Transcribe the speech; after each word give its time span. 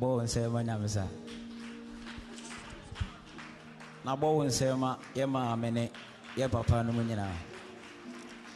bɔ 0.00 0.06
wo 0.16 0.22
nsɛm 0.24 0.54
na 4.04 4.16
bɔ 4.16 4.26
wo 4.36 4.44
yɛ 5.14 5.26
maame 5.28 5.70
ne 5.72 5.90
yɛ 6.36 6.50
papa 6.50 6.82
no 6.82 6.92
mu 6.92 7.02
nyinaa 7.02 7.36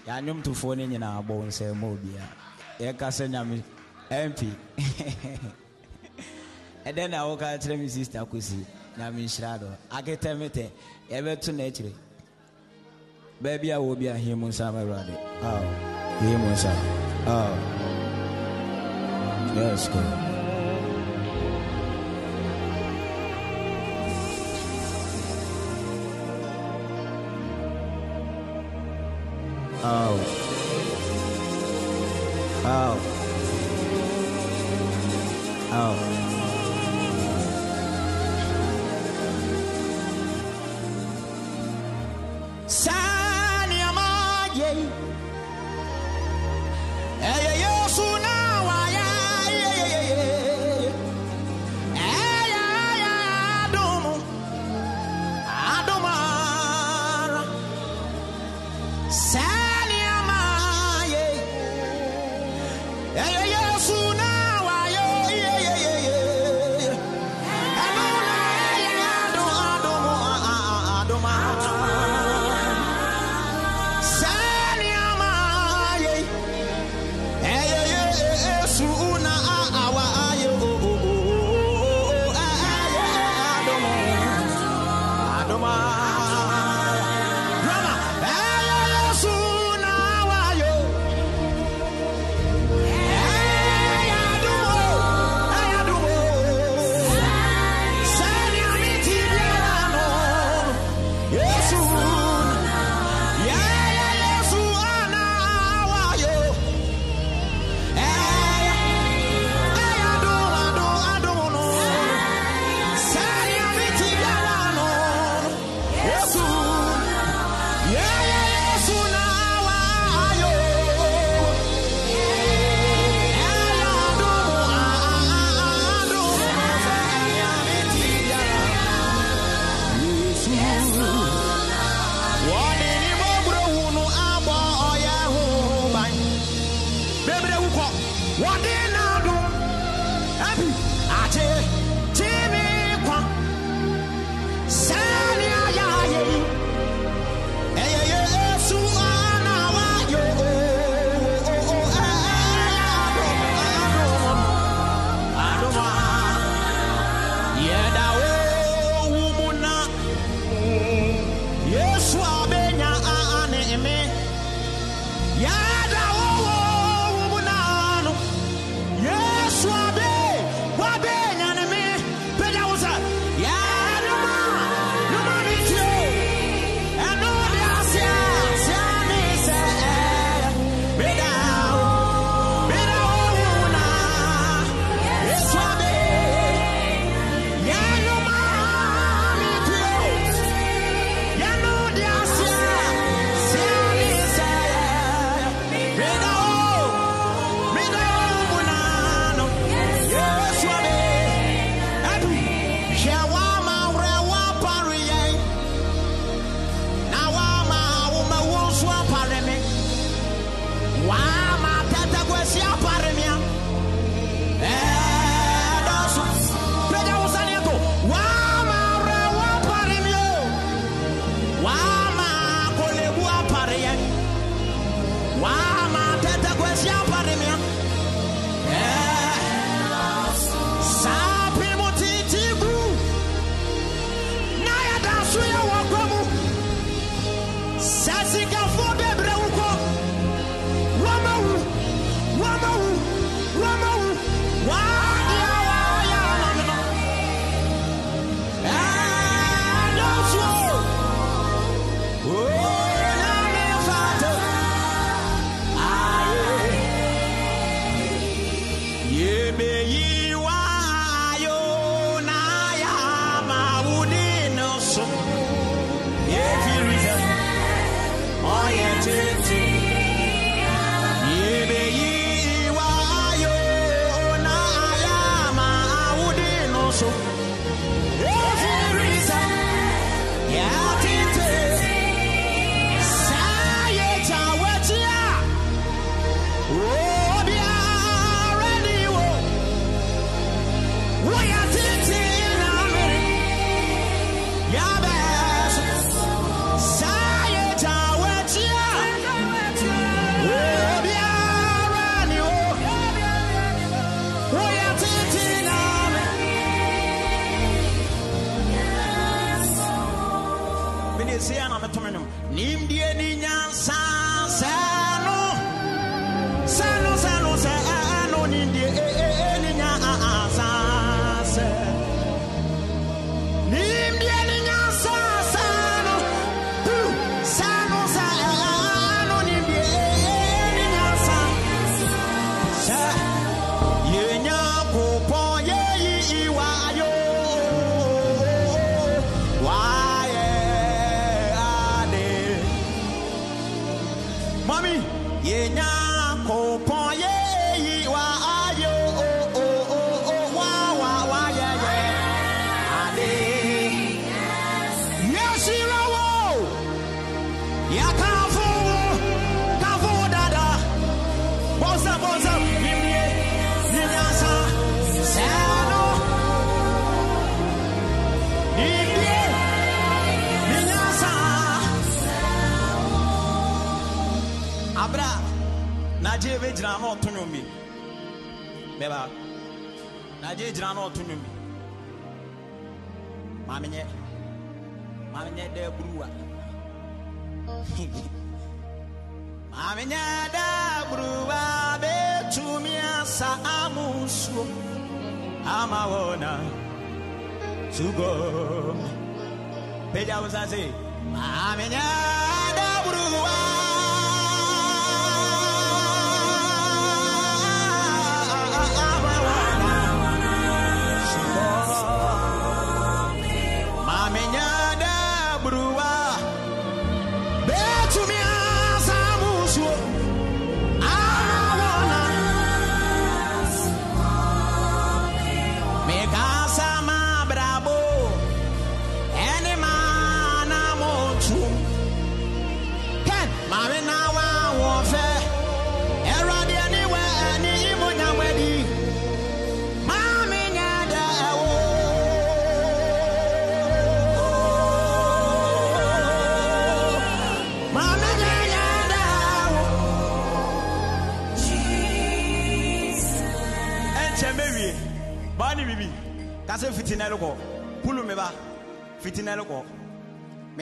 yɛanwomtofoɔ 0.07 0.77
no 0.79 0.85
nyinaa 0.87 1.23
bɔ 1.27 1.29
wo 1.39 1.45
nsɛm 1.47 1.75
ma 1.81 1.87
obia 1.89 2.25
yɛka 2.81 3.09
sɛ 3.17 3.29
nyame 3.29 3.63
mp 4.11 4.41
ɛdɛn 6.87 7.11
na 7.11 7.27
woka 7.27 7.47
kyerɛ 7.61 7.79
me 7.79 7.89
sister 7.97 8.21
kɔsi 8.25 8.65
nyame 8.97 9.21
nhyira 9.25 9.59
dɔ 9.61 9.69
aketɛ 9.91 10.31
metɛ 10.39 10.71
yɛbɛto 11.11 11.53
no 11.55 11.65
akyire 11.65 11.93
baabi 13.43 13.71
a 13.71 13.77
wɔ 13.79 13.99
bi 13.99 14.07
a 14.07 14.15
hie 14.17 14.35
mu 14.35 14.49
nsa 14.49 14.73
ma 14.73 14.81
awurade 14.81 15.15
Aw, 15.43 15.63
hie 16.21 16.37
mu 16.37 16.49
nsa 16.53 16.73
yes 19.55 19.89
God. 19.89 20.24
Oh. 29.87 30.44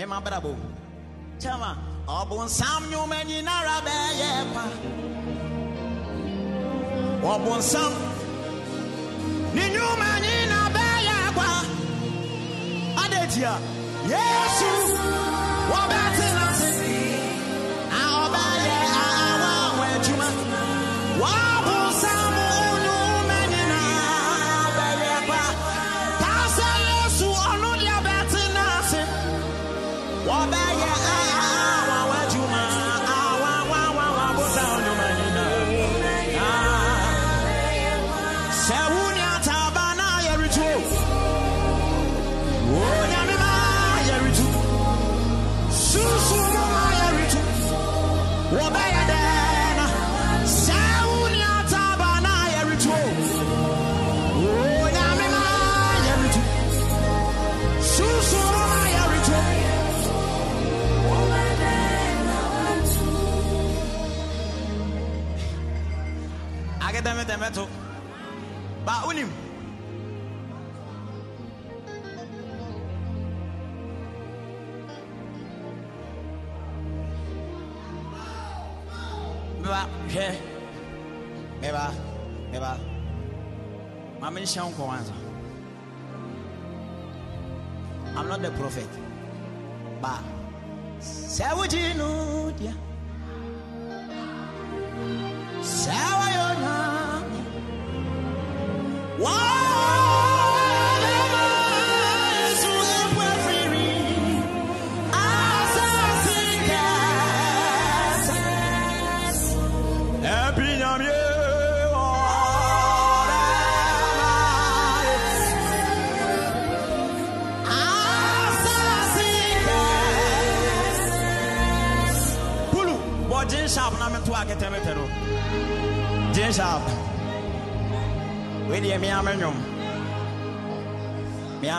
me 0.03 0.07
ma 0.07 0.21
brabo. 0.21 0.53
Chama 1.43 1.71
ɔbonsam 2.19 2.83
nnwuma 2.87 3.19
nyinara 3.29 3.77
bɛyɛ 3.87 4.31
pa. 4.55 4.65
Ɔbonsam 7.33 7.93
ne 9.55 9.65
nnwuma 9.69 10.11
nyina 10.25 10.59
bɛyɛ 10.77 11.17
kwa 11.37 11.51
adɛtia 13.03 13.53
yesu 14.13 14.71
wɔbɛ 15.71 16.01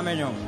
Amén. 0.03 0.42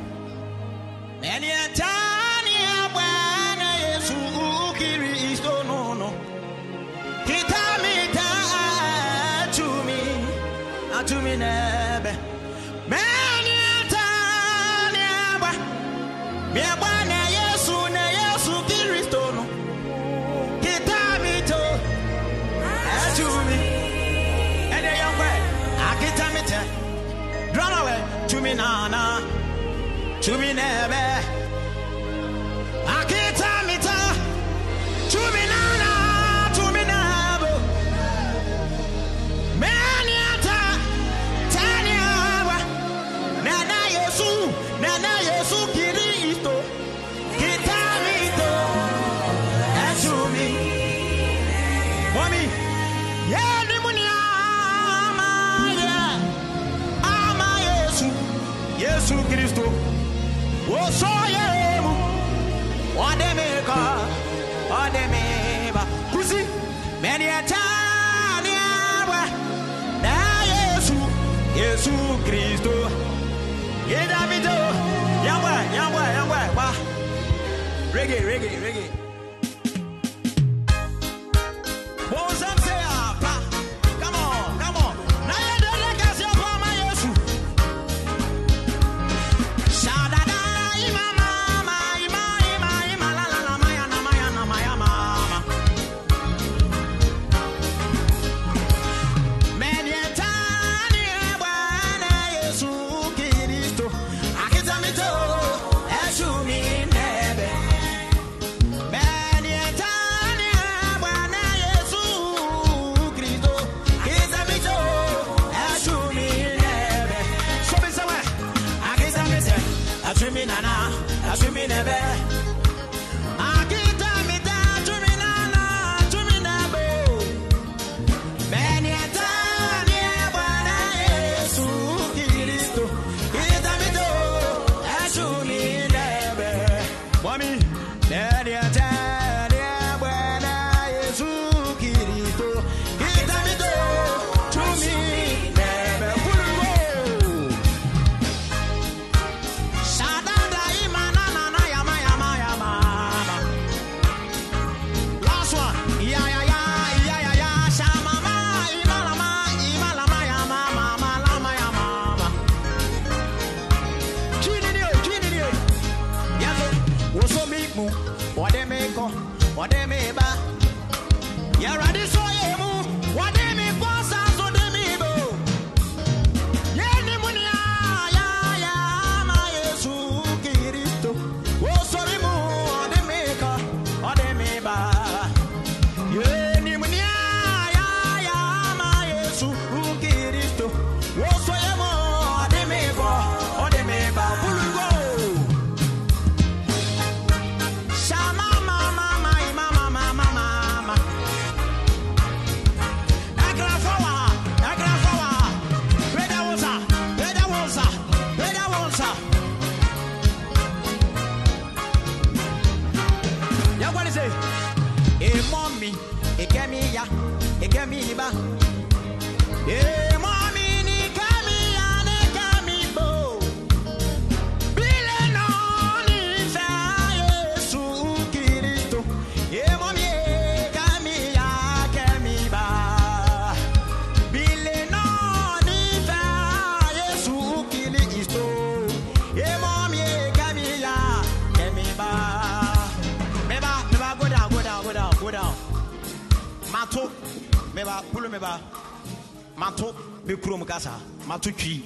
mato 251.36 251.50
twi. 251.50 251.82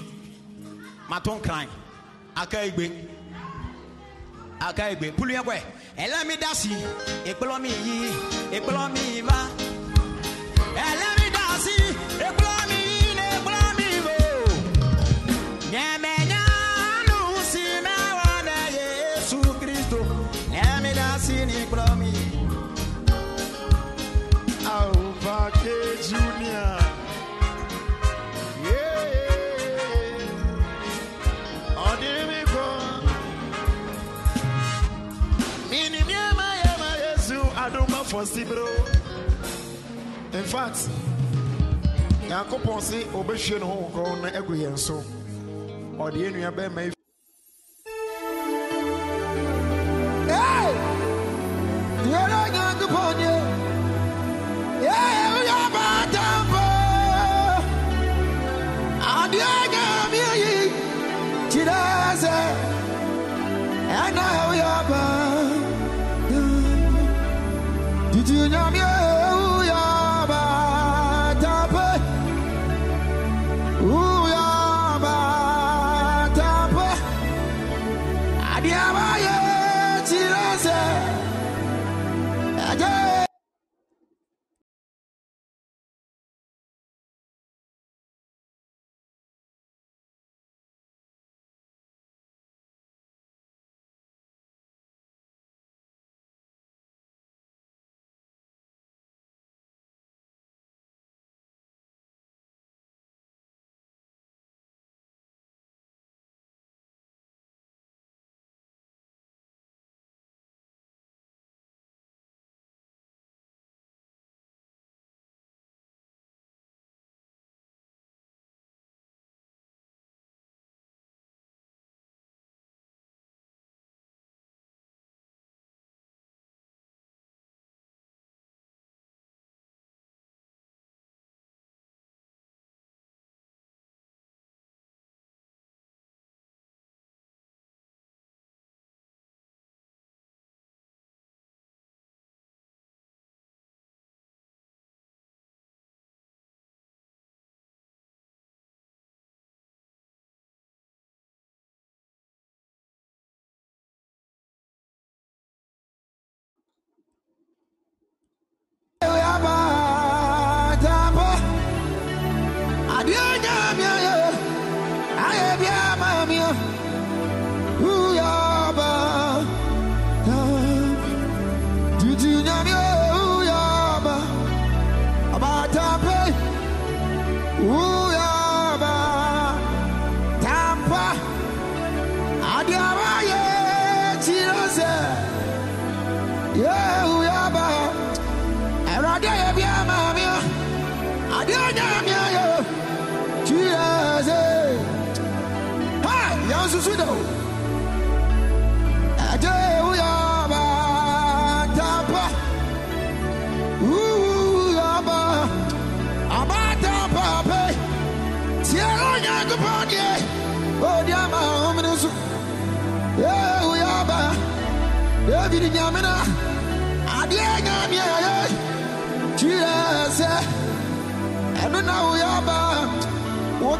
Mato 1.09 1.35
nkran. 1.35 1.66
Aka 2.37 2.64
egbe. 2.64 2.90
Aka 4.61 4.90
egbe. 4.90 5.12
Pulu 5.16 5.33
yɛ 5.35 5.42
kɔɛ 5.47 5.61
ɛlɛmi 6.02 6.35
dasi. 6.40 6.71
Ekplɔ 7.30 7.61
mi 7.62 7.69
yi. 7.69 8.10
nyankopɔn 42.50 42.80
se 42.80 42.99
ɔbɛhwie 43.14 43.59
ne 43.59 43.64
ho 43.64 43.75
nkɔn 43.88 44.76
so. 44.76 45.02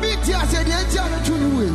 obi 0.01 0.17
ti 0.25 0.33
ase 0.33 0.59
deɛ 0.69 0.79
nti 0.85 0.99
a 0.99 1.05
no 1.11 1.19
tu 1.27 1.35
no 1.41 1.49
we 1.57 1.67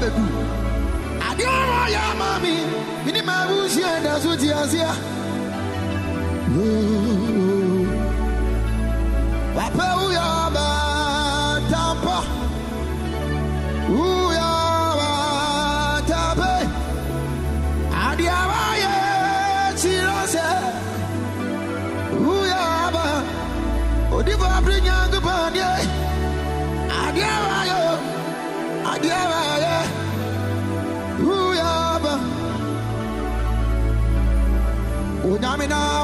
bɛdu 0.00 0.24
adeɛ 1.28 1.46
ɔrɔ 1.60 1.80
yɛ 1.94 2.00
ama 2.10 2.28
me 2.42 2.52
mene 3.04 3.20
maabu 3.28 3.54
nsia 3.66 3.90
da 4.04 4.12
so 4.22 4.30
te 4.40 4.48
aseɛ 4.60 4.90
coming 35.62 35.72
on. 35.72 36.01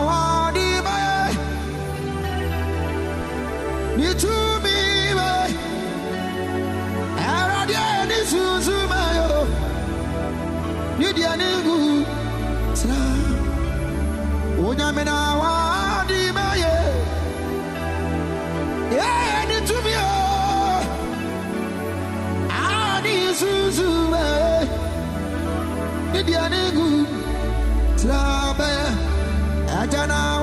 Jana. 29.91 30.38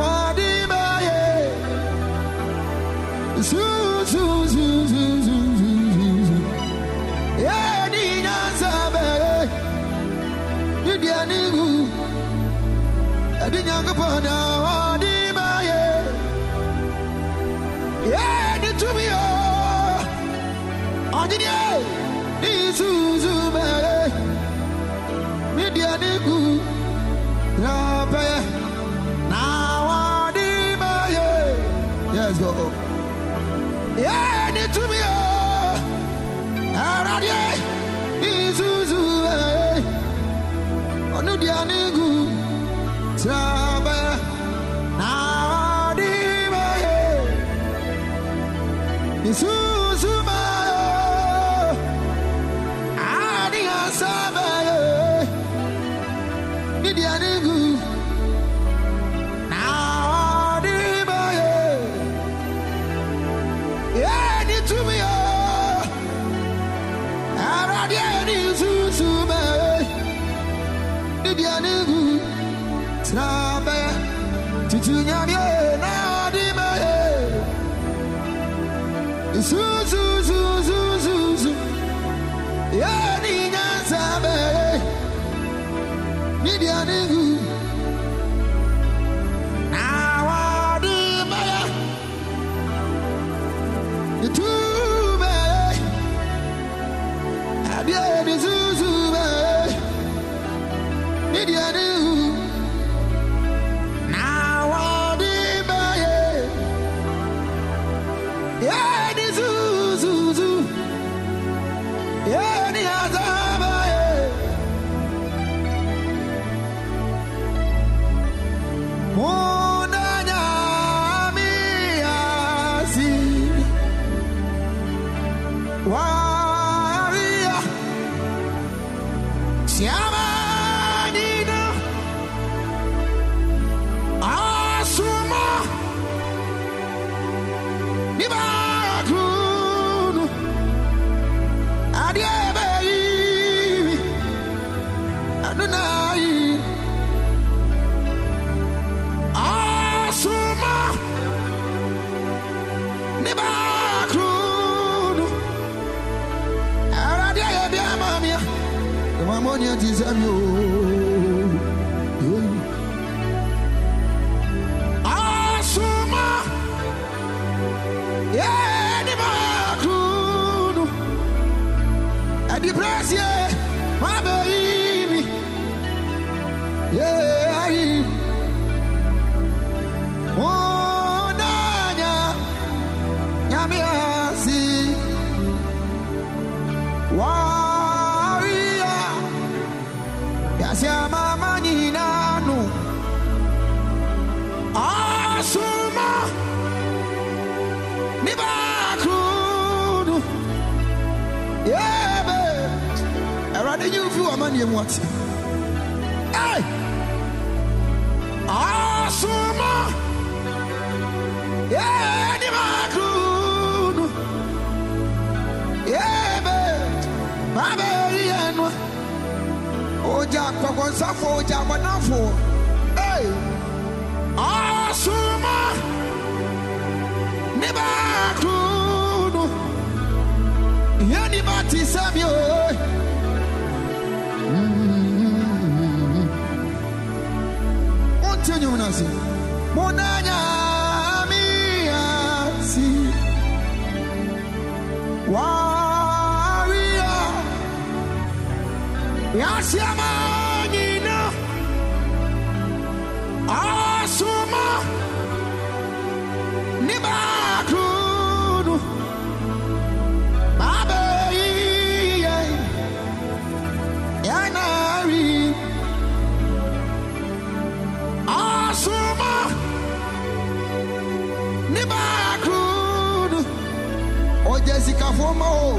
wo 275.25 275.33
ma 275.41 275.47
o 275.67 275.69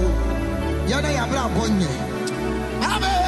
yɛna 0.90 1.10
yɛabrɛ 1.16 1.40
abɔ 1.46 1.62
nyɛ 1.78 1.90
abɛyɛ 2.90 3.26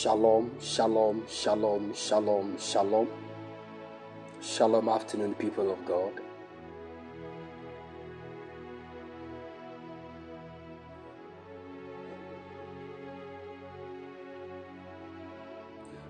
Shalom, 0.00 0.50
shalom, 0.62 1.24
shalom, 1.28 1.92
shalom, 1.92 2.58
shalom. 2.58 3.06
Shalom, 4.40 4.88
afternoon, 4.88 5.34
people 5.34 5.70
of 5.70 5.84
God. 5.84 6.12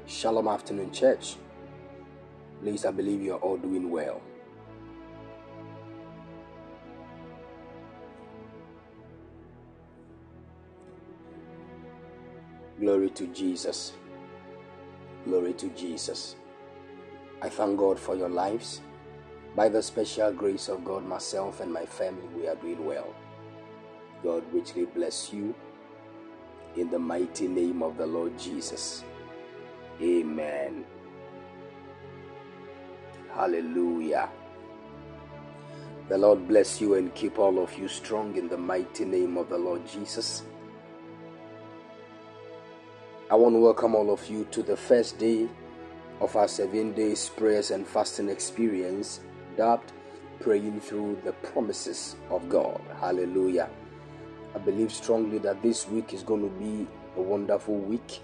Shalom, 0.06 0.46
afternoon, 0.46 0.92
church. 0.92 1.34
Please, 2.62 2.84
I 2.84 2.92
believe 2.92 3.20
you 3.20 3.32
are 3.34 3.38
all 3.40 3.56
doing 3.56 3.90
well. 3.90 4.22
Glory 12.90 13.10
to 13.10 13.28
Jesus. 13.28 13.92
Glory 15.24 15.52
to 15.52 15.68
Jesus. 15.68 16.34
I 17.40 17.48
thank 17.48 17.78
God 17.78 18.00
for 18.00 18.16
your 18.16 18.28
lives. 18.28 18.80
By 19.54 19.68
the 19.68 19.80
special 19.80 20.32
grace 20.32 20.66
of 20.68 20.84
God, 20.84 21.06
myself 21.06 21.60
and 21.60 21.72
my 21.72 21.86
family, 21.86 22.26
we 22.36 22.48
are 22.48 22.56
doing 22.56 22.84
well. 22.84 23.14
God 24.24 24.42
richly 24.52 24.86
bless 24.86 25.32
you 25.32 25.54
in 26.74 26.90
the 26.90 26.98
mighty 26.98 27.46
name 27.46 27.80
of 27.84 27.96
the 27.96 28.06
Lord 28.06 28.36
Jesus. 28.36 29.04
Amen. 30.02 30.84
Hallelujah. 33.32 34.28
The 36.08 36.18
Lord 36.18 36.48
bless 36.48 36.80
you 36.80 36.94
and 36.94 37.14
keep 37.14 37.38
all 37.38 37.62
of 37.62 37.78
you 37.78 37.86
strong 37.86 38.36
in 38.36 38.48
the 38.48 38.58
mighty 38.58 39.04
name 39.04 39.36
of 39.36 39.48
the 39.48 39.58
Lord 39.58 39.86
Jesus. 39.86 40.42
I 43.30 43.36
want 43.36 43.54
to 43.54 43.60
welcome 43.60 43.94
all 43.94 44.12
of 44.12 44.28
you 44.28 44.44
to 44.50 44.60
the 44.60 44.76
first 44.76 45.16
day 45.16 45.48
of 46.20 46.34
our 46.34 46.48
seven 46.48 46.90
days 46.94 47.28
prayers 47.28 47.70
and 47.70 47.86
fasting 47.86 48.28
experience, 48.28 49.20
dubbed 49.56 49.92
Praying 50.40 50.80
Through 50.80 51.20
the 51.24 51.30
Promises 51.34 52.16
of 52.28 52.48
God. 52.48 52.80
Hallelujah. 52.98 53.70
I 54.52 54.58
believe 54.58 54.90
strongly 54.90 55.38
that 55.38 55.62
this 55.62 55.86
week 55.86 56.12
is 56.12 56.24
going 56.24 56.42
to 56.42 56.58
be 56.58 56.88
a 57.16 57.22
wonderful 57.22 57.76
week. 57.76 58.20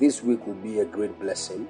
This 0.00 0.20
week 0.20 0.44
will 0.48 0.54
be 0.54 0.80
a 0.80 0.84
great 0.84 1.16
blessing, 1.20 1.68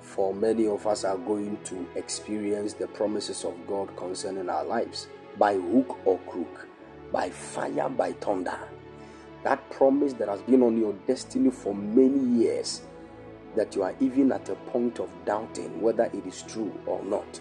for 0.00 0.32
many 0.32 0.66
of 0.68 0.86
us 0.86 1.04
are 1.04 1.18
going 1.18 1.58
to 1.64 1.86
experience 1.96 2.72
the 2.72 2.86
promises 2.86 3.44
of 3.44 3.54
God 3.66 3.94
concerning 3.94 4.48
our 4.48 4.64
lives 4.64 5.06
by 5.36 5.52
hook 5.56 5.98
or 6.06 6.18
crook. 6.20 6.66
by 7.12 7.28
fire, 7.28 7.88
by 7.88 8.12
thunder. 8.12 8.69
That 9.42 9.70
promise 9.70 10.12
that 10.14 10.28
has 10.28 10.42
been 10.42 10.62
on 10.62 10.78
your 10.78 10.92
destiny 11.06 11.50
for 11.50 11.74
many 11.74 12.42
years, 12.42 12.82
that 13.56 13.74
you 13.74 13.82
are 13.82 13.94
even 14.00 14.32
at 14.32 14.48
a 14.48 14.54
point 14.54 14.98
of 15.00 15.10
doubting 15.24 15.80
whether 15.80 16.04
it 16.12 16.26
is 16.26 16.42
true 16.42 16.72
or 16.86 17.02
not. 17.04 17.40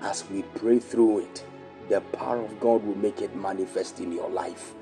As 0.00 0.28
we 0.30 0.42
pray 0.42 0.78
through 0.78 1.20
it, 1.20 1.44
the 1.88 2.00
power 2.00 2.40
of 2.42 2.60
God 2.60 2.84
will 2.84 2.96
make 2.96 3.22
it 3.22 3.34
manifest 3.34 4.00
in 4.00 4.12
your 4.12 4.28
life. 4.28 4.74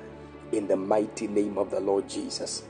In 0.52 0.66
the 0.66 0.76
mighty 0.76 1.26
name 1.26 1.58
of 1.58 1.70
the 1.70 1.80
Lord 1.80 2.08
Jesus. 2.08 2.64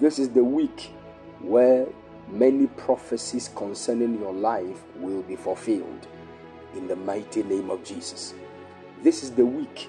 This 0.00 0.18
is 0.18 0.30
the 0.30 0.44
week 0.44 0.92
where 1.40 1.86
many 2.28 2.66
prophecies 2.66 3.50
concerning 3.54 4.18
your 4.20 4.32
life 4.32 4.82
will 4.96 5.22
be 5.22 5.36
fulfilled. 5.36 6.06
In 6.74 6.86
the 6.88 6.96
mighty 6.96 7.42
name 7.42 7.70
of 7.70 7.84
Jesus. 7.84 8.34
This 9.02 9.22
is 9.22 9.32
the 9.32 9.44
week 9.44 9.88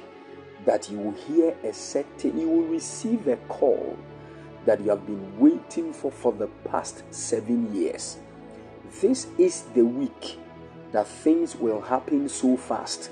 that 0.66 0.90
you 0.90 0.98
will 0.98 1.12
hear 1.12 1.56
a 1.64 1.74
certain, 1.74 2.40
you 2.40 2.48
will 2.50 2.68
receive 2.68 3.28
a 3.28 3.38
call 3.48 3.98
that 4.66 4.80
you 4.82 4.90
have 4.90 5.06
been 5.06 5.38
waiting 5.38 5.92
for 5.92 6.12
for 6.12 6.32
the 6.32 6.48
past 6.66 7.04
seven 7.12 7.74
years. 7.76 8.18
This 9.02 9.28
is 9.38 9.64
the 9.74 9.84
week 9.84 10.38
that 10.92 11.08
things 11.08 11.56
will 11.56 11.82
happen 11.82 12.30
so 12.30 12.56
fast. 12.56 13.10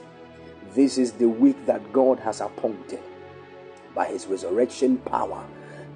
This 0.74 0.98
is 0.98 1.12
the 1.14 1.28
week 1.28 1.66
that 1.66 1.92
God 1.92 2.20
has 2.20 2.40
appointed 2.40 3.02
by 3.94 4.06
His 4.06 4.28
resurrection 4.28 4.98
power 5.00 5.46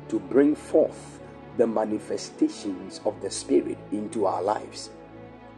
to 0.10 0.20
bring 0.20 0.56
forth 0.56 1.20
the 1.58 1.66
manifestations 1.66 3.00
of 3.06 3.22
the 3.22 3.30
Spirit 3.30 3.78
into 3.92 4.26
our 4.26 4.42
lives. 4.42 4.90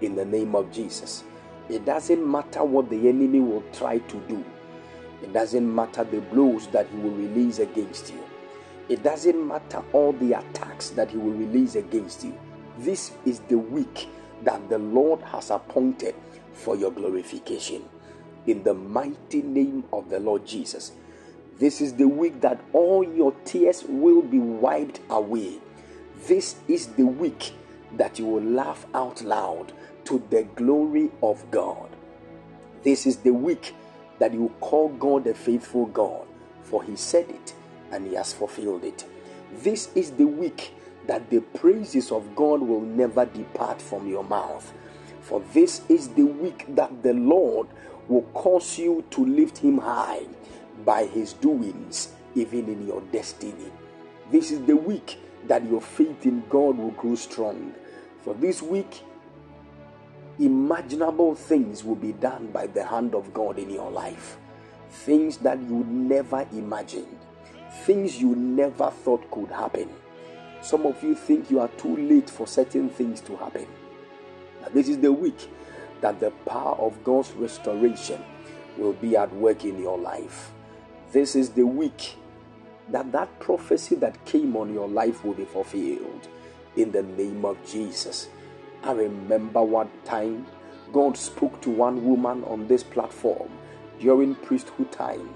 In 0.02 0.16
the 0.16 0.26
name 0.26 0.56
of 0.56 0.72
Jesus. 0.72 1.24
It 1.70 1.86
doesn't 1.86 2.30
matter 2.30 2.64
what 2.64 2.90
the 2.90 3.10
enemy 3.10 3.40
will 3.40 3.64
try 3.74 3.98
to 3.98 4.18
do 4.28 4.46
it 5.22 5.34
doesn't 5.34 5.74
matter 5.74 6.04
the 6.04 6.22
blows 6.22 6.68
that 6.68 6.88
he 6.90 6.98
will 6.98 7.12
release 7.12 7.60
against 7.60 8.12
you. 8.14 8.24
It 8.90 9.04
doesn't 9.04 9.48
matter 9.48 9.84
all 9.94 10.14
the 10.14 10.34
attacks 10.34 10.90
that 10.92 11.12
he 11.12 11.18
will 11.18 11.34
release 11.34 11.76
against 11.76 12.24
you. 12.24 12.38
This 12.78 13.12
is 13.26 13.40
the 13.42 13.58
week 13.58 14.08
that 14.44 14.70
the 14.70 14.78
Lord 14.78 15.22
has 15.24 15.50
appointed 15.50 16.16
for 16.54 16.76
your 16.76 16.92
glorification. 16.92 17.84
In 18.46 18.64
the 18.64 18.74
mighty 18.74 19.42
name 19.42 19.84
of 19.92 20.10
the 20.10 20.20
Lord 20.20 20.46
Jesus. 20.46 20.94
This 21.60 21.82
is 21.82 21.94
the 21.94 22.08
week 22.08 22.40
that 22.42 22.62
all 22.72 23.04
your 23.04 23.34
tears 23.44 23.84
will 23.84 24.22
be 24.22 24.40
wiped 24.40 25.00
away. 25.10 25.58
This 26.28 26.56
is 26.68 26.88
the 26.88 27.06
week 27.06 27.54
that 27.94 28.20
you 28.20 28.26
will 28.26 28.44
laugh 28.44 28.86
out 28.94 29.22
loud 29.24 29.74
to 30.06 30.24
the 30.30 30.44
glory 30.56 31.10
of 31.24 31.50
God. 31.52 31.90
This 32.84 33.08
is 33.08 33.18
the 33.18 33.34
week 33.34 33.74
that 34.20 34.34
you 34.34 34.52
call 34.60 34.90
God 34.90 35.28
a 35.28 35.34
faithful 35.34 35.86
God, 35.88 36.28
for 36.64 36.84
He 36.84 36.96
said 36.96 37.30
it 37.30 37.54
and 37.92 38.06
He 38.08 38.16
has 38.16 38.34
fulfilled 38.34 38.84
it. 38.84 39.06
This 39.64 39.90
is 39.96 40.12
the 40.12 40.26
week 40.28 40.74
that 41.08 41.30
the 41.30 41.40
praises 41.40 42.12
of 42.12 42.36
God 42.36 42.62
will 42.62 42.82
never 42.82 43.26
depart 43.26 43.82
from 43.82 44.08
your 44.08 44.24
mouth. 44.24 44.74
For 45.22 45.42
this 45.54 45.82
is 45.90 46.10
the 46.10 46.26
week 46.26 46.66
that 46.76 47.04
the 47.04 47.14
Lord 47.14 47.68
will 48.08 48.24
cause 48.34 48.78
you 48.78 49.04
to 49.12 49.26
lift 49.26 49.58
Him 49.58 49.78
high 49.78 50.26
by 50.86 51.06
His 51.06 51.34
doings, 51.34 52.14
even 52.36 52.68
in 52.68 52.88
your 52.88 53.02
destiny. 53.12 53.72
This 54.32 54.52
is 54.52 54.62
the 54.66 54.76
week 54.76 55.20
that 55.48 55.66
your 55.70 55.82
faith 55.82 56.26
in 56.26 56.44
God 56.50 56.78
will 56.78 56.92
grow 56.92 57.16
strong. 57.16 57.74
For 58.22 58.34
this 58.34 58.62
week, 58.62 59.04
imaginable 60.40 61.36
things 61.36 61.84
will 61.84 61.96
be 61.96 62.14
done 62.14 62.48
by 62.48 62.68
the 62.68 62.84
hand 62.84 63.16
of 63.16 63.34
God 63.34 63.58
in 63.58 63.70
your 63.70 63.92
life. 63.92 64.38
Things 64.90 65.38
that 65.38 65.60
you 65.60 65.84
never 65.86 66.48
imagined, 66.54 67.18
things 67.84 68.22
you 68.22 68.36
never 68.36 68.92
thought 68.92 69.30
could 69.32 69.50
happen. 69.50 69.90
Some 70.62 70.86
of 70.86 71.02
you 71.04 71.16
think 71.16 71.52
you 71.52 71.60
are 71.60 71.68
too 71.70 71.96
late 71.98 72.30
for 72.30 72.48
certain 72.48 72.90
things 72.90 73.22
to 73.22 73.36
happen. 73.38 73.68
Now, 74.62 74.70
this 74.70 74.88
is 74.90 75.00
the 75.00 75.12
week 75.12 75.50
that 76.02 76.20
the 76.20 76.32
power 76.46 76.76
of 76.76 77.04
God's 77.04 77.32
restoration 77.32 78.24
will 78.78 78.94
be 78.94 79.18
at 79.18 79.34
work 79.34 79.66
in 79.66 79.82
your 79.82 79.98
life. 79.98 80.52
This 81.12 81.36
is 81.36 81.50
the 81.52 81.66
week 81.66 82.16
that 82.90 83.12
that 83.12 83.40
prophecy 83.40 83.96
that 83.96 84.24
came 84.26 84.56
on 84.56 84.74
your 84.74 84.88
life 84.88 85.24
will 85.24 85.34
be 85.34 85.46
fulfilled 85.46 86.28
in 86.76 86.92
the 86.92 87.04
name 87.04 87.44
of 87.46 87.58
Jesus. 87.66 88.30
I 88.88 88.94
remember 88.94 89.62
one 89.62 89.90
time 90.06 90.48
God 90.94 91.18
spoke 91.18 91.60
to 91.64 91.70
one 91.70 92.06
woman 92.06 92.46
on 92.46 92.70
this 92.70 92.84
platform 92.84 93.50
during 94.00 94.34
priesthood 94.36 94.94
time. 94.94 95.30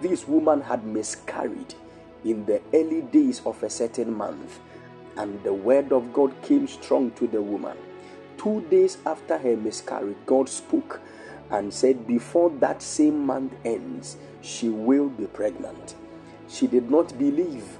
This 0.00 0.26
woman 0.26 0.60
had 0.60 0.84
miscarried 0.84 1.72
in 2.24 2.44
the 2.46 2.60
early 2.74 3.02
days 3.02 3.42
of 3.46 3.62
a 3.62 3.70
certain 3.70 4.12
month, 4.12 4.58
and 5.16 5.40
the 5.44 5.54
word 5.54 5.92
of 5.92 6.12
God 6.12 6.34
came 6.42 6.66
strong 6.66 7.12
to 7.12 7.28
the 7.28 7.40
woman. 7.40 7.78
Two 8.38 8.62
days 8.62 8.98
after 9.06 9.38
her 9.38 9.56
miscarriage, 9.56 10.16
God 10.26 10.48
spoke 10.48 11.00
and 11.52 11.72
said, 11.72 12.08
Before 12.08 12.50
that 12.58 12.82
same 12.82 13.24
month 13.24 13.54
ends, 13.64 14.16
she 14.40 14.68
will 14.68 15.10
be 15.10 15.26
pregnant. 15.26 15.94
She 16.48 16.66
did 16.66 16.90
not 16.90 17.16
believe. 17.16 17.78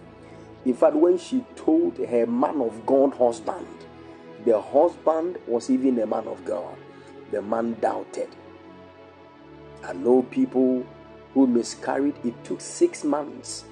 In 0.65 0.75
fact, 0.75 0.95
when 0.95 1.19
she 1.19 1.45
told 1.57 1.99
her 1.99 2.27
man 2.27 2.61
of 2.61 2.87
God 2.87 3.15
husband, 3.15 3.67
the 4.47 4.61
husband 4.61 5.39
was 5.49 5.71
even 5.71 5.99
a 5.99 6.07
man 6.07 6.29
of 6.29 6.45
God. 6.45 6.77
The 7.33 7.43
man 7.43 7.77
doubted. 7.81 8.29
I 9.83 9.93
know 9.93 10.23
people 10.23 10.87
who 11.35 11.49
miscarried, 11.49 12.15
it 12.25 12.45
took 12.45 12.61
six 12.61 13.03
months 13.03 13.65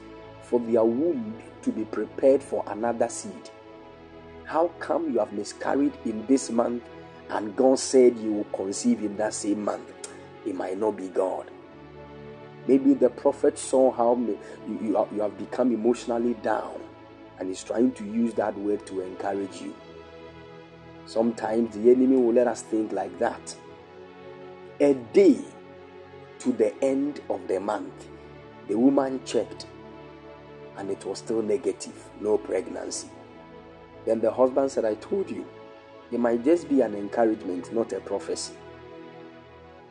for 0.42 0.58
their 0.58 0.82
womb 0.82 1.38
to 1.62 1.70
be 1.70 1.84
prepared 1.84 2.42
for 2.42 2.64
another 2.66 3.08
seed. 3.08 3.50
How 4.46 4.68
come 4.80 5.12
you 5.12 5.20
have 5.20 5.32
miscarried 5.32 5.96
in 6.04 6.26
this 6.26 6.50
month 6.50 6.82
and 7.30 7.54
God 7.54 7.78
said 7.78 8.18
you 8.18 8.32
will 8.32 8.44
conceive 8.52 9.00
in 9.00 9.16
that 9.16 9.32
same 9.32 9.64
month? 9.64 10.10
It 10.44 10.56
might 10.56 10.78
not 10.78 10.96
be 10.96 11.06
God. 11.06 11.52
Maybe 12.66 12.94
the 12.94 13.10
prophet 13.10 13.58
saw 13.58 13.92
how 13.92 14.18
you, 14.68 15.20
have 15.20 15.38
become 15.38 15.72
emotionally 15.72 16.34
down 16.34 16.80
and 17.38 17.48
is 17.48 17.62
trying 17.62 17.92
to 17.92 18.04
use 18.04 18.34
that 18.34 18.58
word 18.58 18.84
to 18.88 19.02
encourage 19.02 19.62
you. 19.62 19.72
Sometimes 21.06 21.74
the 21.76 21.90
enemy 21.90 22.16
will 22.16 22.32
let 22.32 22.46
us 22.46 22.62
think 22.62 22.92
like 22.92 23.18
that. 23.18 23.54
A 24.80 24.94
day 25.12 25.38
to 26.38 26.52
the 26.52 26.74
end 26.82 27.20
of 27.30 27.46
the 27.46 27.60
month, 27.60 28.08
the 28.68 28.76
woman 28.76 29.20
checked 29.24 29.66
and 30.76 30.90
it 30.90 31.04
was 31.04 31.18
still 31.18 31.42
negative, 31.42 32.08
no 32.20 32.36
pregnancy. 32.38 33.08
Then 34.04 34.20
the 34.20 34.30
husband 34.30 34.70
said, 34.70 34.84
I 34.84 34.94
told 34.94 35.30
you, 35.30 35.46
it 36.10 36.18
might 36.18 36.44
just 36.44 36.68
be 36.68 36.80
an 36.80 36.94
encouragement, 36.94 37.72
not 37.72 37.92
a 37.92 38.00
prophecy. 38.00 38.54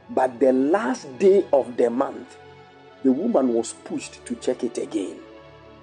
But 0.09 0.39
the 0.39 0.51
last 0.51 1.17
day 1.17 1.45
of 1.53 1.77
the 1.77 1.89
month, 1.89 2.37
the 3.03 3.11
woman 3.11 3.53
was 3.53 3.73
pushed 3.73 4.25
to 4.25 4.35
check 4.35 4.63
it 4.63 4.77
again, 4.77 5.19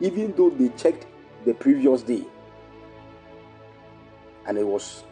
even 0.00 0.34
though 0.36 0.50
they 0.50 0.68
checked 0.70 1.06
the 1.44 1.54
previous 1.54 2.02
day 2.02 2.24
and 4.46 4.58
it 4.58 4.66
was 4.66 5.04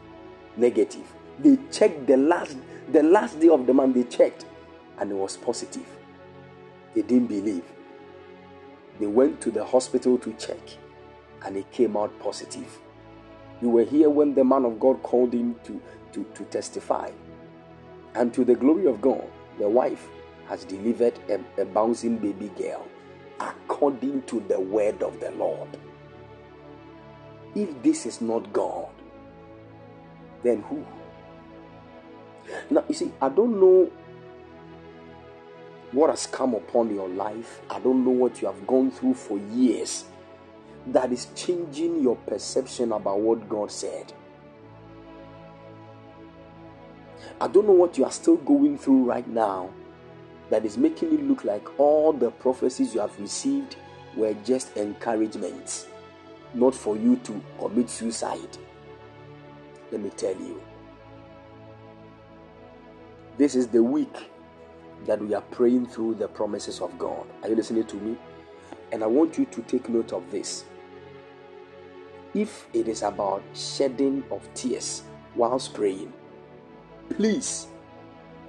negative. 0.58 1.14
They 1.38 1.58
checked 1.70 2.06
the 2.06 2.16
last 2.16 2.56
the 2.90 3.02
last 3.02 3.38
day 3.38 3.48
of 3.48 3.66
the 3.66 3.74
month 3.74 3.94
they 3.94 4.04
checked 4.04 4.46
and 4.98 5.10
it 5.10 5.14
was 5.14 5.36
positive. 5.36 5.86
They 6.94 7.02
didn't 7.02 7.28
believe. 7.28 7.64
They 8.98 9.06
went 9.06 9.40
to 9.42 9.50
the 9.50 9.64
hospital 9.64 10.18
to 10.18 10.32
check 10.34 10.58
and 11.44 11.56
it 11.56 11.70
came 11.70 11.96
out 11.96 12.18
positive. 12.18 12.78
You 13.60 13.70
were 13.70 13.84
here 13.84 14.10
when 14.10 14.34
the 14.34 14.44
man 14.44 14.64
of 14.64 14.80
God 14.80 15.02
called 15.02 15.32
him 15.32 15.56
to, 15.64 15.80
to, 16.12 16.24
to 16.34 16.44
testify. 16.44 17.10
And 18.14 18.32
to 18.34 18.44
the 18.44 18.54
glory 18.54 18.86
of 18.86 19.00
God, 19.00 19.24
the 19.58 19.68
wife 19.68 20.08
has 20.48 20.64
delivered 20.64 21.14
a, 21.28 21.60
a 21.60 21.64
bouncing 21.64 22.16
baby 22.16 22.50
girl 22.56 22.86
according 23.40 24.22
to 24.22 24.40
the 24.48 24.58
word 24.58 25.02
of 25.02 25.20
the 25.20 25.30
Lord. 25.32 25.68
If 27.54 27.82
this 27.82 28.06
is 28.06 28.20
not 28.20 28.52
God, 28.52 28.88
then 30.42 30.62
who? 30.62 30.84
Now, 32.70 32.84
you 32.88 32.94
see, 32.94 33.12
I 33.20 33.28
don't 33.28 33.60
know 33.60 33.90
what 35.92 36.10
has 36.10 36.26
come 36.26 36.54
upon 36.54 36.94
your 36.94 37.08
life. 37.08 37.60
I 37.70 37.78
don't 37.80 38.04
know 38.04 38.10
what 38.10 38.40
you 38.40 38.46
have 38.48 38.66
gone 38.66 38.90
through 38.90 39.14
for 39.14 39.38
years 39.38 40.04
that 40.86 41.12
is 41.12 41.28
changing 41.34 42.02
your 42.02 42.16
perception 42.16 42.92
about 42.92 43.20
what 43.20 43.48
God 43.48 43.70
said. 43.70 44.12
I 47.40 47.48
don't 47.48 47.66
know 47.66 47.72
what 47.72 47.98
you 47.98 48.04
are 48.04 48.10
still 48.10 48.36
going 48.36 48.78
through 48.78 49.04
right 49.04 49.26
now 49.28 49.70
that 50.50 50.64
is 50.64 50.78
making 50.78 51.12
it 51.12 51.22
look 51.22 51.44
like 51.44 51.78
all 51.78 52.12
the 52.12 52.30
prophecies 52.30 52.94
you 52.94 53.00
have 53.00 53.18
received 53.20 53.76
were 54.16 54.34
just 54.44 54.76
encouragements, 54.76 55.86
not 56.54 56.74
for 56.74 56.96
you 56.96 57.16
to 57.16 57.40
commit 57.58 57.90
suicide. 57.90 58.58
Let 59.90 60.00
me 60.00 60.10
tell 60.10 60.34
you. 60.34 60.60
This 63.38 63.54
is 63.54 63.68
the 63.68 63.82
week 63.82 64.30
that 65.06 65.20
we 65.20 65.34
are 65.34 65.42
praying 65.42 65.86
through 65.86 66.16
the 66.16 66.28
promises 66.28 66.80
of 66.80 66.98
God. 66.98 67.26
Are 67.42 67.48
you 67.48 67.54
listening 67.54 67.86
to 67.86 67.96
me? 67.96 68.16
And 68.90 69.02
I 69.02 69.06
want 69.06 69.38
you 69.38 69.44
to 69.46 69.62
take 69.62 69.88
note 69.88 70.12
of 70.12 70.30
this. 70.30 70.64
If 72.34 72.66
it 72.72 72.88
is 72.88 73.02
about 73.02 73.42
shedding 73.54 74.24
of 74.30 74.48
tears 74.54 75.02
whilst 75.34 75.72
praying, 75.72 76.12
please 77.10 77.68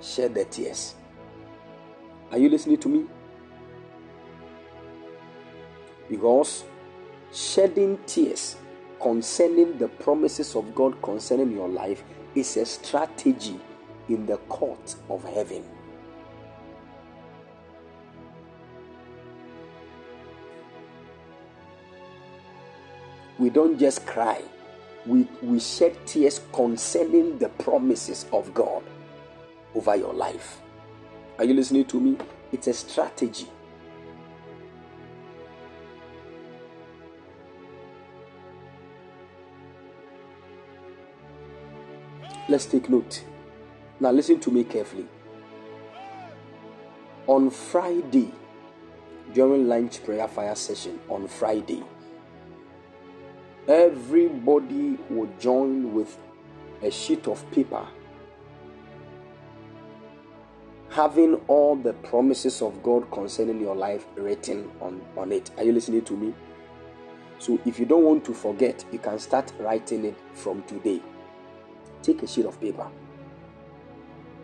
shed 0.01 0.33
the 0.33 0.45
tears. 0.45 0.95
Are 2.31 2.37
you 2.37 2.49
listening 2.49 2.77
to 2.77 2.89
me? 2.89 3.05
Because 6.09 6.63
shedding 7.31 7.99
tears 8.05 8.55
concerning 9.01 9.77
the 9.77 9.87
promises 9.87 10.55
of 10.55 10.75
God 10.75 11.01
concerning 11.01 11.51
your 11.51 11.69
life 11.69 12.03
is 12.35 12.57
a 12.57 12.65
strategy 12.65 13.59
in 14.07 14.25
the 14.25 14.37
court 14.37 14.95
of 15.09 15.23
heaven. 15.23 15.63
We 23.37 23.49
don't 23.49 23.79
just 23.79 24.05
cry, 24.05 24.41
we, 25.05 25.25
we 25.41 25.59
shed 25.59 25.95
tears 26.05 26.41
concerning 26.51 27.37
the 27.37 27.47
promises 27.49 28.25
of 28.33 28.53
God 28.53 28.83
over 29.73 29.95
your 29.95 30.13
life. 30.13 30.61
Are 31.37 31.45
you 31.45 31.53
listening 31.53 31.85
to 31.85 31.99
me? 32.01 32.17
It's 32.51 32.67
a 32.67 32.73
strategy. 32.73 33.47
Let's 42.49 42.65
take 42.65 42.89
note. 42.89 43.23
Now, 43.99 44.09
listen 44.09 44.39
to 44.39 44.49
me 44.49 44.63
carefully. 44.63 45.05
On 47.27 47.51
Friday, 47.51 48.33
during 49.31 49.67
lunch 49.67 50.03
prayer 50.03 50.27
fire 50.27 50.55
session, 50.55 50.99
on 51.09 51.27
Friday, 51.27 51.83
everybody 53.67 54.97
will 55.11 55.29
join 55.37 55.93
with 55.93 56.17
a 56.81 56.89
sheet 56.89 57.27
of 57.27 57.45
paper 57.51 57.85
having 60.89 61.35
all 61.47 61.75
the 61.75 61.93
promises 61.93 62.63
of 62.63 62.81
God 62.81 63.11
concerning 63.11 63.61
your 63.61 63.75
life 63.75 64.07
written 64.15 64.71
on, 64.81 64.99
on 65.15 65.31
it. 65.31 65.51
Are 65.57 65.63
you 65.63 65.71
listening 65.71 66.01
to 66.05 66.17
me? 66.17 66.33
So, 67.37 67.59
if 67.63 67.79
you 67.79 67.85
don't 67.85 68.05
want 68.05 68.25
to 68.25 68.33
forget, 68.33 68.83
you 68.91 68.97
can 68.97 69.19
start 69.19 69.53
writing 69.59 70.03
it 70.03 70.15
from 70.33 70.63
today. 70.63 70.99
Take 72.01 72.23
a 72.23 72.27
sheet 72.27 72.45
of 72.45 72.59
paper. 72.59 72.87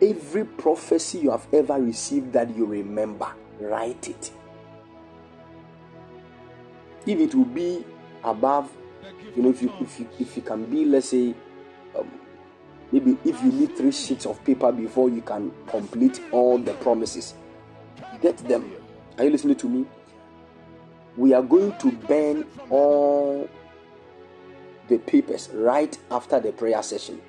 Every 0.02 0.46
prophecy 0.46 1.20
you 1.20 1.32
have 1.32 1.48
ever 1.54 1.82
received 1.82 2.34
that 2.34 2.56
you 2.56 2.66
remember, 2.66 3.28
write 3.60 4.10
it. 4.10 4.32
If 7.06 7.20
it 7.20 7.34
will 7.36 7.46
be 7.46 7.86
above, 8.24 8.70
you 9.36 9.44
know, 9.44 9.50
if 9.50 9.62
you 9.62 9.72
if 9.80 10.00
you 10.00 10.10
if 10.20 10.36
you 10.36 10.42
can 10.42 10.66
be, 10.66 10.86
let's 10.86 11.10
say, 11.10 11.34
um, 11.98 12.12
maybe 12.92 13.18
if 13.24 13.42
you 13.44 13.52
need 13.52 13.78
three 13.78 13.92
sheets 13.92 14.26
of 14.26 14.44
paper 14.44 14.72
before 14.72 15.10
you 15.10 15.22
can 15.22 15.52
complete 15.68 16.20
all 16.32 16.58
the 16.58 16.74
promises, 16.76 17.36
get 18.22 18.38
them. 18.40 18.70
Are 19.18 19.24
you 19.24 19.30
listening 19.30 19.56
to 19.58 19.70
me? 19.70 19.86
We 21.16 21.34
are 21.34 21.44
going 21.44 21.78
to 21.78 21.92
burn 21.92 22.46
all 22.70 23.50
the 24.90 24.98
papers 24.98 25.50
right 25.54 25.98
after 26.12 26.40
the 26.40 26.52
prayer 26.52 26.84
session. 26.84 27.22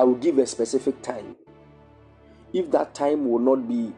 I 0.00 0.02
will 0.02 0.14
give 0.14 0.38
a 0.38 0.46
specific 0.46 1.02
time. 1.02 1.36
If 2.54 2.70
that 2.70 2.94
time 2.94 3.28
will 3.28 3.38
not 3.38 3.68
be 3.68 3.92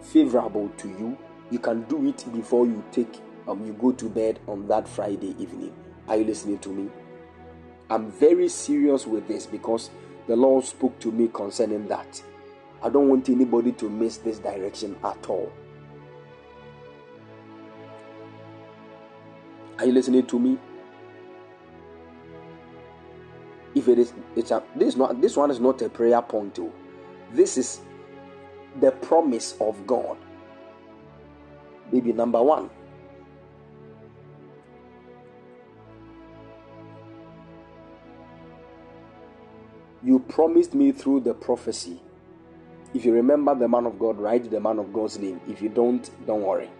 favorable 0.00 0.68
to 0.76 0.88
you, 0.88 1.18
you 1.50 1.58
can 1.58 1.82
do 1.88 2.06
it 2.06 2.24
before 2.32 2.64
you 2.64 2.84
take 2.92 3.20
um, 3.48 3.66
you 3.66 3.72
go 3.72 3.90
to 3.90 4.08
bed 4.08 4.38
on 4.46 4.68
that 4.68 4.86
Friday 4.86 5.34
evening. 5.40 5.74
Are 6.06 6.16
you 6.16 6.24
listening 6.26 6.60
to 6.60 6.68
me? 6.68 6.88
I'm 7.90 8.12
very 8.12 8.48
serious 8.48 9.04
with 9.04 9.26
this 9.26 9.44
because 9.46 9.90
the 10.28 10.36
Lord 10.36 10.64
spoke 10.64 10.96
to 11.00 11.10
me 11.10 11.26
concerning 11.26 11.88
that. 11.88 12.22
I 12.80 12.88
don't 12.88 13.08
want 13.08 13.28
anybody 13.28 13.72
to 13.72 13.90
miss 13.90 14.18
this 14.18 14.38
direction 14.38 14.94
at 15.02 15.28
all. 15.28 15.50
Are 19.80 19.86
you 19.86 19.92
listening 19.92 20.24
to 20.28 20.38
me? 20.38 20.56
If 23.74 23.88
it 23.88 23.98
is 23.98 24.12
it's 24.36 24.50
a 24.50 24.62
this 24.76 24.96
not 24.96 25.20
this 25.20 25.36
one 25.36 25.50
is 25.50 25.60
not 25.60 25.80
a 25.82 25.88
prayer 25.88 26.20
point 26.22 26.54
too. 26.54 26.72
this 27.32 27.56
is 27.56 27.80
the 28.80 28.90
promise 28.90 29.54
of 29.60 29.86
god. 29.86 30.16
Maybe 31.90 32.12
number 32.12 32.42
one. 32.42 32.70
You 40.02 40.18
promised 40.20 40.74
me 40.74 40.90
through 40.92 41.20
the 41.20 41.34
prophecy. 41.34 42.00
If 42.94 43.04
you 43.04 43.12
remember 43.12 43.54
the 43.54 43.68
man 43.68 43.84
of 43.86 43.98
god 43.98 44.18
write 44.18 44.50
the 44.50 44.60
man 44.60 44.78
of 44.78 44.92
god's 44.92 45.18
name. 45.18 45.40
If 45.48 45.60
you 45.62 45.68
don't 45.68 46.10
don't 46.26 46.42
worry. 46.42 46.70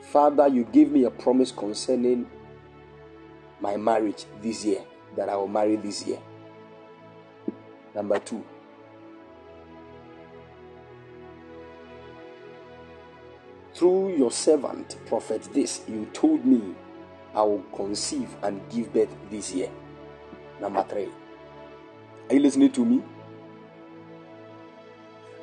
Father 0.00 0.48
you 0.48 0.64
gave 0.64 0.90
me 0.90 1.04
a 1.04 1.10
promise 1.10 1.52
concerning 1.52 2.26
my 3.60 3.76
marriage 3.76 4.24
this 4.42 4.64
year 4.64 4.82
that 5.16 5.28
I 5.28 5.36
will 5.36 5.48
marry 5.48 5.76
this 5.76 6.06
year. 6.06 6.18
Number 7.94 8.18
two, 8.18 8.44
through 13.74 14.16
your 14.16 14.30
servant, 14.30 14.96
prophet, 15.06 15.42
this 15.52 15.82
you 15.88 16.06
told 16.12 16.44
me 16.44 16.74
I 17.34 17.42
will 17.42 17.64
conceive 17.74 18.28
and 18.42 18.60
give 18.70 18.92
birth 18.92 19.14
this 19.30 19.52
year. 19.52 19.70
Number 20.60 20.84
three, 20.84 21.08
are 22.28 22.34
you 22.34 22.40
listening 22.40 22.70
to 22.72 22.84
me? 22.84 23.02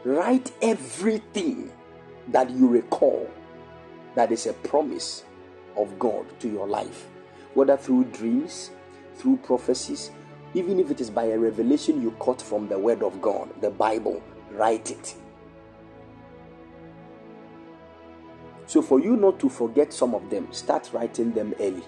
Write 0.03 0.51
everything 0.61 1.71
that 2.29 2.49
you 2.49 2.67
recall 2.67 3.29
that 4.15 4.31
is 4.31 4.47
a 4.47 4.53
promise 4.53 5.23
of 5.75 5.99
God 5.99 6.25
to 6.39 6.49
your 6.49 6.67
life, 6.67 7.07
whether 7.53 7.75
through 7.75 8.05
dreams, 8.05 8.71
through 9.17 9.37
prophecies, 9.37 10.11
even 10.53 10.79
if 10.79 10.91
it 10.91 11.01
is 11.01 11.09
by 11.09 11.25
a 11.25 11.37
revelation 11.37 12.01
you 12.01 12.11
caught 12.11 12.41
from 12.41 12.67
the 12.67 12.77
Word 12.77 13.03
of 13.03 13.21
God, 13.21 13.49
the 13.61 13.69
Bible, 13.69 14.21
write 14.51 14.91
it. 14.91 15.15
So, 18.65 18.81
for 18.81 18.99
you 18.99 19.15
not 19.15 19.39
to 19.39 19.49
forget 19.49 19.93
some 19.93 20.13
of 20.13 20.29
them, 20.29 20.51
start 20.51 20.89
writing 20.93 21.31
them 21.31 21.53
early. 21.59 21.83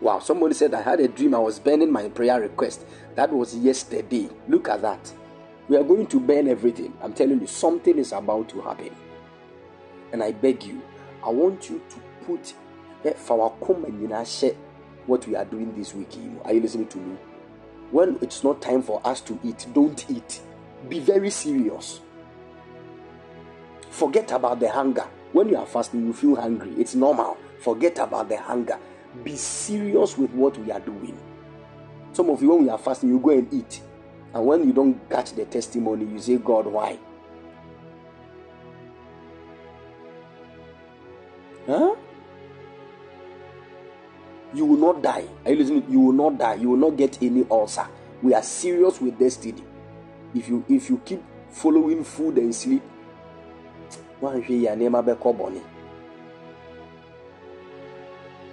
Wow, 0.00 0.18
somebody 0.18 0.54
said, 0.54 0.74
I 0.74 0.82
had 0.82 0.98
a 0.98 1.06
dream 1.06 1.34
I 1.34 1.38
was 1.38 1.60
burning 1.60 1.90
my 1.90 2.08
prayer 2.08 2.40
request. 2.40 2.84
That 3.14 3.32
was 3.32 3.54
yesterday. 3.54 4.28
Look 4.48 4.68
at 4.68 4.82
that. 4.82 5.12
We 5.68 5.76
are 5.76 5.84
going 5.84 6.08
to 6.08 6.18
burn 6.18 6.48
everything. 6.48 6.92
I'm 7.00 7.12
telling 7.12 7.40
you, 7.40 7.46
something 7.46 7.96
is 7.98 8.10
about 8.10 8.48
to 8.48 8.60
happen. 8.62 8.90
And 10.12 10.22
I 10.22 10.32
beg 10.32 10.64
you, 10.64 10.82
I 11.24 11.30
want 11.30 11.70
you 11.70 11.80
to 11.88 12.00
put 12.26 12.54
eh, 13.04 13.12
what 15.06 15.26
we 15.26 15.34
are 15.34 15.44
doing 15.44 15.74
this 15.76 15.94
week. 15.94 16.16
Are 16.44 16.52
you 16.52 16.60
listening 16.60 16.88
to 16.88 16.98
me? 16.98 17.16
When 17.90 18.18
it's 18.22 18.44
not 18.44 18.62
time 18.62 18.82
for 18.82 19.00
us 19.04 19.20
to 19.22 19.38
eat, 19.44 19.66
don't 19.74 20.10
eat. 20.10 20.40
Be 20.88 20.98
very 20.98 21.30
serious. 21.30 22.00
Forget 23.90 24.32
about 24.32 24.60
the 24.60 24.70
hunger. 24.70 25.04
When 25.32 25.48
you 25.48 25.56
are 25.56 25.66
fasting, 25.66 26.06
you 26.06 26.12
feel 26.12 26.36
hungry. 26.36 26.72
It's 26.78 26.94
normal. 26.94 27.36
Forget 27.60 27.98
about 27.98 28.28
the 28.28 28.38
hunger. 28.38 28.78
Be 29.22 29.36
serious 29.36 30.16
with 30.16 30.30
what 30.32 30.56
we 30.58 30.70
are 30.70 30.80
doing. 30.80 31.18
Some 32.12 32.30
of 32.30 32.42
you, 32.42 32.50
when 32.50 32.64
we 32.64 32.70
are 32.70 32.78
fasting, 32.78 33.10
you 33.10 33.18
go 33.18 33.30
and 33.30 33.52
eat. 33.52 33.82
And 34.34 34.46
when 34.46 34.66
you 34.66 34.72
don't 34.72 35.08
catch 35.10 35.32
the 35.32 35.44
testimony, 35.44 36.06
you 36.06 36.18
say, 36.18 36.38
God, 36.38 36.66
why? 36.66 36.98
Huh? 41.72 41.96
You 44.52 44.66
will 44.66 44.76
not 44.76 45.02
die. 45.02 45.24
Are 45.46 45.52
you 45.52 45.56
listening? 45.56 45.84
You 45.88 46.00
will 46.00 46.12
not 46.12 46.38
die. 46.38 46.56
You 46.56 46.68
will 46.68 46.76
not 46.76 46.98
get 46.98 47.16
any 47.22 47.46
ulcer. 47.50 47.88
We 48.20 48.34
are 48.34 48.42
serious 48.42 49.00
with 49.00 49.18
destiny. 49.18 49.64
If 50.34 50.50
you 50.50 50.62
if 50.68 50.90
you 50.90 51.00
keep 51.02 51.22
following 51.48 52.04
food 52.04 52.36
and 52.36 52.54
sleep, 52.54 52.82
and 54.20 54.44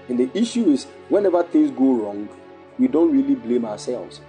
the 0.08 0.30
issue 0.34 0.70
is 0.70 0.86
whenever 1.10 1.44
things 1.44 1.72
go 1.72 1.94
wrong, 1.96 2.30
we 2.78 2.88
don't 2.88 3.12
really 3.12 3.36
blame 3.36 3.66
ourselves. 3.66 4.22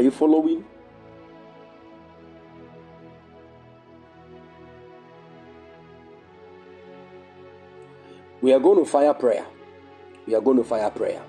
Are 0.00 0.02
you 0.02 0.10
following? 0.10 0.64
We 8.40 8.54
are 8.54 8.58
going 8.58 8.78
to 8.78 8.86
fire 8.86 9.12
prayer. 9.12 9.44
We 10.26 10.34
are 10.34 10.40
going 10.40 10.56
to 10.56 10.64
fire 10.64 10.90
prayer. 10.90 11.22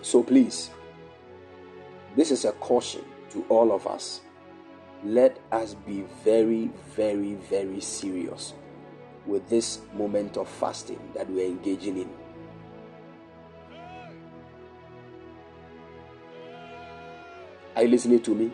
So 0.00 0.22
please, 0.22 0.70
this 2.16 2.30
is 2.30 2.46
a 2.46 2.52
caution 2.52 3.04
to 3.32 3.44
all 3.50 3.70
of 3.70 3.86
us. 3.86 4.22
Let 5.06 5.38
us 5.52 5.74
be 5.74 6.02
very, 6.24 6.68
very, 6.96 7.34
very 7.34 7.80
serious 7.80 8.54
with 9.24 9.48
this 9.48 9.78
moment 9.94 10.36
of 10.36 10.48
fasting 10.48 10.98
that 11.14 11.30
we 11.30 11.44
are 11.44 11.46
engaging 11.46 11.98
in. 11.98 12.10
Are 17.76 17.84
you 17.84 17.88
listening 17.88 18.20
to 18.22 18.34
me? 18.34 18.50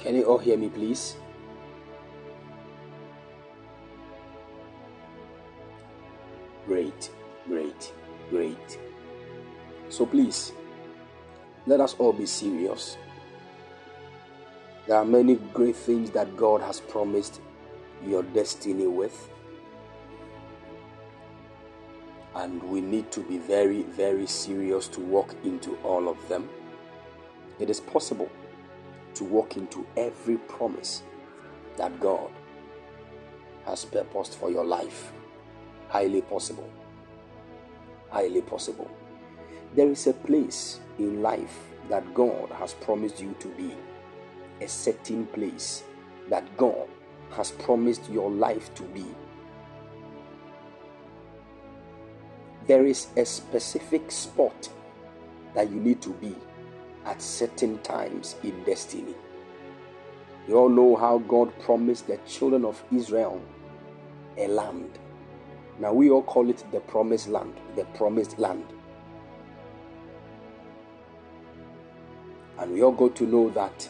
Can 0.00 0.14
you 0.14 0.24
all 0.24 0.38
hear 0.38 0.56
me, 0.56 0.70
please? 0.70 1.16
Great, 6.66 7.10
great, 7.46 7.92
great. 8.30 8.78
So 9.90 10.06
please, 10.06 10.52
let 11.66 11.80
us 11.80 11.94
all 11.98 12.14
be 12.14 12.24
serious. 12.24 12.96
There 14.86 14.96
are 14.96 15.04
many 15.04 15.34
great 15.52 15.76
things 15.76 16.10
that 16.12 16.34
God 16.34 16.62
has 16.62 16.80
promised 16.80 17.42
your 18.06 18.22
destiny 18.22 18.86
with. 18.86 19.30
And 22.36 22.62
we 22.62 22.80
need 22.80 23.12
to 23.12 23.20
be 23.20 23.36
very, 23.36 23.82
very 23.82 24.26
serious 24.26 24.88
to 24.88 25.00
walk 25.00 25.34
into 25.44 25.76
all 25.84 26.08
of 26.08 26.16
them. 26.30 26.48
It 27.58 27.68
is 27.68 27.80
possible 27.80 28.30
to 29.14 29.24
walk 29.24 29.56
into 29.56 29.86
every 29.96 30.36
promise 30.36 31.02
that 31.76 31.98
God 32.00 32.30
has 33.66 33.84
purposed 33.84 34.34
for 34.36 34.50
your 34.50 34.64
life. 34.64 35.12
Highly 35.88 36.22
possible. 36.22 36.68
Highly 38.10 38.42
possible. 38.42 38.90
There 39.74 39.88
is 39.90 40.06
a 40.06 40.12
place 40.12 40.80
in 40.98 41.22
life 41.22 41.58
that 41.88 42.14
God 42.14 42.50
has 42.50 42.74
promised 42.74 43.20
you 43.20 43.34
to 43.40 43.48
be, 43.48 43.74
a 44.60 44.68
certain 44.68 45.26
place 45.26 45.84
that 46.28 46.56
God 46.56 46.88
has 47.32 47.50
promised 47.52 48.08
your 48.10 48.30
life 48.30 48.74
to 48.74 48.82
be. 48.84 49.04
There 52.66 52.86
is 52.86 53.08
a 53.16 53.24
specific 53.24 54.10
spot 54.10 54.68
that 55.54 55.70
you 55.70 55.80
need 55.80 56.00
to 56.02 56.10
be 56.10 56.34
at 57.04 57.20
certain 57.22 57.78
times 57.78 58.36
in 58.42 58.62
destiny. 58.64 59.14
You 60.48 60.56
all 60.56 60.68
know 60.68 60.96
how 60.96 61.18
God 61.18 61.56
promised 61.60 62.06
the 62.06 62.18
children 62.26 62.64
of 62.64 62.82
Israel 62.92 63.40
a 64.36 64.48
land. 64.48 64.98
Now 65.78 65.92
we 65.92 66.10
all 66.10 66.22
call 66.22 66.50
it 66.50 66.64
the 66.72 66.80
promised 66.80 67.28
land, 67.28 67.54
the 67.76 67.84
promised 67.96 68.38
land. 68.38 68.64
And 72.58 72.72
we 72.72 72.82
all 72.82 72.92
got 72.92 73.16
to 73.16 73.26
know 73.26 73.50
that 73.50 73.88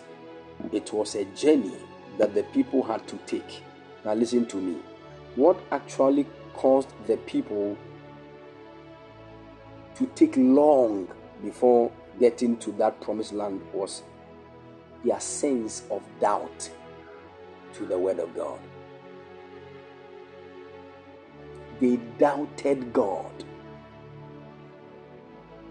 it 0.72 0.92
was 0.92 1.14
a 1.16 1.24
journey 1.26 1.76
that 2.18 2.34
the 2.34 2.42
people 2.44 2.82
had 2.82 3.06
to 3.08 3.16
take. 3.26 3.62
Now 4.04 4.14
listen 4.14 4.46
to 4.46 4.56
me. 4.56 4.78
What 5.36 5.58
actually 5.72 6.26
caused 6.54 6.90
the 7.06 7.16
people 7.18 7.76
to 9.96 10.06
take 10.14 10.36
long 10.36 11.08
before 11.42 11.90
getting 12.20 12.56
to 12.58 12.70
that 12.72 13.00
promised 13.00 13.32
land 13.32 13.60
was 13.72 14.02
their 15.04 15.18
sense 15.18 15.84
of 15.90 16.02
doubt 16.20 16.70
to 17.72 17.86
the 17.86 17.98
word 17.98 18.18
of 18.18 18.34
God. 18.36 18.60
They 21.80 21.96
doubted 22.18 22.92
God. 22.92 23.32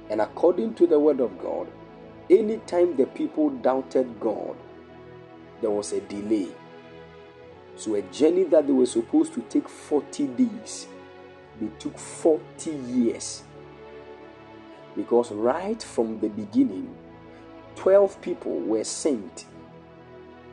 And 0.09 0.21
according 0.21 0.73
to 0.75 0.87
the 0.87 0.99
word 0.99 1.19
of 1.19 1.37
God, 1.37 1.67
anytime 2.31 2.97
the 2.97 3.05
people 3.05 3.51
doubted 3.51 4.19
God, 4.19 4.57
there 5.61 5.69
was 5.69 5.93
a 5.93 6.01
delay. 6.01 6.49
So, 7.75 7.93
a 7.93 8.01
journey 8.01 8.43
that 8.45 8.65
they 8.65 8.73
were 8.73 8.87
supposed 8.87 9.33
to 9.35 9.41
take 9.41 9.69
40 9.69 10.27
days, 10.27 10.87
they 11.61 11.67
took 11.77 11.97
40 11.97 12.71
years 12.71 13.43
because 14.95 15.31
right 15.31 15.81
from 15.81 16.19
the 16.19 16.29
beginning, 16.29 16.95
12 17.75 18.21
people 18.21 18.59
were 18.59 18.83
sent 18.83 19.45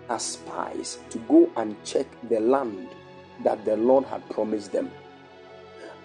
as 0.09 0.22
spies 0.22 0.99
to 1.11 1.18
go 1.20 1.51
and 1.57 1.76
check 1.84 2.07
the 2.28 2.41
land 2.41 2.89
that 3.43 3.64
the 3.64 3.76
Lord 3.76 4.05
had 4.05 4.28
promised 4.30 4.72
them. 4.72 4.91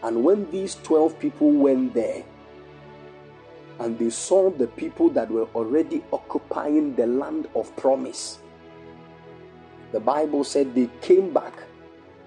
And 0.04 0.24
when 0.24 0.50
these 0.50 0.76
12 0.84 1.20
people 1.20 1.52
went 1.52 1.94
there 1.94 2.24
and 3.80 3.98
they 4.00 4.10
saw 4.10 4.50
the 4.50 4.68
people 4.68 5.10
that 5.10 5.30
were 5.30 5.48
already 5.54 6.04
occupying 6.12 6.96
the 6.96 7.06
land 7.06 7.48
of 7.56 7.76
promise, 7.76 8.40
the 9.92 10.00
Bible 10.00 10.44
said 10.44 10.74
they 10.74 10.90
came 11.02 11.34
back, 11.34 11.54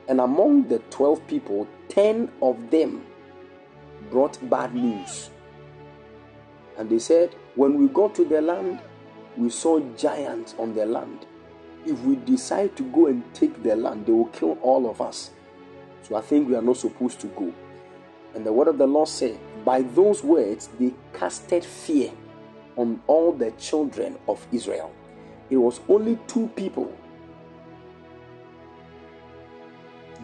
and 0.07 0.21
among 0.21 0.69
the 0.69 0.79
12 0.91 1.27
people, 1.27 1.67
10 1.89 2.31
of 2.43 2.71
them 2.71 3.05
brought 4.11 4.39
bad 4.51 4.75
news. 4.75 5.31
And 6.79 6.91
they 6.91 6.99
said, 6.99 7.35
When 7.55 7.79
we 7.79 7.89
got 7.89 8.15
to 8.17 8.25
the 8.25 8.41
land, 8.41 8.81
we 9.37 9.51
saw 9.51 9.81
giants 9.97 10.55
on 10.59 10.75
the 10.75 10.87
land. 10.87 11.27
If 11.87 12.01
we 12.01 12.17
decide 12.17 12.77
to 12.77 12.83
go 12.85 13.07
and 13.07 13.23
take 13.35 13.63
the 13.63 13.77
land, 13.77 14.07
they 14.07 14.13
will 14.13 14.27
kill 14.27 14.59
all 14.63 14.89
of 14.89 15.01
us. 15.01 15.31
So 16.03 16.17
I 16.17 16.21
think 16.21 16.49
we 16.49 16.57
are 16.57 16.63
not 16.63 16.77
supposed 16.77 17.21
to 17.21 17.27
go. 17.29 17.53
And 18.35 18.45
the 18.45 18.53
word 18.53 18.69
of 18.69 18.79
the 18.79 18.87
Lord 18.87 19.09
said, 19.09 19.39
By 19.65 19.83
those 19.83 20.23
words, 20.23 20.69
they 20.79 20.93
casted 21.13 21.65
fear 21.65 22.11
on 22.77 23.01
all 23.07 23.33
the 23.33 23.53
children 23.53 24.19
of 24.29 24.45
Israel. 24.53 24.93
It 25.51 25.57
was 25.57 25.81
only 25.89 26.19
two 26.27 26.49
people, 26.57 26.93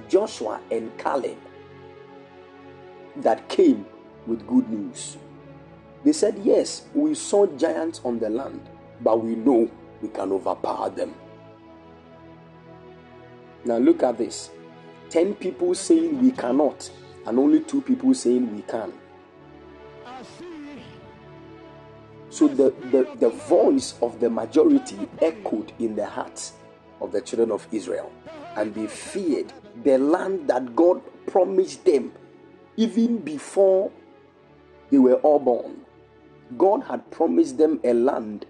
Joshua 0.08 0.60
and 0.70 0.96
Caleb, 0.98 1.38
that 3.16 3.48
came 3.48 3.86
with 4.26 4.46
good 4.46 4.68
news. 4.68 5.16
They 6.04 6.12
said, 6.12 6.40
Yes, 6.42 6.86
we 6.94 7.14
saw 7.14 7.46
giants 7.46 8.00
on 8.04 8.18
the 8.18 8.30
land, 8.30 8.68
but 9.00 9.22
we 9.22 9.34
know 9.34 9.70
we 10.00 10.08
can 10.08 10.32
overpower 10.32 10.90
them. 10.90 11.14
Now 13.64 13.76
look 13.76 14.02
at 14.02 14.16
this 14.16 14.50
10 15.10 15.34
people 15.34 15.74
saying 15.74 16.22
we 16.22 16.30
cannot, 16.30 16.90
and 17.26 17.38
only 17.38 17.60
two 17.60 17.82
people 17.82 18.14
saying 18.14 18.54
we 18.54 18.62
can. 18.62 18.92
So 22.30 22.46
the, 22.46 22.70
the, 22.90 23.08
the 23.18 23.28
voice 23.28 23.94
of 24.00 24.20
the 24.20 24.30
majority 24.30 25.08
echoed 25.20 25.72
in 25.78 25.96
the 25.96 26.06
hearts 26.06 26.52
of 27.00 27.12
the 27.12 27.20
children 27.20 27.50
of 27.50 27.66
Israel, 27.72 28.12
and 28.56 28.74
they 28.74 28.86
feared 28.86 29.52
the 29.82 29.98
land 29.98 30.48
that 30.48 30.74
God 30.76 31.02
promised 31.26 31.84
them 31.84 32.12
even 32.76 33.18
before 33.18 33.90
they 34.90 34.98
were 34.98 35.14
all 35.14 35.38
born. 35.38 35.84
God 36.58 36.84
had 36.84 37.10
promised 37.10 37.58
them 37.58 37.80
a 37.84 37.92
land 37.92 38.46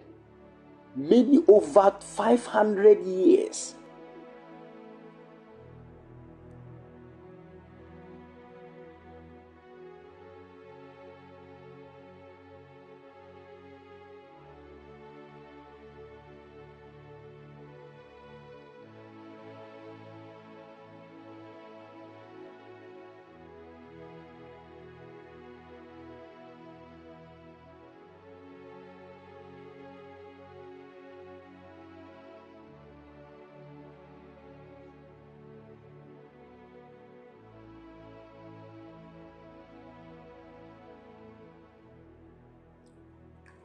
many 0.96 1.42
over 1.48 1.94
500 2.00 3.04
years 3.04 3.74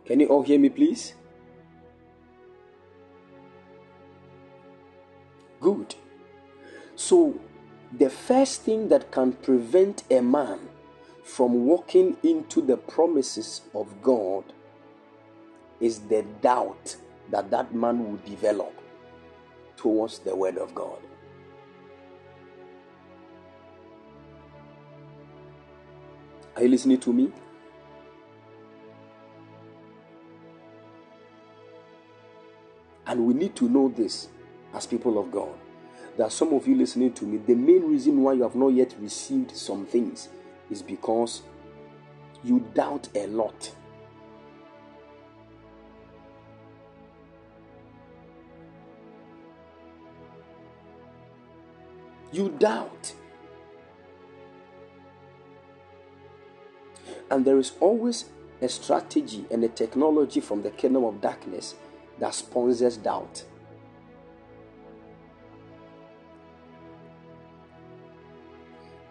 Can 0.06 0.20
you 0.20 0.28
all 0.28 0.44
hear 0.44 0.60
me, 0.60 0.70
please? 0.70 1.16
Good. 5.60 5.96
So, 6.96 7.40
the 7.92 8.10
first 8.10 8.62
thing 8.62 8.90
that 8.90 9.12
can 9.12 9.34
prevent 9.34 10.04
a 10.12 10.22
man 10.22 10.60
from 11.24 11.66
walking 11.66 12.18
into 12.24 12.62
the 12.62 12.78
promises 12.78 13.62
of 13.74 14.02
God 14.02 14.44
is 15.80 16.02
the 16.02 16.24
doubt 16.42 16.98
that 17.32 17.50
that 17.50 17.74
man 17.74 18.06
will 18.06 18.20
develop 18.26 18.74
towards 19.76 20.20
the 20.20 20.36
Word 20.36 20.58
of 20.58 20.76
God. 20.76 21.00
Are 26.56 26.62
you 26.64 26.70
listening 26.70 27.00
to 27.00 27.12
me? 27.12 27.32
And 33.08 33.26
we 33.26 33.34
need 33.34 33.56
to 33.58 33.70
know 33.70 33.90
this 33.90 34.30
as 34.74 34.86
people 34.88 35.20
of 35.20 35.32
God. 35.32 35.54
There 36.18 36.26
are 36.26 36.32
some 36.32 36.54
of 36.54 36.68
you 36.68 36.76
listening 36.76 37.14
to 37.14 37.26
me. 37.26 37.38
The 37.38 37.56
main 37.56 37.84
reason 37.84 38.22
why 38.22 38.34
you 38.34 38.44
have 38.44 38.56
not 38.56 38.70
yet 38.70 38.96
received 39.00 39.56
some 39.56 39.86
things 39.86 40.30
is 40.70 40.82
because 40.82 41.42
you 42.44 42.66
doubt 42.74 43.10
a 43.16 43.28
lot. 43.28 43.72
You 52.32 52.50
doubt. 52.50 53.14
And 57.30 57.46
there 57.46 57.58
is 57.58 57.74
always 57.80 58.26
a 58.62 58.70
strategy 58.70 59.46
and 59.52 59.64
a 59.64 59.68
technology 59.68 60.40
from 60.40 60.62
the 60.62 60.70
kingdom 60.72 61.04
of 61.04 61.22
darkness 61.22 61.76
that 62.20 62.34
sponsors 62.34 62.98
doubt. 62.98 63.44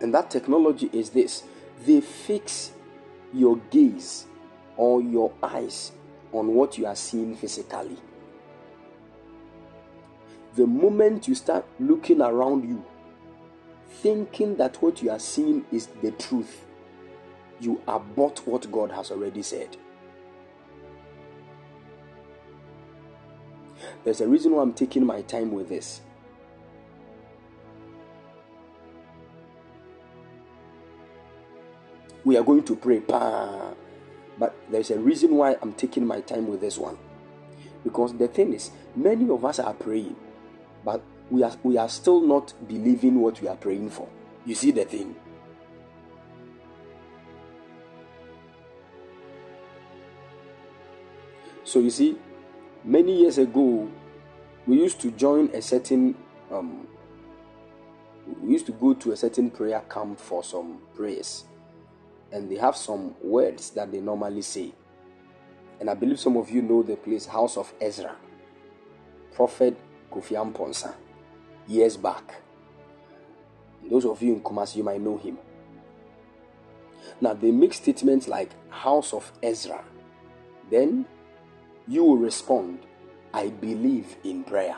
And 0.00 0.12
that 0.14 0.30
technology 0.30 0.90
is 0.92 1.10
this 1.10 1.44
they 1.86 2.00
fix 2.00 2.72
your 3.32 3.56
gaze 3.70 4.26
or 4.76 5.00
your 5.00 5.32
eyes 5.42 5.92
on 6.32 6.48
what 6.48 6.78
you 6.78 6.86
are 6.86 6.96
seeing 6.96 7.36
physically. 7.36 7.96
The 10.56 10.66
moment 10.66 11.26
you 11.26 11.34
start 11.34 11.64
looking 11.80 12.20
around 12.20 12.68
you, 12.68 12.84
thinking 13.88 14.56
that 14.56 14.80
what 14.82 15.02
you 15.02 15.10
are 15.10 15.18
seeing 15.18 15.64
is 15.72 15.88
the 16.02 16.12
truth, 16.12 16.64
you 17.60 17.80
abort 17.88 18.46
what 18.46 18.70
God 18.70 18.92
has 18.92 19.10
already 19.10 19.42
said. 19.42 19.76
There's 24.04 24.20
a 24.20 24.28
reason 24.28 24.52
why 24.52 24.62
I'm 24.62 24.74
taking 24.74 25.04
my 25.06 25.22
time 25.22 25.50
with 25.52 25.68
this. 25.68 26.02
We 32.24 32.36
are 32.36 32.42
going 32.42 32.64
to 32.64 32.76
pray, 32.76 33.00
but 33.00 34.54
there's 34.70 34.90
a 34.90 34.98
reason 34.98 35.36
why 35.36 35.56
I'm 35.60 35.72
taking 35.72 36.06
my 36.06 36.20
time 36.20 36.48
with 36.48 36.60
this 36.60 36.78
one. 36.78 36.96
Because 37.82 38.16
the 38.16 38.28
thing 38.28 38.54
is, 38.54 38.70
many 38.96 39.28
of 39.28 39.44
us 39.44 39.58
are 39.58 39.74
praying, 39.74 40.16
but 40.84 41.02
we 41.30 41.42
are, 41.42 41.52
we 41.62 41.76
are 41.76 41.88
still 41.88 42.20
not 42.20 42.54
believing 42.66 43.20
what 43.20 43.40
we 43.42 43.48
are 43.48 43.56
praying 43.56 43.90
for. 43.90 44.08
You 44.46 44.54
see 44.54 44.70
the 44.70 44.84
thing? 44.84 45.16
So 51.64 51.78
you 51.78 51.90
see, 51.90 52.18
Many 52.86 53.22
years 53.22 53.38
ago, 53.38 53.90
we 54.66 54.76
used 54.76 55.00
to 55.00 55.10
join 55.10 55.48
a 55.54 55.62
certain, 55.62 56.14
um, 56.52 56.86
we 58.42 58.52
used 58.52 58.66
to 58.66 58.72
go 58.72 58.92
to 58.92 59.12
a 59.12 59.16
certain 59.16 59.50
prayer 59.50 59.82
camp 59.88 60.20
for 60.20 60.44
some 60.44 60.82
prayers. 60.94 61.44
And 62.30 62.50
they 62.50 62.56
have 62.56 62.76
some 62.76 63.14
words 63.22 63.70
that 63.70 63.90
they 63.90 64.00
normally 64.00 64.42
say. 64.42 64.74
And 65.80 65.88
I 65.88 65.94
believe 65.94 66.20
some 66.20 66.36
of 66.36 66.50
you 66.50 66.60
know 66.60 66.82
the 66.82 66.96
place, 66.96 67.24
House 67.24 67.56
of 67.56 67.72
Ezra. 67.80 68.16
Prophet 69.32 69.78
Kofi 70.12 70.36
Amponsah, 70.36 70.94
years 71.66 71.96
back. 71.96 72.34
Those 73.90 74.04
of 74.04 74.22
you 74.22 74.34
in 74.34 74.40
Kumasi, 74.42 74.76
you 74.76 74.84
might 74.84 75.00
know 75.00 75.16
him. 75.16 75.38
Now, 77.20 77.32
they 77.32 77.50
make 77.50 77.72
statements 77.72 78.28
like 78.28 78.50
House 78.68 79.14
of 79.14 79.32
Ezra. 79.42 79.82
Then 80.70 81.06
you 81.86 82.04
will 82.04 82.16
respond, 82.16 82.80
I 83.32 83.48
believe 83.48 84.16
in 84.24 84.44
prayer. 84.44 84.76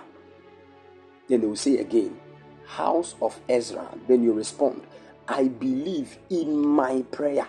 Then 1.29 1.41
they 1.41 1.47
will 1.47 1.57
say 1.57 1.79
again, 1.79 2.19
House 2.67 3.15
of 3.23 3.39
Ezra. 3.49 3.89
Then 4.09 4.23
you 4.23 4.33
respond, 4.33 4.83
I 5.29 5.49
believe 5.49 6.19
in 6.31 6.67
my 6.67 7.03
prayer. 7.11 7.49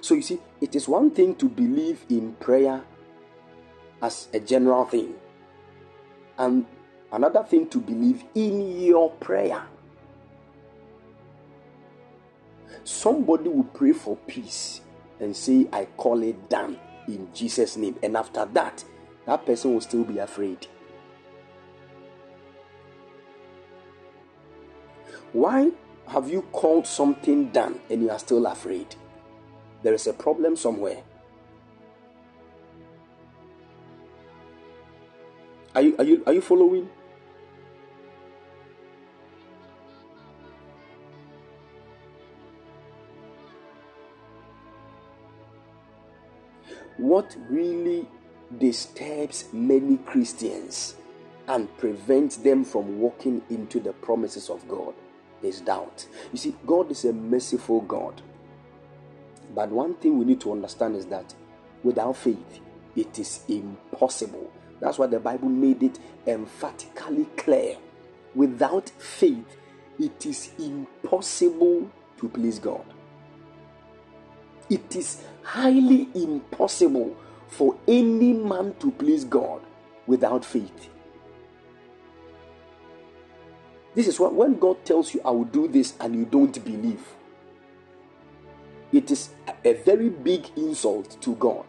So 0.00 0.14
you 0.14 0.22
see, 0.22 0.38
it 0.60 0.74
is 0.74 0.88
one 0.88 1.10
thing 1.10 1.34
to 1.36 1.48
believe 1.48 2.04
in 2.08 2.34
prayer 2.34 2.82
as 4.02 4.28
a 4.32 4.40
general 4.40 4.84
thing, 4.84 5.14
and 6.38 6.66
another 7.12 7.42
thing 7.44 7.68
to 7.70 7.78
believe 7.78 8.24
in 8.34 8.80
your 8.82 9.10
prayer. 9.10 9.62
Somebody 12.84 13.48
will 13.48 13.64
pray 13.64 13.92
for 13.92 14.16
peace 14.16 14.82
and 15.18 15.34
say, 15.34 15.66
I 15.72 15.86
call 15.96 16.22
it 16.22 16.48
done 16.48 16.78
in 17.08 17.28
Jesus' 17.32 17.76
name. 17.76 17.96
And 18.02 18.16
after 18.16 18.44
that, 18.44 18.84
that 19.26 19.44
person 19.44 19.74
will 19.74 19.80
still 19.80 20.04
be 20.04 20.18
afraid. 20.18 20.66
Why 25.32 25.70
have 26.08 26.30
you 26.30 26.42
called 26.52 26.86
something 26.86 27.50
done 27.50 27.80
and 27.90 28.02
you 28.02 28.10
are 28.10 28.18
still 28.18 28.46
afraid? 28.46 28.94
There 29.82 29.94
is 29.94 30.06
a 30.06 30.12
problem 30.12 30.56
somewhere. 30.56 31.02
Are 35.74 35.82
you, 35.82 35.96
are 35.98 36.04
you, 36.04 36.22
are 36.26 36.32
you 36.32 36.40
following? 36.40 36.88
What 46.98 47.36
really 47.48 48.06
disturbs 48.58 49.46
many 49.52 49.98
Christians 49.98 50.96
and 51.48 51.74
prevents 51.78 52.36
them 52.36 52.64
from 52.64 53.00
walking 53.00 53.42
into 53.50 53.80
the 53.80 53.92
promises 53.92 54.50
of 54.50 54.66
God 54.68 54.94
is 55.42 55.60
doubt. 55.60 56.06
You 56.32 56.38
see, 56.38 56.56
God 56.66 56.90
is 56.90 57.04
a 57.04 57.12
merciful 57.12 57.82
God. 57.82 58.22
But 59.54 59.70
one 59.70 59.94
thing 59.94 60.18
we 60.18 60.24
need 60.24 60.40
to 60.42 60.52
understand 60.52 60.96
is 60.96 61.06
that 61.06 61.34
without 61.82 62.16
faith, 62.16 62.60
it 62.94 63.18
is 63.18 63.40
impossible. 63.48 64.50
That's 64.80 64.98
why 64.98 65.06
the 65.06 65.20
Bible 65.20 65.48
made 65.48 65.82
it 65.82 65.98
emphatically 66.26 67.26
clear. 67.36 67.76
Without 68.34 68.88
faith, 68.90 69.56
it 69.98 70.26
is 70.26 70.50
impossible 70.58 71.90
to 72.18 72.28
please 72.28 72.58
God. 72.58 72.84
It 74.68 74.96
is 74.96 75.22
highly 75.46 76.08
impossible 76.12 77.16
for 77.46 77.76
any 77.86 78.32
man 78.32 78.74
to 78.80 78.90
please 78.90 79.24
God 79.24 79.62
without 80.04 80.44
faith. 80.44 80.88
This 83.94 84.08
is 84.08 84.18
what 84.18 84.34
when 84.34 84.58
God 84.58 84.84
tells 84.84 85.14
you, 85.14 85.20
I 85.24 85.30
will 85.30 85.44
do 85.44 85.68
this, 85.68 85.94
and 86.00 86.16
you 86.16 86.24
don't 86.24 86.62
believe, 86.64 87.00
it 88.92 89.08
is 89.10 89.30
a 89.64 89.74
very 89.74 90.08
big 90.08 90.50
insult 90.56 91.16
to 91.22 91.36
God. 91.36 91.64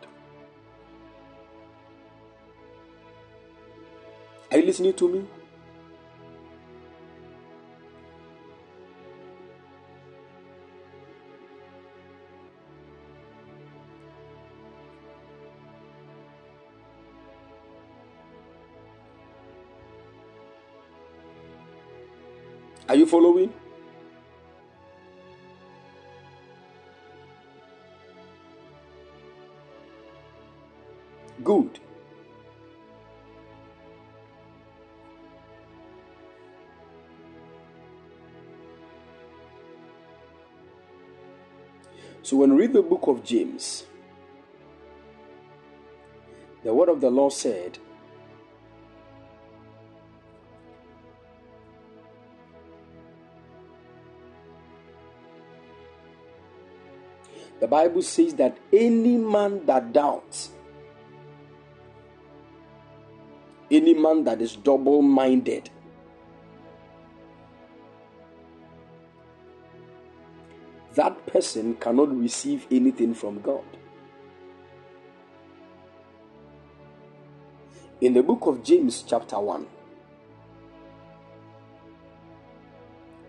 Are 4.51 4.57
you 4.57 4.65
listening 4.65 4.93
to 4.93 5.07
me? 5.07 5.25
You 22.97 23.05
following? 23.05 23.53
Good. 31.43 31.79
So 42.23 42.35
when 42.35 42.55
we 42.55 42.63
read 42.63 42.73
the 42.73 42.81
book 42.81 43.07
of 43.07 43.23
James, 43.23 43.85
the 46.63 46.73
word 46.73 46.89
of 46.89 46.99
the 46.99 47.09
Lord 47.09 47.31
said, 47.31 47.77
The 57.67 57.71
Bible 57.71 58.01
says 58.01 58.33
that 58.35 58.57
any 58.71 59.17
man 59.17 59.65
that 59.65 59.91
doubts, 59.91 60.51
any 63.69 63.93
man 63.93 64.23
that 64.23 64.41
is 64.41 64.55
double 64.55 65.01
minded, 65.01 65.69
that 70.95 71.27
person 71.27 71.75
cannot 71.75 72.17
receive 72.17 72.65
anything 72.71 73.13
from 73.13 73.41
God. 73.41 73.65
In 77.99 78.13
the 78.13 78.23
book 78.23 78.45
of 78.45 78.63
James, 78.63 79.03
chapter 79.05 79.37
1, 79.41 79.67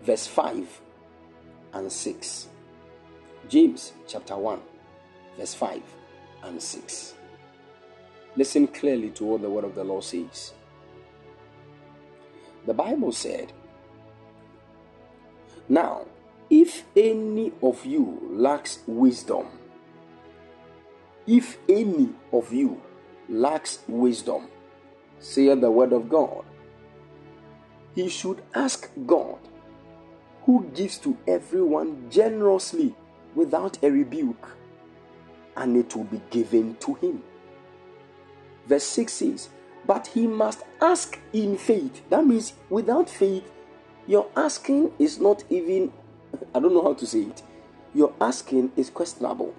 verse 0.01 0.27
5 0.27 0.81
and 1.73 1.91
6. 1.91 2.47
James 3.49 3.93
chapter 4.07 4.37
1, 4.37 4.59
verse 5.35 5.55
5 5.55 5.81
and 6.43 6.61
6. 6.61 7.15
Listen 8.35 8.67
clearly 8.67 9.09
to 9.09 9.25
what 9.25 9.41
the 9.41 9.49
word 9.49 9.63
of 9.63 9.73
the 9.73 9.83
Lord 9.83 10.03
says. 10.03 10.53
The 12.67 12.75
Bible 12.75 13.11
said, 13.11 13.51
Now, 15.67 16.05
if 16.51 16.83
any 16.95 17.51
of 17.63 17.83
you 17.87 18.21
lacks 18.31 18.83
wisdom, 18.85 19.47
if 21.25 21.57
any 21.67 22.09
of 22.31 22.53
you 22.53 22.79
lacks 23.27 23.79
wisdom, 23.87 24.47
saith 25.17 25.59
the 25.59 25.71
word 25.71 25.91
of 25.91 26.07
God, 26.07 26.45
he 27.95 28.09
should 28.09 28.43
ask 28.53 28.91
God, 29.07 29.39
who 30.43 30.69
gives 30.75 30.99
to 30.99 31.17
everyone 31.27 32.11
generously 32.11 32.93
without 33.35 33.81
a 33.83 33.91
rebuke, 33.91 34.57
and 35.55 35.77
it 35.77 35.95
will 35.95 36.05
be 36.05 36.21
given 36.29 36.75
to 36.75 36.93
him. 36.95 37.23
Verse 38.67 38.83
6 38.83 39.11
says, 39.11 39.49
But 39.85 40.07
he 40.07 40.27
must 40.27 40.63
ask 40.81 41.19
in 41.33 41.57
faith. 41.57 42.07
That 42.09 42.25
means 42.25 42.53
without 42.69 43.09
faith, 43.09 43.51
your 44.07 44.27
asking 44.35 44.91
is 44.99 45.19
not 45.19 45.43
even, 45.49 45.91
I 46.55 46.59
don't 46.59 46.73
know 46.73 46.83
how 46.83 46.93
to 46.93 47.05
say 47.05 47.21
it. 47.21 47.43
Your 47.93 48.13
asking 48.21 48.71
is 48.75 48.89
questionable. 48.89 49.53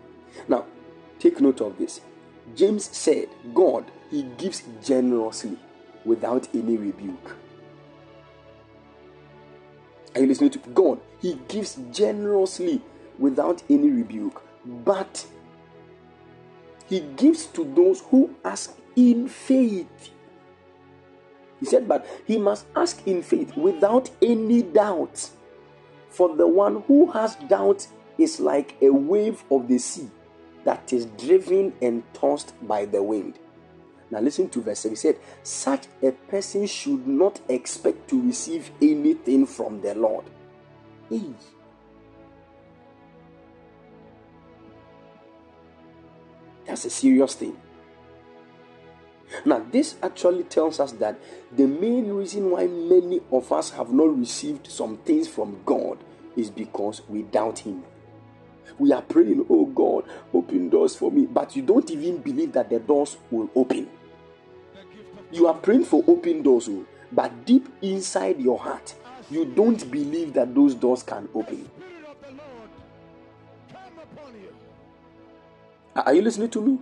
Now, 0.49 0.65
take 1.19 1.41
note 1.41 1.61
of 1.61 1.79
this. 1.79 2.01
James 2.55 2.85
said, 2.97 3.29
God, 3.55 3.91
he 4.11 4.23
gives 4.39 4.63
generously 4.83 5.59
without 6.05 6.49
any 6.55 6.77
rebuke. 6.77 7.37
Are 10.15 10.21
you 10.21 10.27
listening 10.27 10.51
to 10.51 10.59
God? 10.59 11.01
He 11.21 11.39
gives 11.49 11.79
generously 11.93 12.83
without 13.21 13.63
any 13.71 13.91
rebuke, 13.91 14.43
but 14.85 15.25
he 16.89 17.01
gives 17.17 17.47
to 17.47 17.65
those 17.65 18.01
who 18.11 18.35
ask 18.45 18.77
in 18.97 19.29
faith. 19.29 20.11
He 21.61 21.67
said, 21.67 21.87
but 21.87 22.07
he 22.27 22.39
must 22.39 22.67
ask 22.75 23.07
in 23.07 23.23
faith 23.23 23.57
without 23.57 24.11
any 24.21 24.63
doubt. 24.63 25.31
For 26.09 26.35
the 26.35 26.49
one 26.49 26.83
who 26.89 27.13
has 27.13 27.37
doubt 27.37 27.87
is 28.19 28.41
like 28.41 28.77
a 28.83 28.91
wave 28.91 29.45
of 29.51 29.69
the 29.69 29.79
sea 29.79 30.11
that 30.65 30.93
is 30.93 31.07
driven 31.07 31.73
and 31.81 32.03
tossed 32.13 32.55
by 32.67 32.87
the 32.87 33.03
wind. 33.03 33.39
Now, 34.11 34.21
listen 34.21 34.49
to 34.49 34.61
verse 34.61 34.81
7. 34.81 34.93
He 34.93 34.97
said, 34.97 35.19
Such 35.45 35.87
a 36.03 36.11
person 36.11 36.67
should 36.67 37.07
not 37.07 37.41
expect 37.49 38.09
to 38.11 38.21
receive 38.21 38.71
anything 38.83 39.47
from 39.47 39.81
the 39.81 39.95
Lord. 39.95 40.25
Hey. 41.09 41.33
That's 46.71 46.85
a 46.85 46.91
serious 46.91 47.35
thing. 47.35 47.57
Now, 49.45 49.59
this 49.73 49.97
actually 50.05 50.45
tells 50.45 50.79
us 50.79 50.93
that 50.93 51.19
the 51.51 51.67
main 51.67 52.13
reason 52.13 52.49
why 52.53 52.69
many 52.69 53.21
of 53.33 53.51
us 53.51 53.71
have 53.71 53.93
not 53.93 54.17
received 54.17 54.69
some 54.69 54.99
things 54.99 55.27
from 55.27 55.61
God 55.67 55.99
is 56.37 56.49
because 56.49 57.03
we 57.09 57.23
doubt 57.23 57.59
Him. 57.59 57.83
We 58.79 58.93
are 58.93 59.03
praying, 59.03 59.47
Oh 59.51 59.67
God, 59.67 60.05
open 60.33 60.69
doors 60.69 60.95
for 60.95 61.11
me, 61.11 61.27
but 61.27 61.57
you 61.57 61.63
don't 61.63 61.91
even 61.91 62.19
believe 62.19 62.53
that 62.53 62.71
the 62.71 62.79
doors 62.79 63.17
will 63.33 63.51
open. 63.57 63.89
You 65.33 65.49
are 65.49 65.55
praying 65.55 65.87
for 65.87 66.05
open 66.07 66.43
doors, 66.43 66.69
oh, 66.69 66.87
but 67.11 67.45
deep 67.47 67.69
inside 67.83 68.41
your 68.41 68.61
heart, 68.61 68.95
you 69.29 69.45
don't 69.45 69.91
believe 69.91 70.35
that 70.35 70.55
those 70.55 70.77
doors 70.77 71.03
can 71.03 71.29
open. 71.35 71.69
Are 75.97 76.15
you 76.15 76.23
listening 76.23 76.51
to 76.51 76.61
me? 76.63 76.79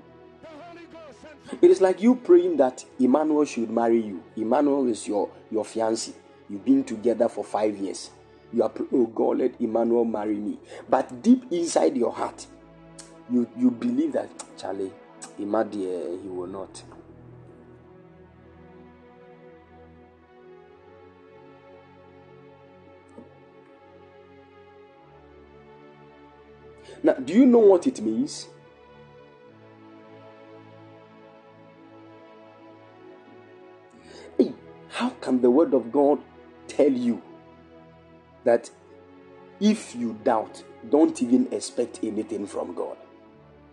It 1.62 1.70
is 1.70 1.80
like 1.80 2.02
you 2.02 2.14
praying 2.14 2.58
that 2.58 2.84
Emmanuel 3.00 3.44
should 3.46 3.70
marry 3.70 4.00
you. 4.00 4.22
Emmanuel 4.36 4.86
is 4.86 5.08
your, 5.08 5.30
your 5.50 5.64
fiancé. 5.64 6.12
You've 6.48 6.64
been 6.64 6.84
together 6.84 7.28
for 7.28 7.42
five 7.42 7.76
years. 7.78 8.10
You 8.52 8.62
are 8.62 8.68
praying, 8.68 8.90
oh 8.92 9.06
God, 9.06 9.38
let 9.38 9.60
Emmanuel 9.60 10.04
marry 10.04 10.36
me. 10.36 10.58
But 10.88 11.22
deep 11.22 11.44
inside 11.50 11.96
your 11.96 12.12
heart, 12.12 12.46
you, 13.30 13.48
you 13.56 13.70
believe 13.70 14.12
that, 14.12 14.30
Charlie, 14.58 14.92
Emmanuel, 15.38 16.18
he 16.22 16.28
will 16.28 16.46
not. 16.46 16.82
Now, 27.02 27.14
do 27.14 27.32
you 27.32 27.46
know 27.46 27.58
what 27.58 27.86
it 27.86 28.00
means? 28.00 28.48
How 34.88 35.10
can 35.20 35.40
the 35.40 35.50
word 35.50 35.74
of 35.74 35.92
God 35.92 36.18
tell 36.66 36.90
you 36.90 37.22
that 38.44 38.70
if 39.60 39.94
you 39.94 40.18
doubt, 40.24 40.62
don't 40.88 41.20
even 41.22 41.52
expect 41.52 42.00
anything 42.02 42.46
from 42.46 42.74
God? 42.74 42.96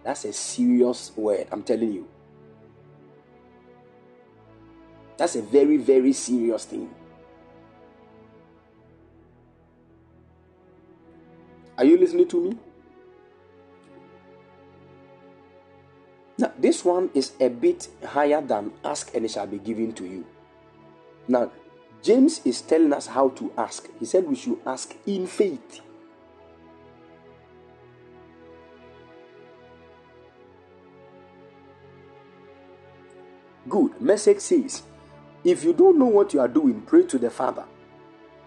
That's 0.03 0.25
a 0.25 0.33
serious 0.33 1.11
word, 1.15 1.47
I'm 1.51 1.63
telling 1.63 1.93
you. 1.93 2.07
That's 5.17 5.35
a 5.35 5.41
very, 5.41 5.77
very 5.77 6.13
serious 6.13 6.65
thing. 6.65 6.93
Are 11.77 11.85
you 11.85 11.97
listening 11.97 12.27
to 12.29 12.41
me? 12.41 12.57
Now, 16.37 16.51
this 16.57 16.83
one 16.83 17.09
is 17.13 17.31
a 17.39 17.47
bit 17.49 17.87
higher 18.05 18.41
than 18.41 18.73
ask 18.83 19.13
and 19.15 19.25
it 19.25 19.31
shall 19.31 19.47
be 19.47 19.57
given 19.57 19.93
to 19.93 20.05
you. 20.05 20.25
Now, 21.27 21.51
James 22.01 22.41
is 22.45 22.61
telling 22.61 22.93
us 22.93 23.07
how 23.07 23.29
to 23.29 23.51
ask. 23.57 23.89
He 23.99 24.05
said 24.05 24.27
we 24.27 24.35
should 24.35 24.59
ask 24.65 24.95
in 25.07 25.25
faith. 25.25 25.81
Good. 33.67 33.99
Message 33.99 34.39
says, 34.39 34.83
if 35.43 35.63
you 35.63 35.73
don't 35.73 35.97
know 35.97 36.05
what 36.05 36.33
you 36.33 36.39
are 36.39 36.47
doing, 36.47 36.81
pray 36.81 37.03
to 37.03 37.17
the 37.17 37.31
Father. 37.31 37.65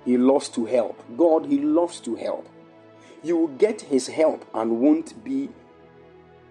He 0.04 0.16
loves 0.16 0.48
to 0.50 0.64
help. 0.64 1.02
God, 1.16 1.46
He 1.46 1.58
loves 1.58 2.00
to 2.00 2.14
help. 2.14 2.48
You 3.22 3.36
will 3.36 3.48
get 3.48 3.80
His 3.80 4.06
help 4.06 4.44
and 4.54 4.80
won't 4.80 5.22
be 5.24 5.48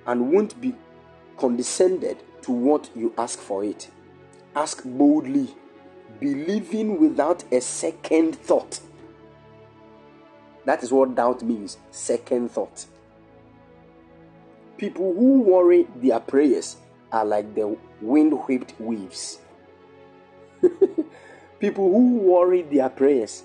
and 0.06 0.32
won't 0.32 0.60
be 0.60 0.76
condescended 1.38 2.18
to 2.42 2.52
what 2.52 2.90
you 2.96 3.14
ask 3.18 3.40
for 3.40 3.64
it. 3.64 3.90
Ask 4.56 4.84
boldly, 4.84 5.56
believing 6.20 7.00
without 7.00 7.44
a 7.52 7.62
second 7.62 8.36
thought. 8.36 8.80
That 10.66 10.84
is 10.84 10.92
what 10.92 11.16
doubt 11.16 11.44
means 11.44 11.78
second 11.92 12.52
thought. 12.52 12.86
People 14.78 15.14
who 15.14 15.42
worry 15.42 15.88
their 15.96 16.20
prayers 16.20 16.78
are 17.12 17.26
like 17.26 17.56
the 17.56 17.78
wind 18.02 18.34
whipped 18.34 18.74
waves. 18.80 19.40
People 21.60 21.92
who 21.92 22.18
worry 22.18 22.62
their 22.64 22.90
prayers. 22.90 23.44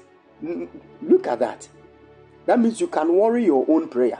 Look 1.01 1.27
at 1.27 1.39
that. 1.39 1.68
That 2.47 2.59
means 2.59 2.81
you 2.81 2.89
can 2.89 3.14
worry 3.14 3.45
your 3.45 3.64
own 3.68 3.89
prayer. 3.89 4.18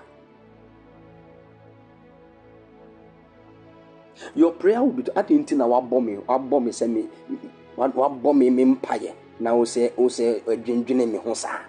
Your 4.35 4.53
prayer 4.53 4.83
will 4.83 4.93
be 4.93 5.03
to 5.03 5.11
nti 5.13 5.57
na 5.57 5.67
wabɔ 5.67 6.05
mi 6.05 6.17
wabɔ 6.17 6.63
mi 6.63 6.71
sɛ 6.71 6.89
mi 6.89 7.09
wabɔ 7.77 8.35
mi 8.35 8.51
mi 8.51 8.64
mpaeɛ 8.64 9.14
na 9.41 9.55
o 9.55 9.64
sɛ 9.64 9.93
o 9.97 10.09
sɛ 10.09 10.43
uh, 10.47 10.53
ɛdwendwene 10.53 11.11
mi 11.11 11.18
ho 11.18 11.35
saa. 11.35 11.61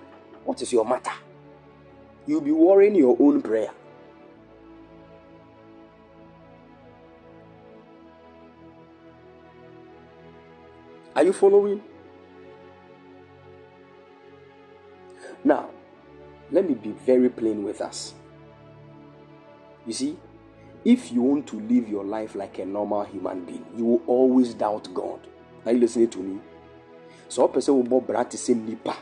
What 0.45 0.62
is 0.62 0.74
your 0.74 0.86
matter? 0.86 1.14
You 2.28 2.41
be 2.41 2.51
worrying 2.51 2.95
your 2.95 3.16
own 3.20 3.41
prayer. 3.41 3.72
Are 11.16 11.24
you 11.24 11.32
following? 11.34 11.82
Now, 15.43 15.70
let 16.51 16.68
me 16.68 16.74
be 16.76 16.91
very 16.91 17.30
plain 17.30 17.64
with 17.64 17.82
us. 17.82 18.14
You 19.86 19.93
see, 19.93 20.18
if 20.86 21.12
you 21.12 21.22
want 21.22 21.47
to 21.47 21.60
live 21.60 21.88
your 21.88 22.04
life 22.04 22.36
like 22.36 22.60
a 22.60 22.66
normal 22.66 23.04
human 23.04 23.45
being, 23.45 23.66
you 23.78 23.86
will 23.86 24.01
always 24.08 24.54
doubt 24.54 24.88
God. 24.93 25.20
Are 25.66 25.72
you 25.72 25.80
listening 25.80 26.09
to 26.09 26.20
me? 26.20 26.39
So, 27.28 27.47
person 27.47 27.89
will 27.89 28.01
bra 28.01 28.24
to 28.24 28.38
say 28.38 28.53
nipa, 28.53 28.95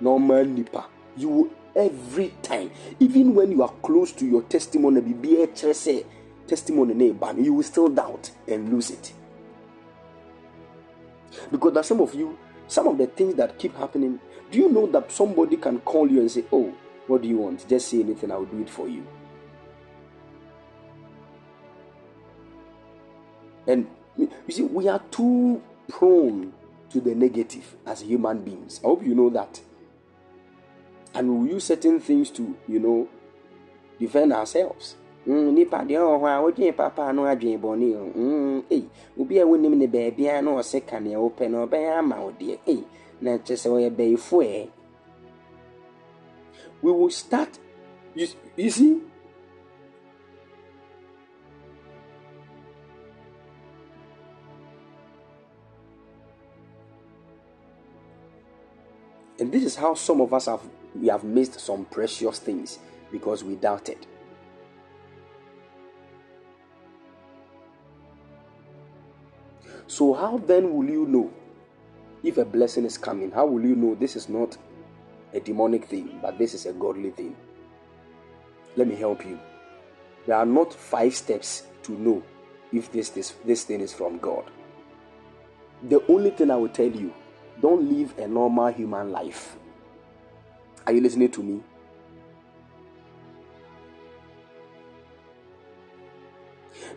normal 0.00 0.44
nipa. 0.44 0.86
You 1.16 1.28
will 1.28 1.50
every 1.74 2.34
time, 2.42 2.70
even 3.00 3.34
when 3.34 3.50
you 3.50 3.62
are 3.62 3.72
close 3.82 4.12
to 4.12 4.26
your 4.26 4.42
testimony, 4.42 5.00
be 5.00 5.42
a 5.42 5.44
eh, 5.44 6.02
testimony, 6.46 7.14
you 7.38 7.54
will 7.54 7.62
still 7.62 7.88
doubt 7.88 8.30
and 8.46 8.72
lose 8.72 8.90
it. 8.90 9.12
Because 11.50 11.72
there 11.72 11.82
some 11.82 12.00
of 12.00 12.14
you, 12.14 12.38
some 12.68 12.88
of 12.88 12.98
the 12.98 13.06
things 13.06 13.34
that 13.36 13.58
keep 13.58 13.76
happening. 13.76 14.20
Do 14.50 14.58
you 14.58 14.68
know 14.68 14.86
that 14.86 15.10
somebody 15.10 15.56
can 15.56 15.80
call 15.80 16.10
you 16.10 16.20
and 16.20 16.30
say, 16.30 16.44
Oh, 16.52 16.72
what 17.06 17.22
do 17.22 17.28
you 17.28 17.38
want? 17.38 17.68
Just 17.68 17.88
say 17.88 18.00
anything, 18.00 18.30
I'll 18.30 18.44
do 18.44 18.60
it 18.60 18.70
for 18.70 18.88
you. 18.88 19.06
And 23.66 23.86
you 24.16 24.30
see, 24.48 24.62
we 24.62 24.88
are 24.88 25.00
too 25.10 25.62
prone 25.88 26.52
to 26.90 27.00
the 27.00 27.14
negative 27.14 27.76
as 27.86 28.02
human 28.02 28.42
beings. 28.42 28.80
I 28.82 28.86
hope 28.86 29.04
you 29.04 29.14
know 29.14 29.30
that. 29.30 29.60
And 31.14 31.42
we 31.42 31.50
use 31.50 31.64
certain 31.64 32.00
things 32.00 32.30
to, 32.30 32.56
you 32.68 32.80
know, 32.80 33.08
defend 33.98 34.32
ourselves. 34.32 34.96
Nipa 35.26 35.76
deɛ 35.88 35.96
ɔwɔ 35.96 36.20
hɔ 36.20 36.28
a 36.28 36.42
wodwene 36.42 36.76
papa 36.76 37.12
no 37.12 37.22
adwene 37.22 37.58
bɔne 37.58 38.64
ei 38.70 38.84
obi 39.18 39.38
a 39.38 39.46
wonim 39.46 39.74
ne 39.74 39.86
na 39.86 41.18
wopɛ 41.18 41.50
no 41.50 41.66
ɔbɛyɛ 41.66 41.98
ama 41.98 42.16
wo 42.20 42.30
deɛ 42.32 42.58
ei 42.66 42.84
na 43.22 43.38
sɛ 43.38 43.90
bɛyifo 43.90 44.44
ɛ 44.44 44.68
we 46.82 46.92
will 46.92 47.08
start 47.08 47.58
you, 48.14 48.28
you 48.56 48.70
see 48.70 49.00
and 59.38 59.52
this 59.52 59.64
is 59.64 59.76
how 59.76 59.94
some 59.94 60.20
of 60.20 60.32
us 60.32 60.46
have 60.46 60.60
we 60.94 61.08
have 61.08 61.24
missed 61.24 61.58
some 61.58 61.84
precious 61.86 62.38
things 62.38 62.78
because 63.10 63.42
we 63.42 63.56
doubted 63.56 64.06
So, 69.86 70.14
how 70.14 70.38
then 70.38 70.74
will 70.74 70.88
you 70.88 71.06
know 71.06 71.32
if 72.22 72.38
a 72.38 72.44
blessing 72.44 72.84
is 72.84 72.96
coming? 72.96 73.30
How 73.30 73.46
will 73.46 73.64
you 73.64 73.76
know 73.76 73.94
this 73.94 74.16
is 74.16 74.28
not 74.28 74.56
a 75.32 75.40
demonic 75.40 75.84
thing, 75.84 76.18
but 76.22 76.38
this 76.38 76.54
is 76.54 76.66
a 76.66 76.72
godly 76.72 77.10
thing? 77.10 77.36
Let 78.76 78.88
me 78.88 78.96
help 78.96 79.24
you. 79.24 79.38
There 80.26 80.36
are 80.36 80.46
not 80.46 80.72
five 80.72 81.14
steps 81.14 81.64
to 81.82 81.92
know 81.92 82.22
if 82.72 82.90
this, 82.90 83.10
this, 83.10 83.34
this 83.44 83.64
thing 83.64 83.80
is 83.80 83.92
from 83.92 84.18
God. 84.18 84.50
The 85.88 86.02
only 86.10 86.30
thing 86.30 86.50
I 86.50 86.56
will 86.56 86.70
tell 86.70 86.90
you 86.90 87.12
don't 87.60 87.90
live 87.90 88.18
a 88.18 88.26
normal 88.26 88.68
human 88.68 89.10
life. 89.12 89.56
Are 90.86 90.92
you 90.92 91.00
listening 91.00 91.30
to 91.32 91.42
me? 91.42 91.60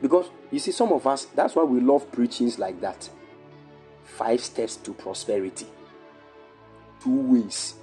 Because 0.01 0.29
you 0.51 0.59
see, 0.59 0.71
some 0.71 0.91
of 0.91 1.07
us, 1.07 1.25
that's 1.25 1.55
why 1.55 1.63
we 1.63 1.79
love 1.79 2.11
preachings 2.11 2.59
like 2.59 2.81
that. 2.81 3.09
Five 4.03 4.41
steps 4.41 4.75
to 4.77 4.93
prosperity, 4.93 5.67
two 7.01 7.21
ways 7.21 7.75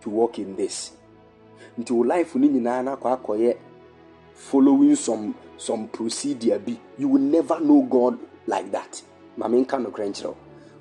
to 0.00 0.10
walk 0.10 0.38
in 0.38 0.56
this. 0.56 0.92
Until 1.76 2.04
life 2.06 2.34
following 4.34 4.94
some 4.96 5.34
some 5.56 5.88
procedure 5.88 6.58
you 6.98 7.08
will 7.08 7.20
never 7.20 7.58
know 7.60 7.82
God 7.82 8.18
like 8.46 8.70
that. 8.72 9.02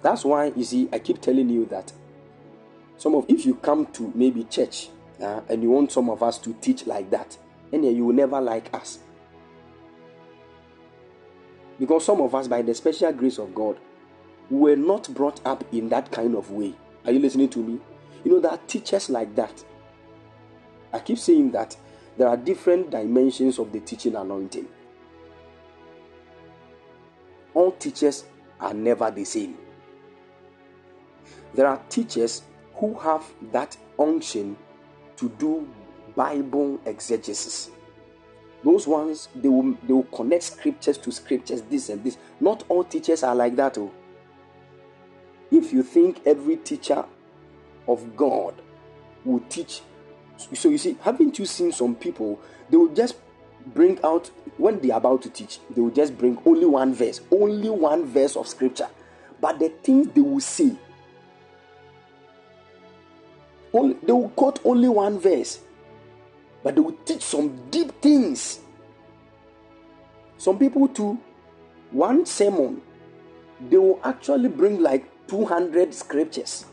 That's 0.06 0.24
why 0.24 0.54
you 0.56 0.64
see 0.64 0.88
I 0.94 1.00
keep 1.00 1.20
telling 1.20 1.50
you 1.50 1.66
that 1.72 1.92
some 2.96 3.16
of 3.16 3.26
if 3.28 3.44
you 3.44 3.56
come 3.56 3.88
to 3.88 4.12
maybe 4.14 4.44
church 4.44 4.90
uh, 5.20 5.42
and 5.50 5.64
you 5.64 5.72
want 5.72 5.92
some 5.92 6.12
of 6.12 6.22
us 6.22 6.38
to 6.38 6.54
teach 6.62 6.86
like 6.86 7.10
that, 7.10 7.36
and 7.74 7.84
you 7.84 8.06
will 8.06 8.14
never 8.14 8.40
like 8.40 8.72
us 8.72 9.00
because 11.80 12.06
some 12.06 12.22
of 12.22 12.36
us, 12.36 12.48
by 12.48 12.62
the 12.62 12.76
special 12.76 13.12
grace 13.14 13.40
of 13.40 13.56
God, 13.56 13.80
were 14.52 14.76
not 14.76 15.12
brought 15.16 15.44
up 15.44 15.64
in 15.74 15.90
that 15.90 16.12
kind 16.12 16.36
of 16.36 16.52
way. 16.52 16.76
Are 17.04 17.12
you 17.12 17.18
listening 17.18 17.50
to 17.50 17.60
me? 17.64 17.80
You 18.24 18.34
know, 18.34 18.40
there 18.40 18.52
are 18.52 18.60
teachers 18.68 19.10
like 19.10 19.34
that. 19.36 19.66
I 20.94 21.00
keep 21.00 21.18
saying 21.18 21.50
that 21.54 21.76
there 22.16 22.28
are 22.28 22.38
different 22.38 22.92
dimensions 22.92 23.58
of 23.58 23.72
the 23.72 23.80
teaching 23.80 24.16
anointing. 24.16 24.68
All 27.56 27.72
teachers 27.72 28.26
are 28.60 28.76
never 28.76 29.10
the 29.10 29.26
same. 29.26 29.58
There 31.56 31.68
are 31.68 31.82
teachers 31.90 32.44
who 32.76 32.94
have 33.00 33.26
that 33.54 33.78
unction 33.98 34.58
to 35.16 35.30
do 35.40 35.68
Bible 36.16 36.80
exegesis. 36.86 37.70
Those 38.64 38.88
ones 38.88 39.30
they 39.36 39.48
will 39.48 39.78
they 39.84 39.94
will 39.94 40.04
connect 40.04 40.44
scriptures 40.44 40.98
to 40.98 41.12
scriptures, 41.12 41.62
this 41.62 41.90
and 41.90 42.04
this. 42.04 42.18
Not 42.40 42.64
all 42.68 42.84
teachers 42.84 43.24
are 43.24 43.36
like 43.36 43.56
that. 43.56 43.78
Oh. 43.78 43.92
If 45.52 45.72
you 45.72 45.84
think 45.84 46.22
every 46.26 46.58
teacher 46.58 47.06
of 47.88 48.18
God 48.18 48.62
will 49.24 49.42
teach, 49.48 49.82
so 50.54 50.70
you 50.70 50.78
see, 50.78 50.98
haven't 51.02 51.40
you 51.40 51.46
seen 51.46 51.72
some 51.72 51.96
people? 51.96 52.42
They 52.70 52.78
will 52.78 52.94
just 52.94 53.16
bring 53.68 54.00
out 54.04 54.30
when 54.58 54.80
they 54.80 54.92
are 54.92 54.98
about 54.98 55.22
to 55.24 55.30
teach, 55.30 55.60
they 55.70 55.82
will 55.82 55.92
just 55.92 56.18
bring 56.18 56.38
only 56.46 56.66
one 56.66 56.94
verse, 56.94 57.22
only 57.32 57.70
one 57.70 58.06
verse 58.06 58.36
of 58.36 58.48
scripture. 58.48 58.88
But 59.40 59.60
the 59.60 59.70
things 59.70 60.08
they 60.14 60.22
will 60.22 60.40
say, 60.40 60.76
only, 63.76 63.98
they 64.04 64.12
will 64.14 64.30
quote 64.30 64.60
only 64.66 64.88
one 64.88 65.20
verse 65.20 65.60
but 66.66 66.74
they 66.74 66.82
will 66.82 66.98
teach 67.06 67.22
some 67.22 67.70
deep 67.70 67.92
things. 68.02 68.60
Some 70.40 70.58
people, 70.58 70.88
too, 70.88 71.20
one 71.92 72.26
sermon, 72.26 72.82
they 73.70 73.78
will 73.78 74.00
actually 74.04 74.50
bring 74.50 74.82
like 74.82 75.28
200 75.28 75.94
scriptures. 75.94 76.66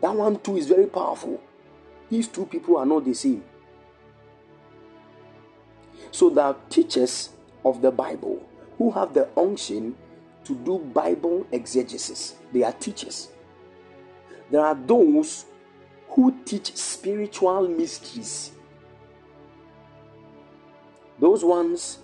That 0.00 0.14
one, 0.14 0.40
too, 0.40 0.56
is 0.56 0.66
very 0.66 0.86
powerful. 0.86 1.38
These 2.08 2.28
two 2.28 2.46
people 2.46 2.78
are 2.78 2.86
not 2.86 3.04
the 3.04 3.12
same. 3.12 3.44
So, 6.10 6.30
the 6.30 6.56
teachers 6.70 7.28
of 7.62 7.82
the 7.82 7.90
Bible 7.90 8.42
who 8.78 8.90
have 8.92 9.12
the 9.12 9.28
unction 9.36 9.94
to 10.44 10.54
do 10.54 10.78
Bible 10.78 11.46
exegesis. 11.52 12.36
They 12.54 12.62
are 12.62 12.72
teachers. 12.72 13.28
There 14.50 14.64
are 14.64 14.74
those 14.74 15.44
who 16.14 16.32
teach 16.44 16.76
spiritual 16.76 17.68
mysteries. 17.68 18.52
Those 21.18 21.44
ones, 21.44 21.98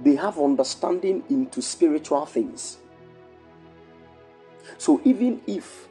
they 0.00 0.16
have 0.16 0.38
understanding 0.38 1.24
into 1.30 1.62
spiritual 1.62 2.26
things. 2.26 2.78
So 4.76 5.00
even 5.04 5.40
if 5.46 5.88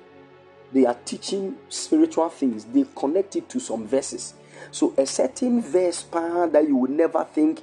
they 0.72 0.86
are 0.86 0.98
teaching 1.06 1.56
spiritual 1.70 2.30
things, 2.30 2.66
they 2.66 2.86
connect 2.96 3.36
it 3.36 3.50
to 3.50 3.60
some 3.60 3.88
verses. 3.88 4.36
So 4.72 4.94
a 4.98 5.06
certain 5.06 5.62
verse 5.62 6.04
power 6.04 6.48
that 6.48 6.68
you 6.68 6.76
would 6.76 6.92
never 6.92 7.24
think 7.24 7.62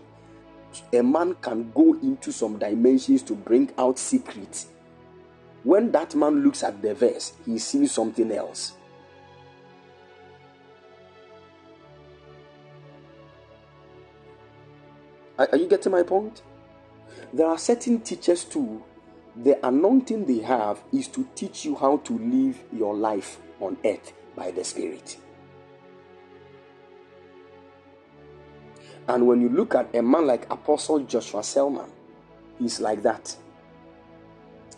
a 0.92 1.02
man 1.02 1.34
can 1.34 1.70
go 1.72 1.94
into 2.02 2.32
some 2.32 2.58
dimensions 2.58 3.22
to 3.24 3.34
bring 3.34 3.70
out 3.78 3.98
secrets. 3.98 4.66
When 5.64 5.92
that 5.92 6.14
man 6.14 6.42
looks 6.42 6.62
at 6.62 6.82
the 6.82 6.94
verse, 6.94 7.34
he 7.46 7.58
sees 7.58 7.92
something 7.92 8.30
else. 8.32 8.72
Are, 15.38 15.48
are 15.52 15.58
you 15.58 15.68
getting 15.68 15.92
my 15.92 16.02
point? 16.02 16.42
There 17.32 17.46
are 17.46 17.58
certain 17.58 18.00
teachers 18.00 18.44
too. 18.44 18.82
The 19.36 19.64
anointing 19.66 20.26
they 20.26 20.40
have 20.40 20.82
is 20.92 21.08
to 21.08 21.26
teach 21.34 21.64
you 21.64 21.74
how 21.76 21.98
to 21.98 22.18
live 22.18 22.62
your 22.72 22.94
life 22.94 23.38
on 23.60 23.78
earth 23.84 24.12
by 24.36 24.50
the 24.50 24.64
Spirit. 24.64 25.16
And 29.08 29.26
when 29.26 29.40
you 29.40 29.48
look 29.48 29.74
at 29.74 29.94
a 29.94 30.02
man 30.02 30.26
like 30.26 30.50
Apostle 30.52 31.00
Joshua 31.00 31.42
Selman, 31.42 31.90
he's 32.58 32.80
like 32.80 33.02
that. 33.02 33.34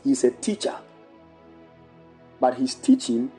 He's 0.04 0.22
a 0.22 0.30
teacher. 0.30 0.76
But 2.38 2.54
his 2.54 2.74
teaching 2.74 3.32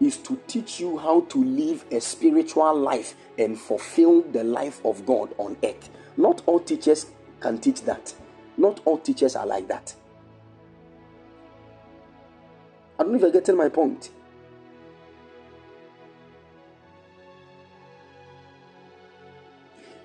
is 0.00 0.18
to 0.18 0.38
teach 0.46 0.80
you 0.80 0.98
how 0.98 1.22
to 1.22 1.42
live 1.42 1.84
a 1.90 2.00
spiritual 2.00 2.76
life 2.76 3.14
and 3.38 3.58
fulfill 3.58 4.22
the 4.22 4.44
life 4.44 4.84
of 4.84 5.04
God 5.06 5.34
on 5.38 5.56
earth. 5.64 5.90
Not 6.16 6.42
all 6.46 6.60
teachers 6.60 7.06
can 7.40 7.58
teach 7.58 7.82
that. 7.82 8.14
Not 8.56 8.80
all 8.84 8.98
teachers 8.98 9.36
are 9.36 9.46
like 9.46 9.68
that. 9.68 9.94
I 12.98 13.02
don't 13.02 13.12
know 13.12 13.16
if 13.16 13.22
you're 13.22 13.30
getting 13.30 13.56
my 13.56 13.70
point. 13.70 14.10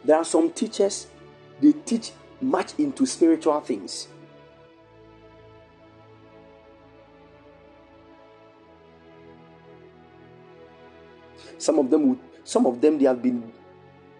There 0.05 0.15
are 0.15 0.23
some 0.23 0.51
teachers, 0.51 1.07
they 1.59 1.73
teach 1.73 2.11
much 2.39 2.77
into 2.77 3.05
spiritual 3.05 3.59
things. 3.61 4.07
Some 11.65 11.79
of 11.79 11.89
them, 11.89 12.19
some 12.43 12.67
of 12.67 12.79
them, 12.79 12.99
they 12.99 13.05
have 13.05 13.23
been 13.23 13.51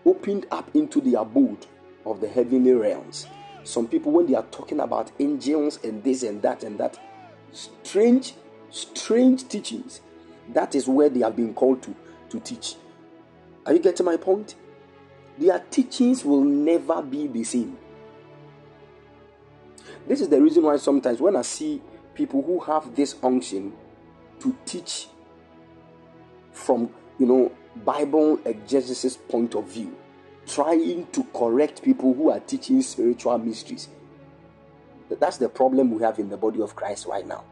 opened 0.04 0.48
up 0.50 0.76
into 0.76 1.00
the 1.00 1.14
abode 1.20 1.68
of 2.04 2.20
the 2.20 2.28
heavenly 2.28 2.74
realms. 2.74 3.28
Some 3.64 3.88
people, 3.88 4.12
when 4.12 4.26
they 4.26 4.34
are 4.34 4.46
talking 4.50 4.80
about 4.80 5.12
angels 5.20 5.80
and 5.84 6.04
this 6.04 6.24
and 6.24 6.42
that 6.42 6.64
and 6.64 6.80
that, 6.80 6.98
strange, 7.52 8.34
strange 8.72 9.48
teachings, 9.48 10.02
that 10.54 10.74
is 10.74 10.88
where 10.88 11.10
they 11.10 11.20
have 11.20 11.36
been 11.36 11.54
called 11.54 11.84
to 11.84 11.96
to 12.30 12.40
teach. 12.40 12.76
Are 13.68 13.74
you 13.74 13.80
getting 13.80 14.06
my 14.08 14.18
point? 14.18 14.56
their 15.38 15.60
teachings 15.70 16.24
will 16.24 16.44
never 16.44 17.02
be 17.02 17.28
the 17.28 17.44
same. 17.44 17.78
This 20.08 20.22
is 20.22 20.30
the 20.30 20.42
reason 20.42 20.64
why 20.64 20.78
sometimes 20.78 21.20
when 21.20 21.36
I 21.36 21.42
see 21.42 21.82
people 22.14 22.42
who 22.42 22.60
have 22.62 22.96
this 22.96 23.16
unction 23.22 23.74
to 24.40 24.56
teach 24.66 25.08
from 26.52 26.90
you 27.20 27.26
know 27.26 27.52
Bible 27.84 28.40
exegesis 28.46 29.18
point 29.18 29.56
of 29.56 29.66
view, 29.68 29.96
trying 30.48 31.08
to 31.08 31.24
correct 31.34 31.84
people 31.84 32.14
who 32.14 32.30
are 32.30 32.40
teaching 32.40 32.82
spiritual 32.82 33.38
mysteries. 33.38 33.90
That's 35.10 35.38
the 35.38 35.50
problem 35.50 35.92
we 35.92 36.02
have 36.04 36.20
in 36.20 36.30
the 36.30 36.38
body 36.38 36.62
of 36.62 36.76
Christ 36.76 37.06
right 37.06 37.26
now. 37.26 37.44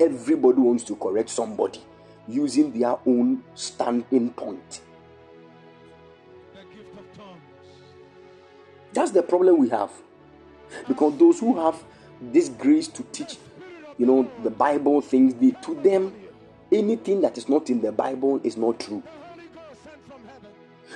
Everybody 0.00 0.60
wants 0.60 0.84
to 0.84 0.96
correct 0.96 1.28
somebody 1.28 1.80
using 2.26 2.72
their 2.78 2.96
own 3.06 3.42
standing 3.54 4.30
point. 4.30 4.80
That's 8.92 9.10
the 9.10 9.22
problem 9.22 9.58
we 9.58 9.68
have. 9.70 9.90
Because 10.88 11.16
those 11.18 11.40
who 11.40 11.58
have 11.60 11.82
this 12.20 12.48
grace 12.48 12.88
to 12.88 13.02
teach, 13.04 13.36
you 13.98 14.06
know, 14.06 14.30
the 14.42 14.50
Bible 14.50 15.00
things, 15.00 15.34
they, 15.34 15.50
to 15.62 15.74
them, 15.74 16.14
anything 16.72 17.20
that 17.20 17.38
is 17.38 17.48
not 17.48 17.70
in 17.70 17.80
the 17.80 17.92
Bible 17.92 18.40
is 18.42 18.56
not 18.56 18.80
true. 18.80 19.02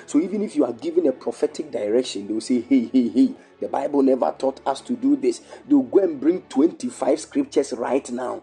So 0.06 0.20
even 0.20 0.42
if 0.42 0.54
you 0.56 0.64
are 0.64 0.72
given 0.72 1.06
a 1.06 1.12
prophetic 1.12 1.70
direction, 1.70 2.26
they 2.26 2.34
will 2.34 2.40
say, 2.40 2.60
hey, 2.60 2.88
hey, 2.92 3.08
hey, 3.08 3.34
the 3.60 3.68
Bible 3.68 4.02
never 4.02 4.34
taught 4.38 4.60
us 4.66 4.80
to 4.82 4.94
do 4.94 5.16
this. 5.16 5.40
They'll 5.68 5.82
go 5.82 6.00
and 6.00 6.20
bring 6.20 6.42
25 6.42 7.20
scriptures 7.20 7.72
right 7.72 8.08
now. 8.10 8.42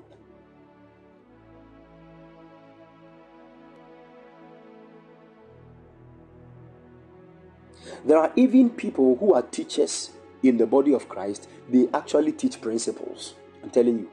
There 8.06 8.18
are 8.18 8.32
even 8.36 8.70
people 8.70 9.16
who 9.16 9.34
are 9.34 9.42
teachers 9.42 10.12
in 10.42 10.58
the 10.58 10.68
body 10.68 10.94
of 10.94 11.08
Christ, 11.08 11.48
they 11.70 11.88
actually 11.94 12.34
teach 12.34 12.60
principles. 12.60 13.34
I'm 13.64 13.70
telling 13.70 14.00
you. 14.00 14.12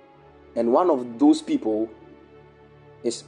And 0.55 0.73
one 0.73 0.91
of 0.91 1.18
those 1.18 1.43
people 1.43 1.91
is. 3.05 3.24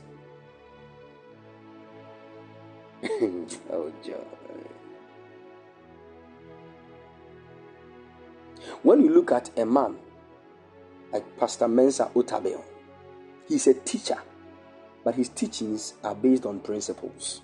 oh, 3.71 3.93
John. 4.05 4.17
When 8.83 9.01
you 9.03 9.11
look 9.15 9.33
at 9.33 9.57
a 9.59 9.65
man 9.65 9.97
like 11.13 11.39
Pastor 11.39 11.69
Mensa 11.69 12.11
Otabil, 12.15 12.61
he's 13.49 13.67
a 13.67 13.75
teacher, 13.75 14.19
but 15.05 15.15
his 15.15 15.29
teachings 15.29 15.95
are 16.03 16.15
based 16.15 16.47
on 16.47 16.61
principles. 16.61 17.43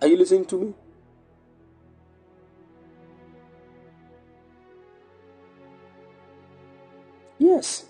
Are 0.00 0.08
you 0.08 0.16
listening 0.16 0.44
to 0.46 0.60
me? 0.60 0.74
Yes. 7.46 7.84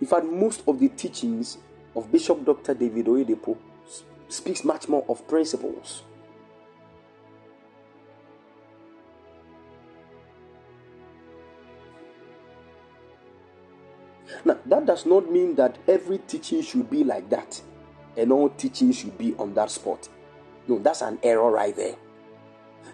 In 0.00 0.06
fact, 0.06 0.24
most 0.24 0.62
of 0.68 0.78
the 0.78 0.88
teachings 0.88 1.58
of 1.96 2.12
Bishop 2.12 2.44
Dr. 2.44 2.74
David 2.74 3.06
Oyedepo 3.06 3.58
speaks 4.28 4.62
much 4.64 4.88
more 4.88 5.04
of 5.08 5.26
principles. 5.26 6.04
Now, 14.44 14.58
that 14.66 14.86
does 14.86 15.06
not 15.06 15.28
mean 15.28 15.56
that 15.56 15.78
every 15.88 16.18
teaching 16.18 16.62
should 16.62 16.88
be 16.88 17.02
like 17.02 17.28
that 17.30 17.60
and 18.16 18.30
all 18.30 18.48
teaching 18.50 18.92
should 18.92 19.18
be 19.18 19.34
on 19.40 19.54
that 19.54 19.72
spot. 19.72 20.08
No, 20.68 20.78
that's 20.78 21.02
an 21.02 21.18
error 21.24 21.50
right 21.50 21.74
there. 21.74 21.96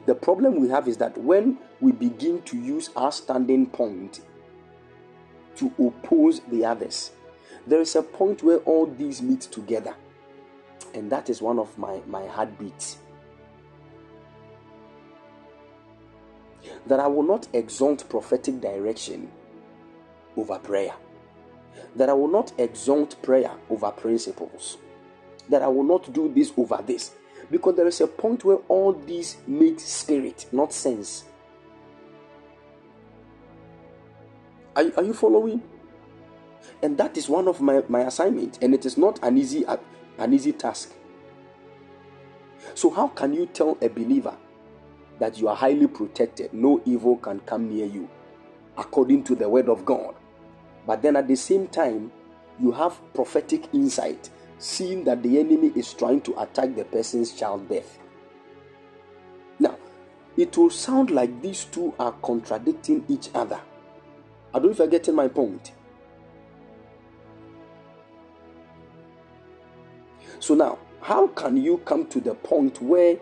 The 0.07 0.15
problem 0.15 0.61
we 0.61 0.71
have 0.71 0.89
is 0.89 0.97
that 0.97 1.19
when 1.19 1.59
we 1.83 1.93
begin 1.93 2.41
to 2.43 2.57
use 2.57 2.89
our 2.97 3.13
standing 3.13 3.67
point 3.67 4.21
to 5.59 5.73
oppose 5.79 6.41
the 6.49 6.65
others, 6.65 7.13
there 7.67 7.81
is 7.81 7.95
a 7.97 8.03
point 8.03 8.43
where 8.43 8.59
all 8.59 8.87
these 8.87 9.21
meet 9.21 9.43
together. 9.43 9.95
And 10.95 11.11
that 11.13 11.29
is 11.29 11.43
one 11.43 11.59
of 11.59 11.77
my, 11.77 12.01
my 12.07 12.27
heartbeats. 12.27 12.99
That 16.87 17.01
I 17.01 17.07
will 17.07 17.23
not 17.23 17.47
exalt 17.53 18.09
prophetic 18.09 18.61
direction 18.61 19.31
over 20.37 20.59
prayer. 20.59 20.95
That 21.97 22.09
I 22.09 22.15
will 22.15 22.29
not 22.29 22.53
exalt 22.59 23.21
prayer 23.23 23.53
over 23.69 23.91
principles. 23.91 24.79
That 25.49 25.63
I 25.63 25.69
will 25.69 25.85
not 25.85 26.13
do 26.13 26.33
this 26.33 26.53
over 26.57 26.83
this. 26.85 27.13
Because 27.51 27.77
there 27.77 27.87
is 27.87 28.01
a 28.01 28.07
point 28.07 28.45
where 28.45 28.59
all 28.69 28.93
these 28.93 29.39
make 29.47 29.81
spirit, 29.81 30.47
not 30.53 30.73
sense. 30.73 31.25
Are, 34.79 34.85
are 34.97 35.03
you 35.03 35.13
following? 35.13 35.61
And 36.83 36.97
that 36.99 37.17
is 37.17 37.29
one 37.29 37.49
of 37.49 37.61
my, 37.61 37.83
my 37.89 38.03
assignment, 38.03 38.63
and 38.63 38.73
it 38.73 38.87
is 38.87 38.97
not 38.97 39.19
an 39.25 39.37
easy 39.37 39.67
uh, 39.67 39.77
an 40.19 40.33
easy 40.33 40.53
task. 40.53 40.95
So 42.75 42.91
how 42.91 43.09
can 43.09 43.35
you 43.35 43.47
tell 43.47 43.77
a 43.83 43.89
believer 43.89 44.37
that 45.19 45.39
you 45.39 45.49
are 45.49 45.57
highly 45.57 45.89
protected, 45.89 46.53
no 46.55 46.81
evil 46.85 47.17
can 47.17 47.41
come 47.41 47.69
near 47.69 47.87
you, 47.87 48.09
according 48.77 49.25
to 49.25 49.35
the 49.35 49.49
word 49.49 49.69
of 49.69 49.85
God? 49.85 50.15
But 50.87 51.03
then 51.03 51.17
at 51.17 51.27
the 51.27 51.37
same 51.37 51.67
time, 51.67 52.13
you 52.61 52.71
have 52.71 53.01
prophetic 53.15 53.75
insight 53.75 54.31
seeing 54.59 55.03
that 55.05 55.25
the 55.25 55.41
enemy 55.41 55.73
is 55.75 55.93
trying 55.93 56.21
to 56.21 56.41
attack 56.41 56.77
the 56.77 56.85
person's 56.85 57.33
childbirth. 57.33 57.99
Now, 59.59 59.77
it 60.37 60.57
will 60.57 60.71
sound 60.71 61.11
like 61.11 61.43
these 61.43 61.65
two 61.65 61.95
are 61.99 62.13
contradicting 62.23 63.05
each 63.09 63.31
other. 63.35 63.61
I 64.55 64.59
don't 64.59 64.67
know 64.67 64.71
if 64.71 64.79
you're 64.79 64.87
getting 64.87 65.15
my 65.15 65.29
point. 65.29 65.73
So 70.41 70.55
now, 70.55 70.79
how 71.01 71.27
can 71.29 71.57
you 71.57 71.79
come 71.79 72.07
to 72.07 72.21
the 72.21 72.35
point 72.35 72.81
where 72.81 73.19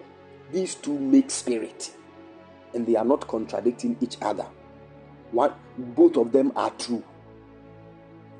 these 0.53 0.75
two 0.75 0.99
make 0.99 1.31
spirit 1.31 1.93
and 2.75 2.87
they 2.87 2.97
are 2.97 3.05
not 3.05 3.27
contradicting 3.27 3.97
each 4.01 4.17
other? 4.23 4.47
What 5.33 5.59
both 5.77 6.17
of 6.17 6.33
them 6.33 6.53
are 6.57 6.71
true. 6.71 7.03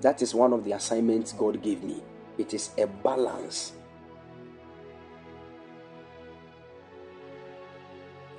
That 0.03 0.23
is 0.23 0.35
one 0.35 0.53
of 0.53 0.65
the 0.65 0.73
assignments 0.73 1.33
God 1.33 1.63
gave 1.63 1.83
me. 1.83 2.03
It 2.39 2.55
is 2.55 2.71
a 2.79 2.87
balance. 2.87 3.73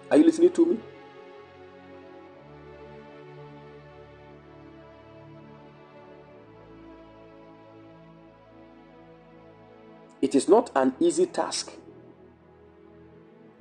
Are 0.10 0.18
you 0.18 0.24
listening 0.24 0.52
to 0.54 0.66
me? 0.66 0.80
It 10.22 10.34
is 10.36 10.50
not 10.50 10.72
an 10.76 10.96
easy 11.00 11.28
task, 11.28 11.72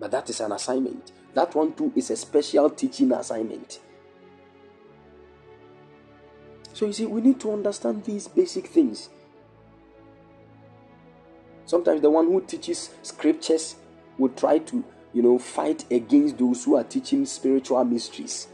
but 0.00 0.10
that 0.10 0.30
is 0.30 0.40
an 0.40 0.52
assignment. 0.52 1.12
That 1.34 1.54
one 1.54 1.74
too 1.74 1.92
is 1.94 2.10
a 2.10 2.16
special 2.16 2.70
teaching 2.70 3.12
assignment. 3.12 3.80
So 6.72 6.86
you 6.86 6.92
see, 6.92 7.06
we 7.06 7.20
need 7.20 7.40
to 7.40 7.52
understand 7.52 8.04
these 8.04 8.28
basic 8.28 8.66
things. 8.66 9.10
Sometimes 11.66 12.00
the 12.00 12.10
one 12.10 12.26
who 12.26 12.40
teaches 12.40 12.90
scriptures 13.02 13.76
will 14.18 14.28
try 14.30 14.58
to, 14.58 14.84
you 15.12 15.22
know, 15.22 15.38
fight 15.38 15.84
against 15.90 16.38
those 16.38 16.64
who 16.64 16.76
are 16.76 16.84
teaching 16.84 17.26
spiritual 17.26 17.84
mysteries. 17.84 18.48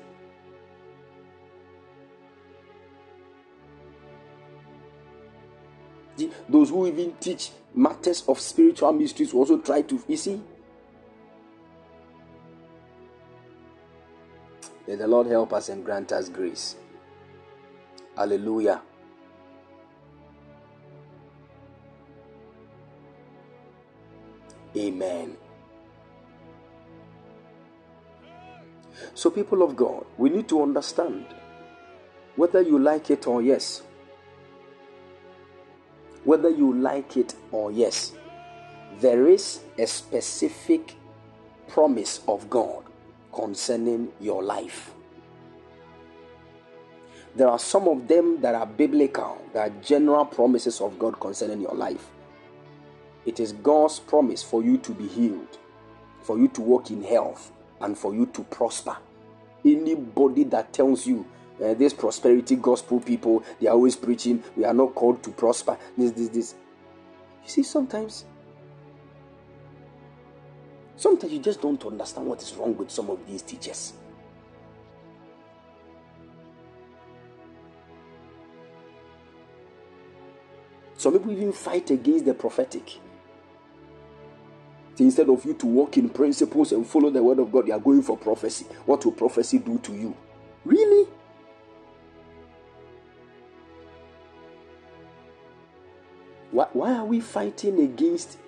Those 6.49 6.71
who 6.71 6.87
even 6.87 7.15
teach 7.21 7.51
matters 7.75 8.25
of 8.29 8.39
spiritual 8.39 8.93
mysteries 8.93 9.33
will 9.33 9.41
also 9.41 9.59
try 9.59 9.83
to, 9.83 10.03
you 10.09 10.17
see. 10.17 10.41
May 14.87 14.97
the 14.97 15.07
Lord 15.07 15.29
help 15.29 15.53
us 15.53 15.69
and 15.69 15.85
grant 15.85 16.13
us 16.13 16.29
grace. 16.29 16.77
Hallelujah. 18.17 18.83
Amen. 24.77 25.37
So, 29.15 29.31
people 29.31 29.63
of 29.63 29.77
God, 29.77 30.07
we 30.17 30.31
need 30.31 30.49
to 30.49 30.63
understand 30.63 31.27
whether 32.37 32.61
you 32.61 32.79
like 32.79 33.11
it 33.11 33.27
or 33.27 33.43
yes. 33.43 33.83
Whether 36.25 36.51
you 36.51 36.73
like 36.73 37.17
it 37.17 37.35
or 37.51 37.73
yes, 37.73 38.13
there 39.01 39.27
is 39.27 39.61
a 39.79 39.87
specific 39.87 40.95
promise 41.69 42.21
of 42.29 42.49
God 42.49 42.85
concerning 43.33 44.13
your 44.21 44.43
life. 44.43 44.93
There 47.35 47.49
are 47.49 47.59
some 47.59 47.89
of 47.89 48.09
them 48.09 48.41
that 48.43 48.55
are 48.55 48.67
biblical, 48.67 49.41
that 49.55 49.69
are 49.69 49.75
general 49.83 50.27
promises 50.27 50.81
of 50.81 50.99
God 50.99 51.19
concerning 51.19 51.63
your 51.63 51.75
life. 51.75 52.11
It 53.25 53.41
is 53.41 53.53
God's 53.53 53.99
promise 53.99 54.43
for 54.43 54.63
you 54.63 54.77
to 54.79 54.93
be 54.93 55.09
healed, 55.09 55.59
for 56.21 56.39
you 56.39 56.49
to 56.49 56.61
walk 56.61 56.91
in 56.91 57.03
health, 57.03 57.51
and 57.81 57.97
for 57.97 58.15
you 58.15 58.27
to 58.27 58.45
prosper. 58.45 58.97
Anybody 59.65 60.45
that 60.45 60.73
tells 60.73 61.07
you 61.07 61.27
uh, 61.63 61.75
this 61.75 61.93
prosperity 61.93 62.57
gospel 62.57 63.01
people, 63.01 63.43
they 63.61 63.69
are 63.69 63.75
always 63.75 63.97
preaching, 63.97 64.43
we 64.57 64.65
are 64.65 64.75
not 64.75 64.95
called 64.95 65.23
to 65.23 65.31
prosper. 65.31 65.79
This, 65.97 66.13
this, 66.13 66.29
this. 66.29 66.55
You 67.45 67.49
see, 67.49 67.63
sometimes, 67.63 68.25
sometimes 70.97 71.33
you 71.33 71.39
just 71.39 71.61
don't 71.61 71.85
understand 71.85 72.27
what 72.27 72.43
is 72.43 72.55
wrong 72.55 72.77
with 72.77 72.91
some 72.91 73.11
of 73.11 73.27
these 73.27 73.43
teachers. 73.43 73.95
Some 80.97 81.15
people 81.15 81.33
even 81.33 81.53
fight 81.53 81.91
against 81.91 82.27
the 82.27 82.35
prophetic. 82.35 82.89
So 84.95 85.05
instead 85.05 85.29
of 85.31 85.45
you 85.45 85.55
to 85.55 85.67
walk 85.67 85.97
in 85.97 86.09
principles 86.09 86.71
and 86.71 86.87
follow 86.87 87.11
the 87.11 87.23
word 87.23 87.41
of 87.41 87.51
God, 87.51 87.67
you 87.67 87.73
are 87.75 87.81
going 87.81 88.03
for 88.03 88.17
prophecy. 88.17 88.67
What 88.87 89.05
will 89.05 89.11
prophecy 89.11 89.59
do 89.59 89.79
to 89.79 89.93
you? 89.93 90.17
Really? 90.65 91.09
Why, 96.53 96.69
why 96.75 96.95
are 96.95 97.05
we 97.05 97.21
fighting 97.21 97.81
against? 97.81 98.39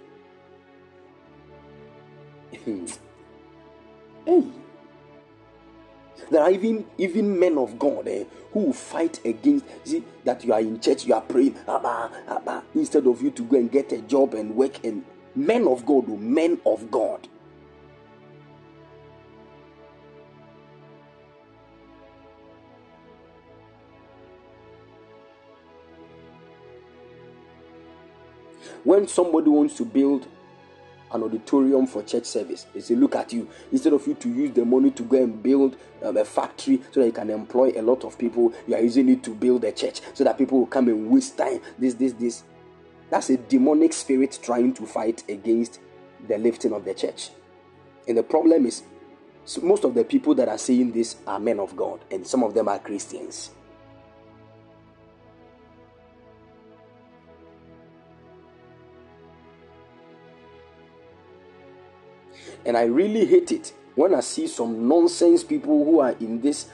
hey, 4.26 4.44
there 6.30 6.42
are 6.42 6.50
even 6.50 6.86
even 6.98 7.38
men 7.38 7.58
of 7.58 7.78
God 7.78 8.06
eh, 8.08 8.24
who 8.52 8.72
fight 8.72 9.24
against. 9.24 9.66
See 9.84 10.04
that 10.24 10.44
you 10.44 10.52
are 10.52 10.60
in 10.60 10.80
church, 10.80 11.06
you 11.06 11.14
are 11.14 11.20
praying, 11.22 11.56
Abba, 11.66 12.10
Abba, 12.28 12.62
instead 12.74 13.06
of 13.06 13.20
you 13.22 13.30
to 13.32 13.42
go 13.42 13.56
and 13.56 13.70
get 13.70 13.90
a 13.92 14.00
job 14.02 14.34
and 14.34 14.54
work. 14.54 14.84
And 14.84 15.04
men 15.34 15.66
of 15.66 15.84
God, 15.86 16.04
oh, 16.08 16.16
men 16.16 16.60
of 16.64 16.90
God. 16.90 17.26
When 28.84 29.06
somebody 29.08 29.50
wants 29.50 29.76
to 29.78 29.84
build 29.84 30.26
an 31.14 31.22
auditorium 31.22 31.86
for 31.86 32.02
church 32.02 32.24
service. 32.24 32.66
They 32.74 32.80
say, 32.80 32.96
look 32.96 33.14
at 33.14 33.32
you. 33.32 33.48
Instead 33.70 33.92
of 33.92 34.04
you 34.06 34.14
to 34.14 34.28
use 34.28 34.50
the 34.50 34.64
money 34.64 34.90
to 34.90 35.02
go 35.04 35.22
and 35.22 35.40
build 35.40 35.76
um, 36.02 36.16
a 36.16 36.24
factory 36.24 36.82
so 36.90 37.00
that 37.00 37.06
you 37.06 37.12
can 37.12 37.30
employ 37.30 37.72
a 37.76 37.82
lot 37.82 38.04
of 38.04 38.18
people, 38.18 38.52
you 38.66 38.74
are 38.74 38.80
using 38.80 39.08
it 39.08 39.22
to 39.22 39.30
build 39.30 39.62
a 39.64 39.70
church 39.70 40.00
so 40.12 40.24
that 40.24 40.36
people 40.36 40.58
will 40.58 40.66
come 40.66 40.88
and 40.88 41.08
waste 41.08 41.38
time. 41.38 41.60
This, 41.78 41.94
this, 41.94 42.12
this. 42.14 42.42
That's 43.10 43.30
a 43.30 43.36
demonic 43.36 43.92
spirit 43.92 44.38
trying 44.42 44.74
to 44.74 44.86
fight 44.86 45.22
against 45.28 45.78
the 46.26 46.36
lifting 46.36 46.72
of 46.72 46.84
the 46.84 46.94
church. 46.94 47.30
And 48.08 48.18
the 48.18 48.22
problem 48.24 48.66
is, 48.66 48.82
most 49.62 49.84
of 49.84 49.94
the 49.94 50.04
people 50.04 50.34
that 50.34 50.48
are 50.48 50.58
saying 50.58 50.92
this 50.92 51.16
are 51.26 51.38
men 51.38 51.60
of 51.60 51.76
God, 51.76 52.00
and 52.10 52.26
some 52.26 52.42
of 52.42 52.54
them 52.54 52.66
are 52.66 52.78
Christians. 52.78 53.50
And 62.64 62.76
I 62.76 62.84
really 62.84 63.26
hate 63.26 63.52
it 63.52 63.72
when 63.94 64.14
I 64.14 64.20
see 64.20 64.46
some 64.46 64.88
nonsense 64.88 65.44
people 65.44 65.84
who 65.84 66.00
are 66.00 66.12
in 66.12 66.40
this 66.40 66.68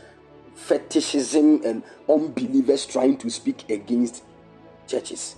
fetishism 0.54 1.62
and 1.64 1.82
unbelievers 2.08 2.86
trying 2.86 3.16
to 3.18 3.30
speak 3.30 3.68
against 3.70 4.22
churches. 4.86 5.36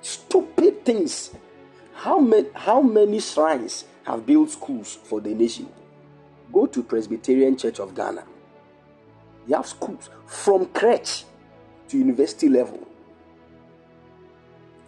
Stupid 0.00 0.84
things. 0.84 1.30
How 1.94 2.18
many, 2.18 2.48
how 2.54 2.80
many 2.80 3.20
shrines 3.20 3.84
have 4.04 4.24
built 4.24 4.50
schools 4.50 4.98
for 5.04 5.20
the 5.20 5.34
nation? 5.34 5.68
Go 6.52 6.66
to 6.66 6.82
Presbyterian 6.82 7.56
Church 7.56 7.80
of 7.80 7.94
Ghana. 7.94 8.24
They 9.46 9.56
have 9.56 9.66
schools 9.66 10.08
from 10.26 10.66
crèche 10.66 11.24
to 11.88 11.98
university 11.98 12.48
level. 12.48 12.86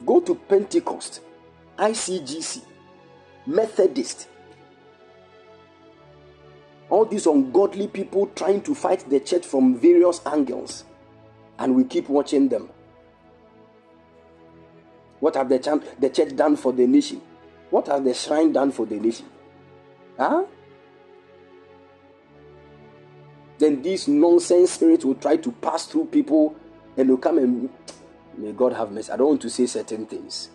Go 0.06 0.20
to 0.20 0.34
Pentecost 0.34 1.20
ICGC, 1.80 2.62
Methodist, 3.46 4.28
all 6.90 7.06
these 7.06 7.26
ungodly 7.26 7.88
people 7.88 8.26
trying 8.36 8.60
to 8.60 8.74
fight 8.74 9.08
the 9.08 9.18
church 9.18 9.46
from 9.46 9.76
various 9.76 10.20
angles, 10.26 10.84
and 11.58 11.74
we 11.74 11.84
keep 11.84 12.10
watching 12.10 12.50
them. 12.50 12.68
What 15.20 15.36
have 15.36 15.48
the, 15.48 15.58
ch- 15.58 15.98
the 15.98 16.10
church 16.10 16.36
done 16.36 16.56
for 16.56 16.72
the 16.74 16.86
nation? 16.86 17.22
What 17.70 17.86
has 17.86 18.02
the 18.02 18.12
shrine 18.12 18.52
done 18.52 18.72
for 18.72 18.84
the 18.84 18.96
nation? 18.96 19.26
Huh? 20.18 20.44
Then 23.58 23.80
these 23.80 24.06
nonsense 24.06 24.72
spirits 24.72 25.04
will 25.04 25.14
try 25.14 25.36
to 25.36 25.52
pass 25.52 25.86
through 25.86 26.06
people 26.06 26.54
and 26.96 27.08
will 27.08 27.16
come 27.16 27.38
and 27.38 27.70
may 28.36 28.52
God 28.52 28.74
have 28.74 28.92
mercy. 28.92 29.12
I 29.12 29.16
don't 29.16 29.28
want 29.28 29.42
to 29.42 29.50
say 29.50 29.64
certain 29.66 30.04
things. 30.04 30.50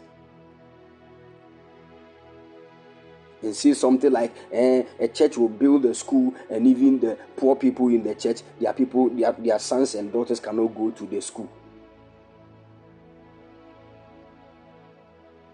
And 3.46 3.56
see 3.56 3.76
something 3.76 4.12
like 4.12 4.34
eh, 4.52 4.82
a 5.00 5.08
church 5.08 5.38
will 5.38 5.50
build 5.50 5.86
a 5.86 5.94
school, 5.94 6.34
and 6.50 6.66
even 6.66 7.00
the 7.00 7.16
poor 7.38 7.56
people 7.56 7.90
in 7.90 8.02
the 8.02 8.16
church, 8.16 8.42
their 8.60 8.74
people, 8.74 9.08
their, 9.12 9.34
their 9.34 9.60
sons 9.60 9.94
and 9.94 10.12
daughters 10.12 10.40
cannot 10.40 10.74
go 10.74 10.90
to 10.90 11.06
the 11.06 11.22
school. 11.22 11.48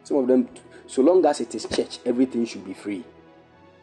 Some 0.03 0.17
of 0.17 0.27
them, 0.27 0.47
so 0.87 1.01
long 1.01 1.25
as 1.25 1.41
it 1.41 1.53
is 1.53 1.65
church, 1.65 1.99
everything 2.05 2.45
should 2.45 2.63
be 2.63 2.73
free. 2.73 3.03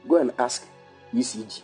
Go 0.08 0.16
and 0.16 0.32
ask 0.38 0.66
ECG 1.12 1.60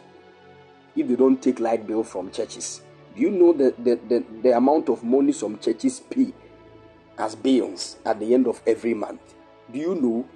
if 0.95 1.09
they 1.09 1.17
don't 1.17 1.43
take 1.43 1.61
light 1.61 1.87
bill 1.87 2.05
from 2.05 2.31
churches. 2.31 2.83
Do 3.17 3.23
you 3.23 3.31
know 3.31 3.55
the, 3.55 3.75
the, 3.79 3.99
the, 4.07 4.25
the 4.43 4.55
amount 4.55 4.91
of 4.91 5.03
money 5.03 5.33
some 5.33 5.59
churches 5.59 6.01
pay 6.01 6.35
as 7.17 7.35
bills 7.35 7.97
at 8.05 8.21
the 8.21 8.35
end 8.35 8.47
of 8.47 8.61
every 8.67 8.93
month? 8.93 9.35
Do 9.73 9.79
you 9.79 9.95
know 9.95 10.27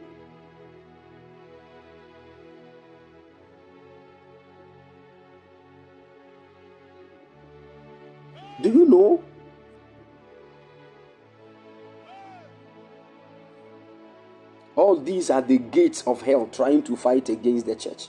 Do 8.69 8.75
you 8.75 8.85
know? 8.85 9.25
All 14.77 14.97
these 14.97 15.31
are 15.31 15.41
the 15.41 15.57
gates 15.57 16.03
of 16.07 16.21
hell 16.21 16.47
trying 16.53 16.83
to 16.83 16.95
fight 16.95 17.31
against 17.31 17.65
the 17.65 17.75
church. 17.75 18.09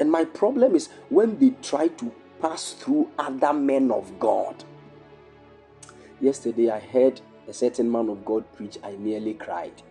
And 0.00 0.10
my 0.10 0.24
problem 0.24 0.74
is 0.74 0.88
when 1.08 1.38
they 1.38 1.50
try 1.62 1.86
to 1.86 2.12
pass 2.42 2.72
through 2.72 3.12
other 3.16 3.52
men 3.52 3.92
of 3.92 4.18
God. 4.18 4.64
Yesterday 6.20 6.68
I 6.68 6.80
heard 6.80 7.20
a 7.46 7.52
certain 7.52 7.88
man 7.88 8.08
of 8.08 8.24
God 8.24 8.44
preach, 8.56 8.78
I 8.82 8.96
nearly 8.96 9.34
cried. 9.34 9.82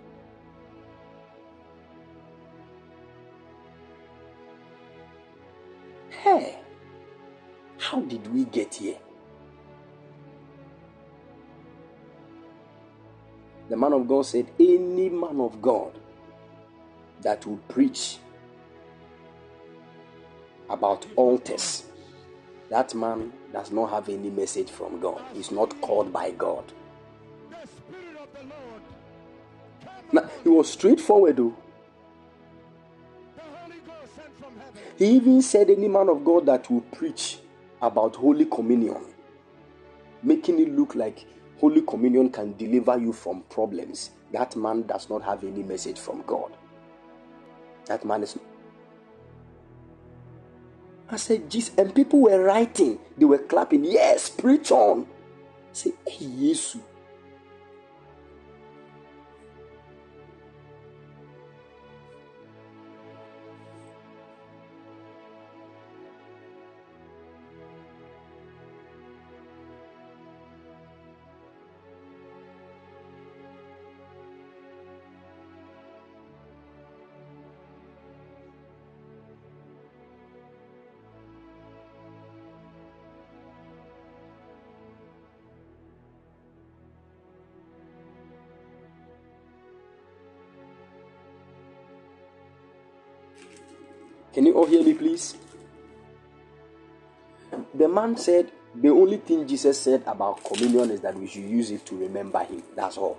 Hey, 6.09 6.59
how 7.77 8.01
did 8.01 8.33
we 8.33 8.43
get 8.43 8.75
here? 8.75 8.97
The 13.69 13.77
man 13.77 13.93
of 13.93 14.07
God 14.07 14.25
said, 14.25 14.51
Any 14.59 15.09
man 15.09 15.39
of 15.39 15.61
God 15.61 15.97
that 17.21 17.45
will 17.45 17.59
preach 17.67 18.17
about 20.69 21.05
altars, 21.15 21.85
that 22.69 22.93
man 22.93 23.33
does 23.51 23.71
not 23.71 23.89
have 23.89 24.09
any 24.09 24.29
message 24.29 24.69
from 24.69 24.99
God. 24.99 25.21
He's 25.33 25.51
not 25.51 25.79
called 25.81 26.13
by 26.13 26.31
God. 26.31 26.63
Now, 30.11 30.29
he 30.43 30.49
was 30.49 30.71
straightforward 30.71 31.37
though. 31.37 31.55
He 34.97 35.07
even 35.15 35.41
said, 35.41 35.69
Any 35.69 35.87
man 35.87 36.09
of 36.09 36.23
God 36.23 36.45
that 36.45 36.69
will 36.69 36.81
preach 36.81 37.39
about 37.81 38.15
Holy 38.15 38.45
Communion, 38.45 39.03
making 40.21 40.59
it 40.59 40.69
look 40.69 40.95
like 40.95 41.25
Holy 41.59 41.81
Communion 41.81 42.29
can 42.29 42.55
deliver 42.57 42.97
you 42.97 43.13
from 43.13 43.43
problems, 43.49 44.11
that 44.31 44.55
man 44.55 44.83
does 44.83 45.09
not 45.09 45.23
have 45.23 45.43
any 45.43 45.63
message 45.63 45.99
from 45.99 46.23
God. 46.27 46.51
That 47.85 48.03
man 48.03 48.23
is. 48.23 48.37
I 51.09 51.17
said, 51.17 51.49
Jesus, 51.49 51.73
and 51.77 51.93
people 51.93 52.19
were 52.19 52.43
writing, 52.43 52.99
they 53.17 53.25
were 53.25 53.37
clapping, 53.37 53.85
yes, 53.85 54.29
preach 54.29 54.71
on. 54.71 55.07
Say, 55.71 55.93
hey, 56.07 56.25
Jesus. 56.25 56.77
Can 94.35 94.45
you 94.47 94.53
all 94.55 94.65
hear 94.65 94.83
me, 94.83 94.93
please? 94.93 95.33
The 97.73 97.87
man 97.87 98.17
said 98.17 98.51
the 98.75 98.89
only 98.89 99.15
thing 99.15 99.47
Jesus 99.47 99.79
said 99.79 100.03
about 100.05 100.43
communion 100.43 100.91
is 100.91 100.99
that 100.99 101.17
we 101.17 101.25
should 101.25 101.45
use 101.45 101.71
it 101.71 101.85
to 101.85 101.95
remember 101.95 102.43
him. 102.43 102.61
That's 102.75 102.97
all. 102.97 103.17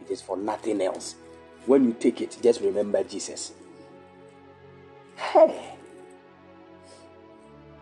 It 0.00 0.10
is 0.10 0.22
for 0.22 0.38
nothing 0.38 0.80
else. 0.80 1.16
When 1.66 1.84
you 1.84 1.92
take 1.92 2.22
it, 2.22 2.38
just 2.42 2.62
remember 2.62 3.04
Jesus. 3.04 3.52
Hey. 5.16 5.74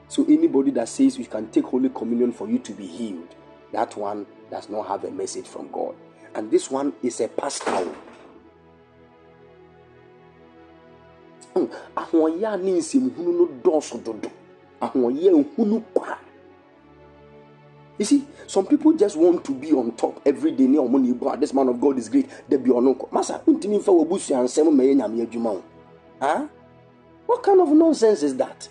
So 0.09 0.25
anybody 0.25 0.73
that 0.73 0.89
says 0.89 1.17
you 1.17 1.27
can 1.27 1.49
take 1.53 1.67
Holy 1.67 1.91
Communion 1.91 2.33
for 2.33 2.49
you 2.49 2.59
to 2.59 2.73
be 2.73 2.89
healed, 2.89 3.33
that 3.71 3.97
one 3.97 4.27
does 4.51 4.69
not 4.69 4.89
have 4.89 5.05
a 5.05 5.13
message 5.13 5.47
from 5.47 5.71
God. 5.71 5.95
And 6.35 6.51
this 6.51 6.69
one 6.69 6.95
is 7.01 7.21
a 7.21 7.29
pastor. 7.29 7.95
Ahoɔyɛ 11.97 12.45
a 12.45 12.57
ne 12.57 12.73
nsɛmhunu 12.79 13.33
no 13.39 13.49
dɔɔso 13.63 14.03
dodo 14.05 14.29
ahoɔyɛ 14.81 15.33
nhunu 15.33 15.83
kwa 15.95 16.19
you 17.99 18.05
see 18.05 18.27
some 18.47 18.67
people 18.67 18.93
just 18.93 19.17
want 19.17 19.43
to 19.43 19.53
be 19.53 19.73
on 19.73 19.91
top. 19.93 20.21
Every 20.27 20.53
day 20.53 20.67
ne 20.67 20.79
ɔmo 20.79 21.01
na 21.01 21.09
ebu 21.09 21.29
ah 21.29 21.37
this 21.37 21.55
man 21.55 21.69
of 21.69 21.81
god 21.81 21.99
is 21.99 22.09
great. 22.09 22.29
Debi 22.49 22.69
nkɔ 22.69 23.09
masa 23.11 23.41
ntumi 23.47 23.79
nfa 23.79 23.93
nsɛm 24.45 24.71
ma 24.71 24.83
yɛ 24.83 24.97
nyame 24.97 25.27
adwuma 25.27 25.51
o. 25.51 25.63
Ah 26.21 26.47
what 27.27 27.43
kind 27.43 27.61
of 27.61 27.71
nonsense 27.71 28.23
is 28.23 28.37
that. 28.37 28.69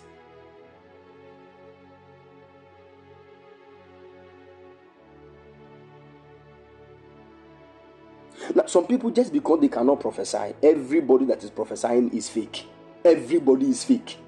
Now, 8.54 8.64
some 8.66 8.86
people 8.86 9.10
just 9.10 9.32
because 9.32 9.60
they 9.60 9.68
cannot 9.68 10.00
prophesy, 10.00 10.54
everybody 10.62 11.24
that 11.26 11.42
is 11.42 11.50
prophesying 11.50 12.10
is 12.10 12.28
fake. 12.28 12.64
Everybody 13.06 13.70
is 13.70 13.84
fake. 13.84 14.18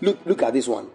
Look, 0.00 0.24
look 0.24 0.42
at 0.42 0.54
this 0.54 0.66
one. 0.66 0.88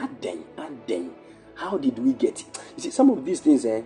Aden, 0.00 0.44
Aden. 0.56 1.10
How 1.56 1.76
did 1.76 1.98
we 1.98 2.12
get 2.12 2.40
it? 2.40 2.58
You 2.76 2.82
see, 2.84 2.90
some 2.92 3.10
of 3.10 3.24
these 3.24 3.40
things, 3.40 3.64
eh? 3.64 3.82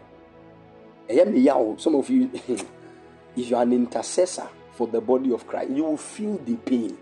Some 1.09 1.95
of 1.95 2.11
you, 2.11 2.31
if 2.49 2.67
you 3.35 3.57
are 3.57 3.63
an 3.63 3.73
intercessor 3.73 4.49
for 4.73 4.87
the 4.89 5.01
body 5.01 5.33
of 5.33 5.47
Christ, 5.47 5.71
you 5.71 5.85
will 5.85 5.97
feel 5.97 6.37
the 6.37 6.57
pain. 6.57 6.99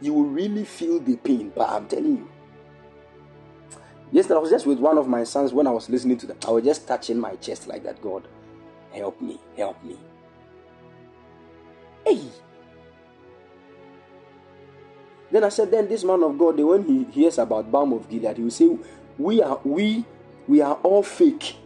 You 0.00 0.14
will 0.14 0.30
really 0.30 0.64
feel 0.64 0.98
the 0.98 1.16
pain. 1.16 1.52
But 1.54 1.68
I'm 1.68 1.86
telling 1.88 2.16
you, 2.16 2.28
Yesterday, 4.12 4.36
I 4.36 4.38
was 4.40 4.50
just 4.50 4.66
with 4.66 4.78
one 4.78 4.98
of 4.98 5.08
my 5.08 5.24
sons 5.24 5.52
when 5.52 5.66
I 5.66 5.70
was 5.70 5.90
listening 5.90 6.16
to 6.18 6.26
them. 6.26 6.38
I 6.46 6.50
was 6.50 6.64
just 6.64 6.86
touching 6.86 7.18
my 7.18 7.34
chest 7.36 7.66
like 7.66 7.82
that. 7.84 8.00
God, 8.00 8.28
help 8.92 9.20
me, 9.20 9.40
help 9.56 9.82
me. 9.82 9.98
Hey. 12.04 12.20
Then 15.30 15.42
I 15.42 15.48
said, 15.48 15.72
then 15.72 15.88
this 15.88 16.04
man 16.04 16.22
of 16.22 16.38
God, 16.38 16.58
when 16.60 16.84
he 16.84 17.04
hears 17.04 17.38
about 17.38 17.70
Balm 17.70 17.92
of 17.92 18.08
Gilead, 18.08 18.36
he 18.36 18.44
will 18.44 18.50
say, 18.50 18.78
We 19.18 19.42
are 19.42 19.60
we 19.64 20.04
we 20.46 20.60
are 20.60 20.74
all 20.82 21.02
fake. 21.02 21.56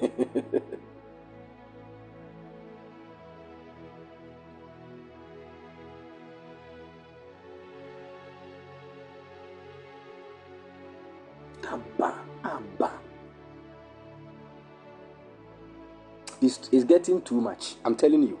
Abba, 11.70 12.14
Abba. 12.44 12.92
It's, 16.42 16.68
it's 16.72 16.84
getting 16.84 17.22
too 17.22 17.40
much. 17.40 17.76
I'm 17.84 17.94
telling 17.96 18.22
you. 18.22 18.38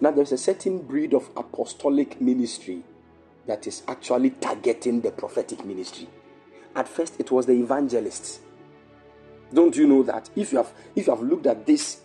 Now, 0.00 0.10
there's 0.12 0.32
a 0.32 0.38
certain 0.38 0.78
breed 0.78 1.14
of 1.14 1.28
apostolic 1.36 2.20
ministry 2.20 2.82
that 3.46 3.66
is 3.66 3.82
actually 3.88 4.30
targeting 4.30 5.00
the 5.00 5.10
prophetic 5.10 5.64
ministry. 5.64 6.08
At 6.76 6.86
first, 6.86 7.18
it 7.18 7.30
was 7.30 7.46
the 7.46 7.52
evangelists. 7.52 8.40
Don't 9.52 9.74
you 9.76 9.86
know 9.86 10.02
that? 10.04 10.30
If 10.36 10.52
you 10.52 10.58
have 10.58 10.72
if 10.94 11.08
you 11.08 11.14
have 11.14 11.22
looked 11.22 11.46
at 11.46 11.66
this 11.66 12.02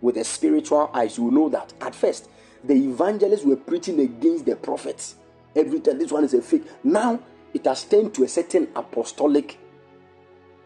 with 0.00 0.16
a 0.16 0.24
spiritual 0.24 0.90
eyes, 0.92 1.18
you 1.18 1.30
know 1.30 1.48
that 1.48 1.72
at 1.80 1.94
first 1.94 2.28
the 2.64 2.74
evangelists 2.74 3.44
were 3.44 3.56
preaching 3.56 4.00
against 4.00 4.46
the 4.46 4.56
prophets. 4.56 5.14
Every 5.54 5.78
time 5.80 5.98
this 5.98 6.10
one 6.10 6.24
is 6.24 6.34
a 6.34 6.42
fake. 6.42 6.64
Now 6.82 7.20
it 7.54 7.64
has 7.64 7.84
turned 7.84 8.14
to 8.14 8.24
a 8.24 8.28
certain 8.28 8.68
apostolic 8.74 9.58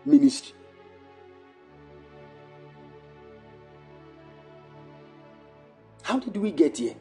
ministry. 0.05 0.55
How 6.03 6.19
did 6.19 6.37
we 6.37 6.51
get 6.53 6.79
here? 6.79 6.95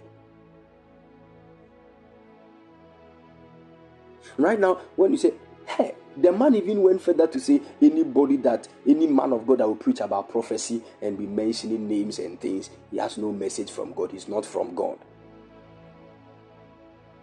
Right 4.37 4.59
now, 4.59 4.75
when 4.95 5.11
you 5.11 5.17
say, 5.17 5.33
hey, 5.67 5.93
The 6.15 6.31
man 6.31 6.53
even 6.53 6.83
went 6.83 7.01
further 7.01 7.25
to 7.25 7.39
say 7.39 7.59
anybody 7.81 8.37
that 8.37 8.67
any 8.87 9.07
man 9.07 9.33
of 9.33 9.47
God 9.47 9.59
that 9.59 9.67
will 9.67 9.75
preach 9.75 9.99
about 9.99 10.29
prophecy 10.29 10.83
and 11.01 11.17
be 11.17 11.25
mentioning 11.25 11.87
names 11.87 12.19
and 12.19 12.39
things, 12.39 12.69
he 12.91 12.97
has 12.97 13.17
no 13.17 13.31
message 13.31 13.71
from 13.71 13.93
God. 13.93 14.11
He's 14.11 14.27
not 14.27 14.45
from 14.45 14.75
God. 14.75 14.99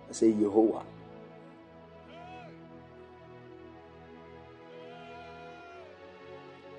I 0.09 0.13
say 0.13 0.33
Jehovah. 0.33 0.83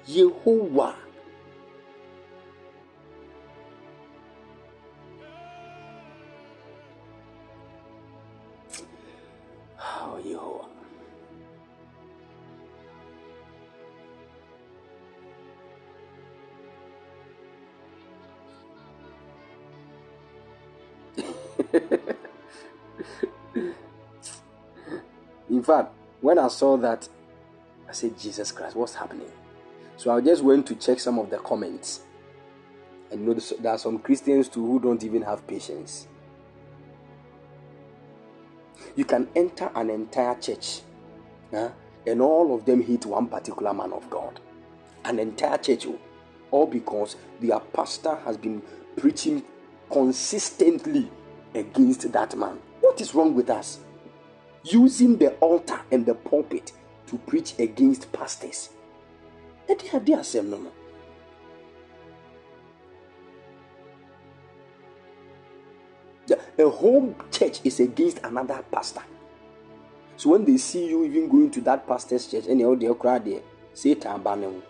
Jehovah. 0.08 0.96
Oh. 10.34 10.68
In 25.50 25.64
fact, 25.64 25.94
when 26.22 26.40
I 26.40 26.48
saw 26.48 26.78
that, 26.78 27.08
I 27.88 27.92
said, 27.92 28.18
Jesus 28.18 28.52
Christ, 28.52 28.76
what's 28.76 28.96
happening? 28.96 29.32
So 30.02 30.10
I 30.10 30.20
just 30.20 30.44
went 30.44 30.66
to 30.66 30.74
check 30.74 31.00
some 31.00 31.20
of 31.20 31.30
the 31.30 31.38
comments. 31.38 32.02
And 33.12 33.22
you 33.22 33.36
know, 33.36 33.40
there 33.60 33.74
are 33.74 33.78
some 33.78 34.00
Christians 34.00 34.50
too 34.50 34.66
who 34.66 34.80
don't 34.80 35.04
even 35.04 35.22
have 35.22 35.46
patience. 35.46 36.08
You 38.96 39.06
can 39.06 39.28
enter 39.36 39.70
an 39.76 39.92
entire 39.92 40.34
church, 40.40 40.82
huh, 41.52 41.70
and 42.08 42.20
all 42.20 42.56
of 42.56 42.66
them 42.66 42.82
hate 42.82 43.06
one 43.06 43.28
particular 43.28 43.76
man 43.76 43.94
of 43.94 44.10
God. 44.10 44.40
An 45.06 45.20
entire 45.20 45.60
church, 45.60 45.86
oh, 45.86 46.00
all 46.50 46.66
because 46.66 47.16
their 47.40 47.60
pastor 47.60 48.16
has 48.26 48.38
been 48.38 48.64
preaching 48.98 49.44
consistently 49.92 51.12
against 51.54 52.12
that 52.12 52.36
man. 52.36 52.58
What 52.80 53.00
is 53.00 53.14
wrong 53.14 53.36
with 53.36 53.52
us? 53.52 53.82
Using 54.64 55.18
the 55.18 55.34
altar 55.34 55.80
and 55.92 56.08
the 56.08 56.16
pulpit 56.16 56.72
to 57.06 57.20
preach 57.20 57.54
against 57.60 58.12
pastors. 58.12 58.72
Ɛde 59.72 59.96
ade 59.96 60.14
asɛm 60.16 60.50
no 60.50 60.58
no. 60.58 60.72
A 66.58 66.70
whole 66.70 67.16
church 67.32 67.62
is 67.64 67.80
against 67.80 68.20
another 68.24 68.64
pastor. 68.72 69.02
So 70.18 70.30
when 70.32 70.46
they 70.46 70.58
see 70.58 70.88
you 70.88 71.04
even 71.06 71.30
going 71.30 71.50
to 71.52 71.62
that 71.62 71.88
pastor's 71.88 72.28
church, 72.28 72.46
and 72.48 72.62
all 72.62 72.76
they 72.76 72.94
cry 72.94 73.20
there, 73.20 73.42
Satan 73.74 74.22
ban 74.22 74.42
them. 74.42 74.64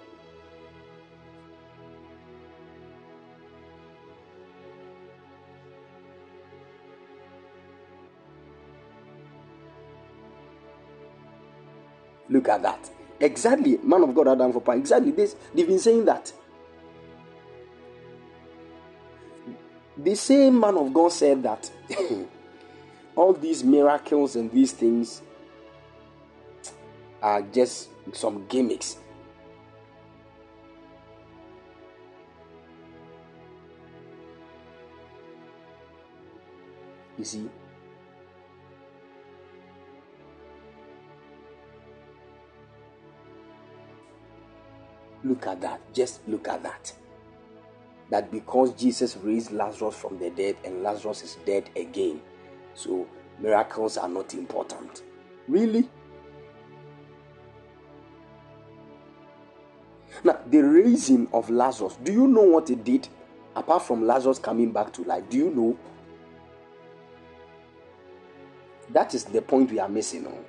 Look 12.29 12.47
at 12.47 12.61
that. 12.61 13.00
Exactly, 13.21 13.77
man 13.83 14.01
of 14.01 14.15
God 14.15 14.27
Adam 14.27 14.51
for 14.51 14.61
power. 14.61 14.75
Exactly 14.75 15.11
this. 15.11 15.35
They've 15.53 15.67
been 15.67 15.79
saying 15.79 16.05
that. 16.05 16.33
The 19.95 20.15
same 20.15 20.59
man 20.59 20.75
of 20.75 20.91
God 20.91 21.11
said 21.11 21.43
that 21.43 21.71
all 23.15 23.33
these 23.33 23.63
miracles 23.63 24.35
and 24.35 24.51
these 24.51 24.71
things 24.71 25.21
are 27.21 27.43
just 27.43 27.89
some 28.13 28.47
gimmicks. 28.47 28.97
You 37.19 37.25
see, 37.25 37.49
Look 45.31 45.47
at 45.47 45.61
that. 45.61 45.93
Just 45.93 46.27
look 46.27 46.49
at 46.49 46.61
that. 46.63 46.91
That 48.09 48.29
because 48.29 48.73
Jesus 48.73 49.15
raised 49.15 49.53
Lazarus 49.53 49.95
from 49.95 50.19
the 50.19 50.29
dead 50.29 50.57
and 50.65 50.83
Lazarus 50.83 51.23
is 51.23 51.37
dead 51.45 51.69
again, 51.77 52.19
so 52.73 53.07
miracles 53.39 53.95
are 53.95 54.09
not 54.09 54.33
important. 54.33 55.03
Really? 55.47 55.87
Now, 60.25 60.37
the 60.47 60.59
raising 60.59 61.29
of 61.31 61.49
Lazarus, 61.49 61.97
do 62.03 62.11
you 62.11 62.27
know 62.27 62.41
what 62.43 62.69
it 62.69 62.83
did? 62.83 63.07
Apart 63.55 63.83
from 63.83 64.05
Lazarus 64.05 64.37
coming 64.37 64.73
back 64.73 64.91
to 64.91 65.03
life, 65.05 65.23
do 65.29 65.37
you 65.37 65.49
know? 65.49 65.77
That 68.89 69.15
is 69.15 69.23
the 69.23 69.41
point 69.41 69.71
we 69.71 69.79
are 69.79 69.87
missing 69.87 70.27
on. 70.27 70.43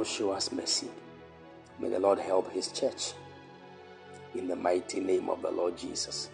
Lord 0.00 0.08
show 0.08 0.30
us 0.30 0.50
mercy. 0.50 0.88
May 1.78 1.90
the 1.90 1.98
Lord 1.98 2.18
help 2.18 2.50
His 2.52 2.68
church. 2.68 3.12
In 4.34 4.48
the 4.48 4.56
mighty 4.56 4.98
name 4.98 5.28
of 5.28 5.42
the 5.42 5.50
Lord 5.50 5.76
Jesus. 5.76 6.30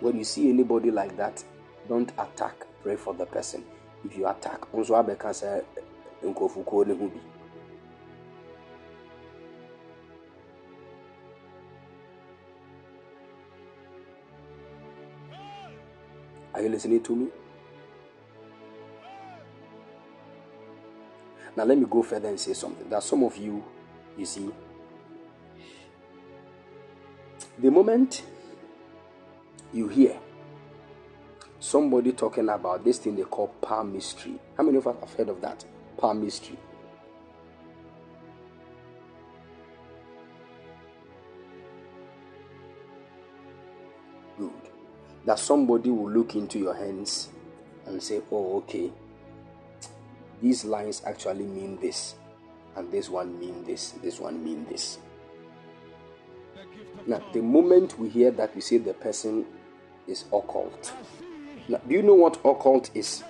When 0.00 0.16
you 0.16 0.24
see 0.24 0.48
anybody 0.48 0.90
like 0.90 1.14
that, 1.18 1.44
don't 1.90 2.10
attack. 2.18 2.64
Pray 2.82 2.96
for 2.96 3.12
the 3.12 3.26
person. 3.26 3.66
If 4.02 4.16
you 4.16 4.26
attack. 4.26 4.62
Are 4.72 4.78
you 16.62 16.70
listening 16.70 17.02
to 17.02 17.14
me? 17.14 17.28
Now, 21.56 21.64
let 21.64 21.78
me 21.78 21.86
go 21.88 22.02
further 22.02 22.28
and 22.28 22.38
say 22.38 22.52
something. 22.52 22.88
That 22.90 23.02
some 23.02 23.24
of 23.24 23.36
you, 23.38 23.64
you 24.18 24.26
see, 24.26 24.50
the 27.58 27.70
moment 27.70 28.22
you 29.72 29.88
hear 29.88 30.18
somebody 31.58 32.12
talking 32.12 32.50
about 32.50 32.84
this 32.84 32.98
thing 32.98 33.16
they 33.16 33.22
call 33.22 33.48
palmistry, 33.62 34.38
how 34.56 34.64
many 34.64 34.76
of 34.76 34.86
us 34.86 34.96
have 35.00 35.14
heard 35.14 35.30
of 35.30 35.40
that? 35.40 35.64
Palmistry. 35.96 36.58
Good. 44.38 44.52
That 45.24 45.38
somebody 45.38 45.88
will 45.88 46.10
look 46.10 46.34
into 46.34 46.58
your 46.58 46.74
hands 46.74 47.30
and 47.86 48.02
say, 48.02 48.20
Oh, 48.30 48.58
okay 48.58 48.92
these 50.42 50.64
lines 50.64 51.02
actually 51.06 51.44
mean 51.44 51.78
this 51.80 52.14
and 52.76 52.90
this 52.92 53.08
one 53.08 53.38
mean 53.38 53.64
this 53.64 53.92
this 54.02 54.20
one 54.20 54.42
mean 54.42 54.66
this. 54.68 54.98
Now 57.06 57.22
the 57.32 57.42
moment 57.42 57.98
we 57.98 58.08
hear 58.08 58.30
that 58.32 58.54
we 58.54 58.60
say 58.60 58.78
the 58.78 58.94
person 58.94 59.46
is 60.06 60.24
occult. 60.32 60.92
Now 61.68 61.80
do 61.88 61.94
you 61.94 62.02
know 62.02 62.14
what 62.14 62.38
occult 62.44 62.90
is 62.94 63.22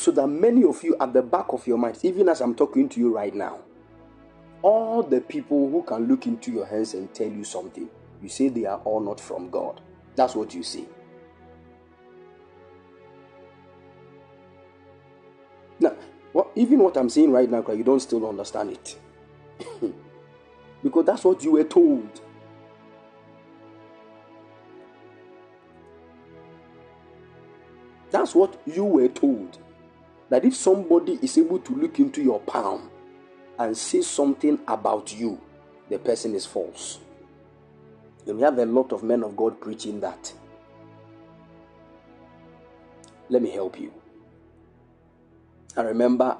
So 0.00 0.10
that 0.12 0.28
many 0.28 0.64
of 0.64 0.82
you 0.82 0.96
at 0.98 1.12
the 1.12 1.20
back 1.20 1.52
of 1.52 1.66
your 1.66 1.76
minds, 1.76 2.06
even 2.06 2.30
as 2.30 2.40
I'm 2.40 2.54
talking 2.54 2.88
to 2.88 2.98
you 2.98 3.14
right 3.14 3.34
now, 3.34 3.58
all 4.62 5.02
the 5.02 5.20
people 5.20 5.68
who 5.68 5.82
can 5.82 6.08
look 6.08 6.26
into 6.26 6.50
your 6.50 6.64
hands 6.64 6.94
and 6.94 7.12
tell 7.12 7.28
you 7.28 7.44
something, 7.44 7.86
you 8.22 8.30
say 8.30 8.48
they 8.48 8.64
are 8.64 8.78
all 8.78 9.00
not 9.00 9.20
from 9.20 9.50
God. 9.50 9.82
That's 10.16 10.34
what 10.34 10.54
you 10.54 10.62
say. 10.62 10.86
Now, 15.78 15.94
what, 16.32 16.48
even 16.54 16.78
what 16.78 16.96
I'm 16.96 17.10
saying 17.10 17.30
right 17.30 17.50
now, 17.50 17.62
you 17.70 17.84
don't 17.84 18.00
still 18.00 18.26
understand 18.26 18.70
it. 18.70 18.98
because 20.82 21.04
that's 21.04 21.24
what 21.24 21.44
you 21.44 21.52
were 21.52 21.64
told. 21.64 22.22
That's 28.10 28.34
what 28.34 28.62
you 28.64 28.86
were 28.86 29.08
told. 29.08 29.58
That 30.30 30.44
if 30.44 30.56
somebody 30.56 31.18
is 31.22 31.36
able 31.36 31.58
to 31.58 31.74
look 31.74 31.98
into 31.98 32.22
your 32.22 32.40
palm 32.40 32.90
and 33.58 33.76
say 33.76 34.00
something 34.00 34.58
about 34.66 35.12
you, 35.12 35.40
the 35.88 35.98
person 35.98 36.34
is 36.34 36.46
false. 36.46 37.00
And 38.26 38.36
we 38.36 38.42
have 38.42 38.58
a 38.58 38.64
lot 38.64 38.92
of 38.92 39.02
men 39.02 39.24
of 39.24 39.36
God 39.36 39.60
preaching 39.60 40.00
that. 40.00 40.32
Let 43.28 43.42
me 43.42 43.50
help 43.50 43.78
you. 43.78 43.92
I 45.76 45.82
remember. 45.82 46.38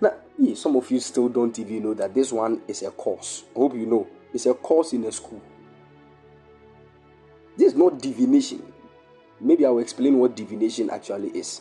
Now, 0.00 0.14
some 0.54 0.76
of 0.76 0.90
you 0.90 1.00
still 1.00 1.28
don't 1.28 1.56
even 1.58 1.84
know 1.84 1.94
that 1.94 2.12
this 2.12 2.32
one 2.32 2.62
is 2.66 2.82
a 2.82 2.90
course. 2.90 3.44
I 3.54 3.58
hope 3.58 3.74
you 3.74 3.86
know. 3.86 4.06
It's 4.34 4.46
a 4.46 4.54
course 4.54 4.92
in 4.92 5.04
a 5.04 5.12
school. 5.12 5.40
This 7.56 7.72
is 7.72 7.78
not 7.78 8.00
divination. 8.00 8.72
Maybe 9.40 9.64
I 9.64 9.70
will 9.70 9.78
explain 9.78 10.18
what 10.18 10.36
divination 10.36 10.90
actually 10.90 11.28
is. 11.30 11.60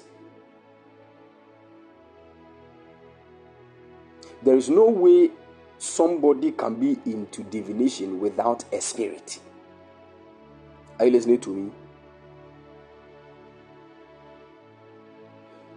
There 4.45 4.55
is 4.55 4.69
no 4.69 4.87
way 4.87 5.31
somebody 5.79 6.51
can 6.51 6.75
be 6.75 6.99
into 7.11 7.41
divination 7.45 8.19
without 8.19 8.63
a 8.71 8.79
spirit. 8.79 9.39
Are 10.99 11.05
you 11.05 11.13
listening 11.13 11.41
to 11.41 11.49
me? 11.49 11.71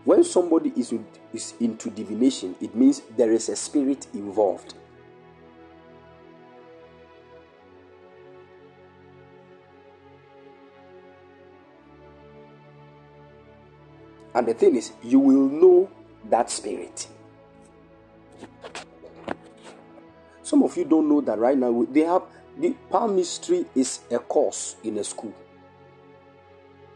When 0.05 0.23
somebody 0.23 0.75
is, 0.77 0.93
is 1.33 1.55
into 1.61 1.89
divination, 1.89 2.57
it 2.61 2.75
means 2.75 3.01
there 3.17 3.33
is 3.33 3.49
a 3.49 3.57
spirit 3.57 4.07
involved. 4.13 4.75
And 14.35 14.47
the 14.47 14.53
thing 14.53 14.77
is, 14.77 14.93
you 15.03 15.21
will 15.21 15.49
know 15.49 15.91
that 16.29 16.51
spirit. 16.51 17.09
Some 20.49 20.63
of 20.63 20.75
you 20.79 20.87
don't 20.87 21.11
know 21.11 21.21
that 21.21 21.39
right 21.39 21.59
now. 21.59 21.87
They 21.91 22.05
have 22.05 22.23
the 22.57 22.75
palmistry 22.89 23.67
is 23.75 24.01
a 24.11 24.19
course 24.19 24.77
in 24.83 24.97
a 24.97 25.05
school. 25.05 25.35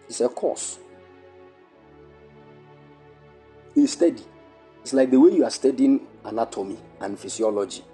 It's 0.09 0.23
a 0.23 0.31
course. 0.31 0.79
You 3.75 3.87
study. 3.87 4.23
It's 4.81 4.95
like 4.95 5.11
the 5.11 5.21
way 5.21 5.33
you 5.33 5.45
are 5.45 5.51
studying 5.51 6.07
anatomy 6.25 6.79
and 6.99 7.19
physiology. 7.19 7.85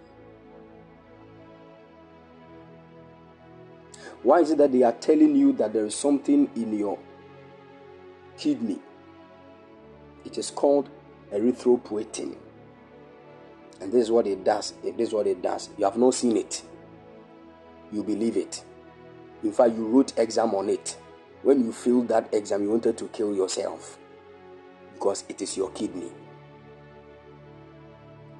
Why 4.22 4.38
is 4.42 4.52
it 4.52 4.58
that 4.58 4.70
they 4.70 4.84
are 4.84 4.92
telling 4.92 5.34
you 5.34 5.54
that 5.54 5.72
there 5.72 5.86
is 5.86 5.96
something 5.96 6.48
in 6.54 6.78
your 6.78 7.00
kidney 8.36 8.78
it 10.24 10.38
is 10.38 10.52
called 10.52 10.88
erythropoietin. 11.32 12.36
And 13.80 13.92
this 13.92 14.02
is 14.02 14.10
what 14.10 14.26
it 14.26 14.44
does. 14.44 14.74
This 14.82 15.08
is 15.08 15.12
what 15.12 15.26
it 15.26 15.40
does. 15.42 15.70
You 15.78 15.84
have 15.84 15.96
not 15.96 16.14
seen 16.14 16.36
it. 16.36 16.62
You 17.92 18.02
believe 18.02 18.36
it. 18.36 18.62
In 19.42 19.52
fact, 19.52 19.74
you 19.74 19.86
wrote 19.86 20.18
exam 20.18 20.54
on 20.54 20.68
it. 20.68 20.96
When 21.42 21.64
you 21.64 21.72
failed 21.72 22.08
that 22.08 22.32
exam, 22.34 22.62
you 22.62 22.70
wanted 22.70 22.98
to 22.98 23.08
kill 23.08 23.34
yourself 23.34 23.98
because 24.94 25.24
it 25.28 25.40
is 25.40 25.56
your 25.56 25.70
kidney. 25.70 26.10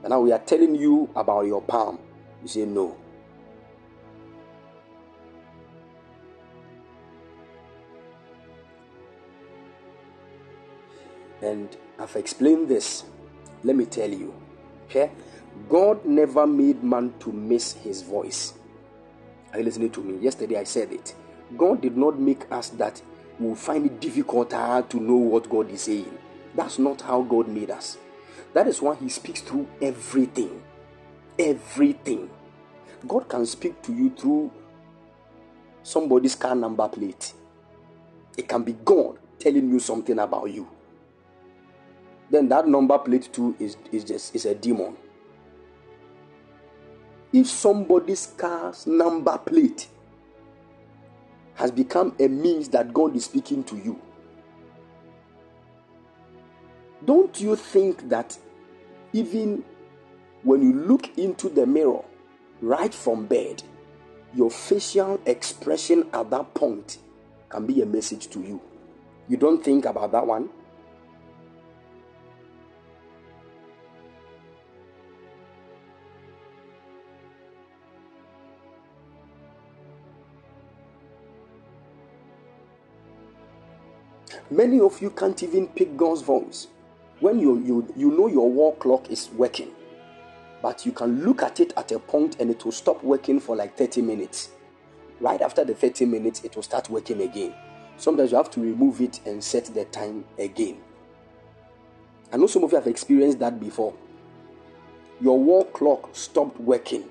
And 0.02 0.10
now 0.10 0.20
we 0.20 0.32
are 0.32 0.39
telling 0.40 0.74
you 0.74 1.09
about 1.15 1.47
your 1.47 1.62
palm. 1.62 1.98
You 2.43 2.48
say 2.48 2.65
no. 2.65 2.97
And 11.40 11.77
I've 11.98 12.16
explained 12.16 12.69
this. 12.69 13.05
Let 13.62 13.77
me 13.77 13.86
tell 13.86 14.10
you. 14.10 14.35
Okay? 14.86 15.10
God 15.68 16.05
never 16.05 16.47
made 16.47 16.82
man 16.82 17.14
to 17.20 17.32
miss 17.32 17.74
his 17.74 18.02
voice. 18.02 18.55
Are 19.52 19.59
you 19.59 19.64
listening 19.64 19.90
to 19.90 20.01
me? 20.01 20.18
Yesterday 20.18 20.56
I 20.59 20.64
said 20.64 20.93
it. 20.93 21.14
God 21.56 21.80
did 21.80 21.97
not 21.97 22.18
make 22.18 22.51
us 22.52 22.70
that 22.70 23.01
we 23.39 23.55
find 23.55 23.86
it 23.86 24.01
difficult 24.01 24.52
uh, 24.52 24.82
to 24.82 25.01
know 25.01 25.16
what 25.16 25.48
God 25.48 25.70
is 25.70 25.82
saying. 25.82 26.18
That's 26.55 26.78
not 26.78 27.01
how 27.02 27.22
God 27.22 27.48
made 27.48 27.70
us. 27.70 27.98
That 28.52 28.66
is 28.66 28.82
why 28.82 28.97
He 28.97 29.09
speaks 29.09 29.40
through 29.40 29.68
everything. 29.80 30.62
Everything. 31.39 32.28
God 33.06 33.28
can 33.28 33.47
speak 33.47 33.80
to 33.82 33.94
you 33.94 34.10
through 34.10 34.51
somebody's 35.82 36.35
car 36.35 36.55
number 36.55 36.89
plate. 36.89 37.32
It 38.36 38.48
can 38.48 38.62
be 38.64 38.72
God 38.72 39.18
telling 39.39 39.70
you 39.70 39.78
something 39.78 40.18
about 40.18 40.51
you 40.51 40.68
then 42.30 42.48
that 42.48 42.66
number 42.68 42.98
plate 42.98 43.32
too 43.32 43.56
is, 43.59 43.76
is 43.93 44.05
just 44.05 44.35
is 44.35 44.44
a 44.44 44.55
demon. 44.55 44.97
If 47.32 47.46
somebody's 47.46 48.26
car's 48.38 48.86
number 48.86 49.36
plate 49.38 49.88
has 51.55 51.70
become 51.70 52.14
a 52.18 52.28
means 52.28 52.68
that 52.70 52.94
God 52.94 53.14
is 53.14 53.26
speaking 53.26 53.64
to 53.64 53.76
you, 53.76 54.00
don't 57.05 57.38
you 57.40 57.55
think 57.56 58.09
that 58.09 58.38
even 59.12 59.64
when 60.42 60.62
you 60.62 60.72
look 60.72 61.16
into 61.18 61.48
the 61.48 61.66
mirror 61.66 62.05
right 62.60 62.92
from 62.94 63.26
bed, 63.26 63.62
your 64.34 64.50
facial 64.50 65.20
expression 65.26 66.09
at 66.12 66.30
that 66.30 66.55
point 66.55 66.98
can 67.48 67.66
be 67.66 67.82
a 67.82 67.86
message 67.86 68.28
to 68.30 68.40
you? 68.40 68.60
You 69.28 69.36
don't 69.36 69.62
think 69.62 69.84
about 69.84 70.12
that 70.12 70.26
one? 70.26 70.48
Many 84.51 84.81
of 84.81 85.03
you 85.03 85.11
can't 85.11 85.43
even 85.43 85.66
pick 85.69 85.95
God's 85.97 86.23
voice. 86.23 86.69
When 87.20 87.39
you, 87.39 87.59
you, 87.59 87.93
you 87.97 88.11
know 88.11 88.29
your 88.29 88.51
wall 88.51 88.73
clock 88.77 89.11
is 89.11 89.29
working, 89.37 89.73
but 90.62 90.87
you 90.87 90.93
can 90.93 91.23
look 91.23 91.43
at 91.43 91.61
it 91.61 91.75
at 91.77 91.93
a 91.93 91.99
point 91.99 92.41
and 92.41 92.51
it 92.51 92.65
will 92.65 92.73
stop 92.73 93.05
working 93.05 93.41
for 93.41 93.55
like 93.55 93.77
30 93.77 94.01
minutes. 94.01 94.51
Right 95.20 95.43
after 95.43 95.65
the 95.65 95.75
30 95.75 96.07
minutes, 96.07 96.45
it 96.45 96.57
will 96.57 96.62
start 96.62 96.89
working 96.89 97.20
again. 97.20 97.53
Sometimes 97.99 98.31
you 98.31 98.39
have 98.39 98.51
to 98.53 98.61
remove 98.61 99.03
it 99.03 99.20
and 99.27 99.45
set 99.45 99.66
the 99.66 99.85
time 99.87 100.25
again. 100.39 100.79
I 102.33 102.39
know 102.39 102.47
some 102.47 102.65
of 102.65 102.73
you 102.73 102.79
have 102.79 102.87
experienced 102.87 103.41
that 103.41 103.61
before. 103.61 103.93
Your 105.20 105.39
wall 105.39 105.65
clock 105.65 106.09
stopped 106.12 106.59
working 106.61 107.05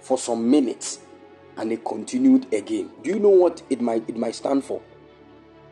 for 0.00 0.18
some 0.18 0.50
minutes 0.50 1.00
and 1.56 1.70
it 1.70 1.84
continued 1.84 2.52
again. 2.52 2.90
Do 3.04 3.10
you 3.10 3.20
know 3.20 3.28
what 3.28 3.62
it 3.70 3.80
might 3.80 4.08
it 4.08 4.16
might 4.16 4.34
stand 4.34 4.64
for? 4.64 4.80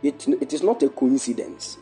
It, 0.02 0.28
it 0.28 0.52
is 0.52 0.62
not 0.62 0.82
a 0.82 0.88
coincidence. 0.88 1.78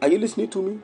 Are 0.00 0.08
you 0.08 0.18
listening 0.18 0.48
to 0.48 0.62
me? 0.62 0.78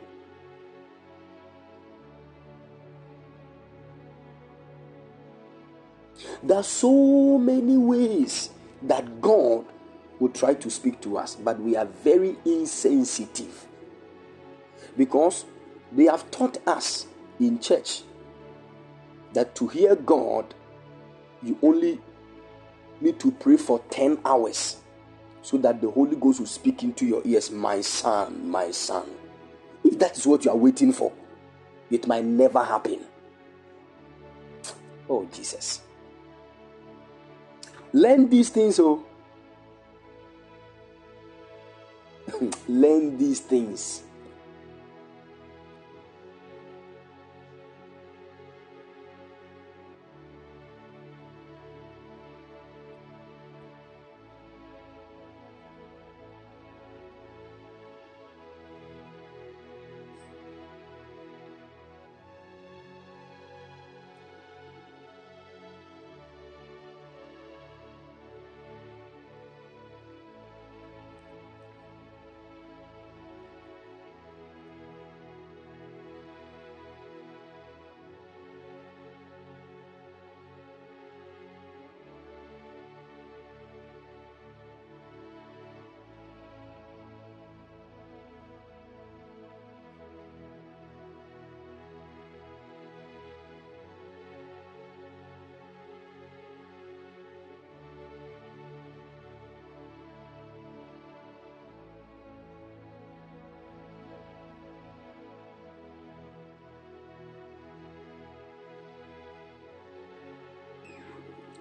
There 6.43 6.57
are 6.57 6.63
so 6.63 7.39
many 7.39 7.77
ways 7.77 8.51
that 8.83 9.21
God 9.21 9.65
will 10.21 10.29
try 10.29 10.55
to 10.55 10.71
speak 10.71 11.01
to 11.01 11.19
us, 11.19 11.35
but 11.35 11.61
we 11.61 11.77
are 11.77 11.85
very 11.85 12.37
insensitive 12.45 13.67
because 14.97 15.45
they 15.91 16.05
have 16.05 16.31
taught 16.31 16.59
us 16.67 17.07
in 17.41 17.59
church 17.59 18.03
that 19.35 19.55
to 19.57 19.69
hear 19.69 19.95
God, 19.97 20.55
you 21.43 21.59
only 21.63 22.01
need 23.01 23.21
to 23.21 23.31
pray 23.33 23.57
for 23.57 23.81
10 23.91 24.19
hours. 24.25 24.79
so 25.49 25.57
that 25.57 25.81
the 25.81 25.91
Holy 25.91 26.15
Ghost 26.17 26.41
will 26.41 26.47
speak 26.47 26.83
into 26.83 27.07
your 27.07 27.23
ears, 27.25 27.51
My 27.51 27.81
son, 27.81 28.51
my 28.51 28.71
son. 28.71 29.09
If 29.83 29.99
that 29.99 30.19
is 30.19 30.27
what 30.27 30.45
you 30.45 30.51
are 30.51 30.57
waiting 30.57 30.93
for, 30.93 31.11
it 31.91 32.07
might 32.07 32.25
never 32.25 32.63
happen. 32.63 33.01
Oh, 35.09 35.27
Jesus. 35.33 35.81
Learn 37.95 38.29
these 38.29 38.51
things, 38.51 38.79
oh. 38.79 39.03
Learn 42.69 43.17
these 43.17 43.41
things. 43.41 44.03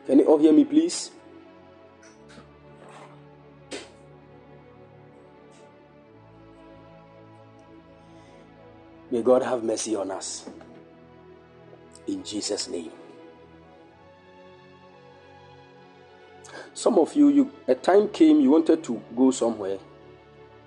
Can 0.08 0.20
you 0.20 0.26
all 0.26 0.38
hear 0.38 0.54
me, 0.54 0.64
please? 0.64 1.12
May 9.12 9.22
God 9.22 9.44
have 9.44 9.66
mercy 9.66 9.98
on 9.98 10.10
us. 10.12 10.50
In 12.08 12.24
Jesus' 12.24 12.70
name. 12.70 12.92
Some 16.74 17.00
of 17.00 17.14
you, 17.14 17.28
you 17.28 17.52
a 17.68 17.76
time 17.76 18.08
came 18.08 18.40
you 18.40 18.52
wanted 18.52 18.86
to 18.86 19.02
go 19.14 19.32
somewhere. 19.32 19.78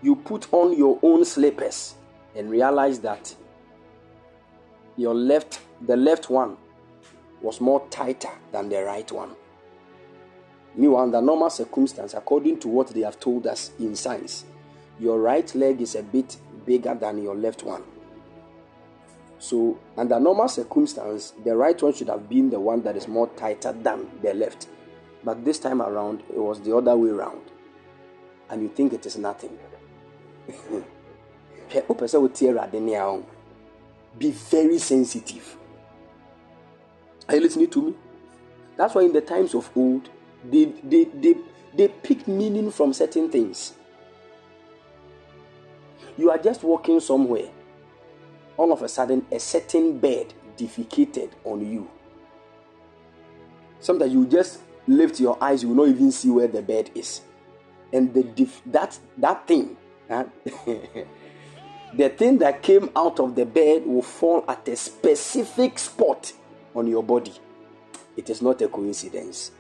You 0.03 0.17
put 0.17 0.53
on 0.53 0.77
your 0.77 0.99
own 1.03 1.25
slippers 1.25 1.95
and 2.37 2.51
realized 2.51 3.03
that 3.05 3.35
your 4.99 5.15
left, 5.15 5.61
the 5.87 5.97
left 5.97 6.29
one 6.29 6.59
was 7.41 7.59
more 7.59 7.80
tighter 8.01 8.31
than 8.51 8.71
the 8.71 8.83
right 8.83 9.13
one. 9.13 9.37
Meanwhile, 10.75 11.03
under 11.05 11.21
normal 11.21 11.51
circumstance, 11.51 12.15
according 12.15 12.59
to 12.61 12.69
what 12.69 12.89
they 12.89 13.03
have 13.03 13.21
told 13.21 13.47
us 13.47 13.73
in 13.79 13.95
science, 13.95 14.47
your 14.99 15.21
right 15.21 15.55
leg 15.55 15.83
is 15.83 15.95
a 15.97 16.03
bit 16.03 16.39
bigger 16.65 16.95
than 16.95 17.23
your 17.23 17.35
left 17.35 17.63
one. 17.63 17.83
So, 19.39 19.79
under 19.99 20.19
normal 20.19 20.49
circumstance, 20.49 21.35
the 21.45 21.55
right 21.55 21.81
one 21.83 21.93
should 21.93 22.09
have 22.09 22.27
been 22.29 22.49
the 22.49 22.59
one 22.61 22.83
that 22.83 22.97
is 22.97 23.07
more 23.07 23.29
tighter 23.29 23.73
than 23.73 24.09
the 24.23 24.33
left. 24.33 24.69
But 25.23 25.45
this 25.45 25.59
time 25.59 25.83
around, 25.83 26.23
it 26.31 26.39
was 26.39 26.61
the 26.61 26.75
other 26.75 26.97
way 26.97 27.11
around. 27.11 27.43
And 28.49 28.63
you 28.63 28.69
think 28.69 28.95
it 28.95 29.05
is 29.05 29.19
nothing. 29.19 29.59
Be 34.19 34.31
very 34.31 34.79
sensitive. 34.79 35.57
Are 37.31 37.37
you 37.37 37.43
listening 37.43 37.71
to 37.71 37.83
me? 37.83 37.95
That's 38.77 38.93
why 38.93 39.03
in 39.03 39.13
the 39.13 39.21
times 39.21 39.55
of 39.55 39.71
old, 39.77 40.11
they, 40.45 40.65
they, 40.83 41.05
they, 41.05 41.37
they 41.73 41.87
picked 41.87 42.27
meaning 42.27 42.73
from 42.73 42.93
certain 42.93 43.31
things. 43.31 43.75
You 46.19 46.33
are 46.33 46.39
just 46.39 46.65
walking 46.65 46.99
somewhere. 46.99 47.49
All 48.57 48.73
of 48.73 48.83
a 48.83 48.89
sudden, 48.89 49.25
a 49.31 49.39
certain 49.39 50.01
bed 50.01 50.35
defecated 50.59 51.31
on 51.45 51.65
you. 51.65 51.89
Sometimes 53.79 54.13
you 54.13 54.27
just 54.27 54.63
lift 54.89 55.21
your 55.21 55.41
eyes, 55.41 55.63
you 55.63 55.69
will 55.69 55.87
not 55.87 55.89
even 55.95 56.11
see 56.11 56.31
where 56.31 56.49
the 56.49 56.63
bed 56.63 56.91
is. 56.97 57.21
And 57.93 58.13
the 58.13 58.25
def- 58.25 58.61
that, 58.67 58.99
that 59.19 59.47
thing, 59.47 59.77
huh? 60.09 60.25
the 61.95 62.09
thing 62.09 62.39
that 62.39 62.61
came 62.61 62.91
out 62.97 63.21
of 63.21 63.37
the 63.37 63.47
bed 63.47 63.87
will 63.87 64.03
fall 64.03 64.45
at 64.49 64.67
a 64.67 64.75
specific 64.75 65.79
spot 65.79 66.33
on 66.75 66.87
your 66.87 67.03
body. 67.03 67.33
It 68.17 68.31
is 68.31 68.43
not 68.43 68.61
a 68.63 68.69
coincidence. 68.69 69.53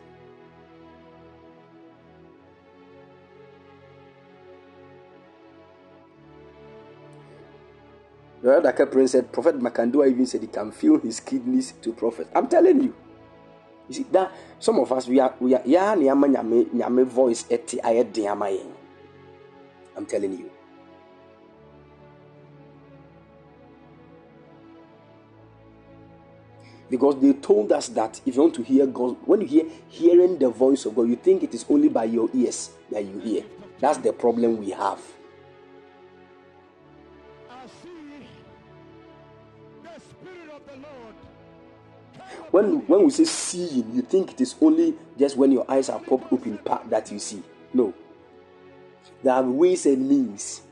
The 8.43 8.57
other 8.57 8.87
prince 8.87 9.13
said, 9.13 9.31
Prophet 9.33 9.59
Makandiwa 9.61 10.09
even 10.11 10.27
said 10.27 10.41
he 10.41 10.47
can 10.47 10.73
feel 10.73 10.99
his 10.99 11.21
kidneys 11.21 11.73
to 11.83 11.93
prophet. 11.93 12.27
I'm 12.35 12.49
telling 12.49 12.83
you. 12.83 12.95
You 13.89 13.95
see 13.95 14.07
that 14.13 14.33
some 14.59 14.79
of 14.79 14.91
us 14.93 15.07
we 15.09 15.21
are 15.21 15.35
we 15.41 15.55
are 15.55 15.63
yeah 15.67 15.95
voice 17.05 17.45
eti 17.51 17.81
I'm 19.97 20.07
telling 20.07 20.39
you. 20.39 20.51
Because 26.91 27.21
they 27.21 27.33
told 27.35 27.71
us 27.71 27.89
that 27.91 28.21
if 28.27 28.35
you 28.35 28.43
want 28.43 28.55
to 28.57 28.63
hear 28.63 28.85
God, 28.87 29.17
when 29.25 29.41
you 29.43 29.47
hear 29.47 29.65
hearing 29.89 30.39
the 30.39 30.51
voice 30.51 30.85
of 30.85 30.97
God, 30.97 31.09
you 31.09 31.17
think 31.17 31.45
it 31.45 31.55
is 31.55 31.65
only 31.71 31.89
by 31.89 32.05
your 32.05 32.29
ears 32.35 32.71
that 32.91 33.05
you 33.05 33.21
hear. 33.21 33.45
That's 33.79 33.99
the 33.99 34.13
problem 34.13 34.59
we 34.59 34.71
have. 34.71 35.01
When, 42.51 42.85
when 42.89 43.05
we 43.05 43.11
say 43.11 43.25
seeing, 43.25 43.95
you 43.95 44.03
think 44.03 44.33
it 44.33 44.41
is 44.41 44.57
only 44.61 44.95
just 45.17 45.37
when 45.37 45.53
your 45.53 45.71
eyes 45.71 45.89
are 45.89 46.01
popped 46.01 46.33
open 46.33 46.59
that 46.89 47.13
you 47.13 47.21
see. 47.21 47.45
No. 47.73 47.95
There 49.23 49.33
are 49.33 49.43
ways 49.43 49.87
and 49.87 50.09
means. 50.09 50.63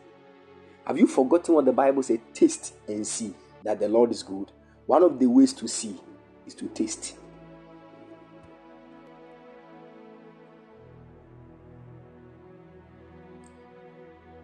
Have 0.85 0.99
you 0.99 1.07
forgotten 1.07 1.55
what 1.55 1.67
the 1.67 1.73
Bible 1.73 2.03
said? 2.03 2.21
Taste 2.35 2.75
and 2.89 3.07
see 3.07 3.33
that 3.63 3.79
the 3.79 3.89
Lord 3.89 4.11
is 4.11 4.25
good. 4.25 4.51
One 4.87 5.05
of 5.05 5.21
the 5.21 5.27
ways 5.27 5.53
to 5.53 5.69
see 5.69 6.01
is 6.49 6.55
to 6.55 6.67
taste. 6.69 7.17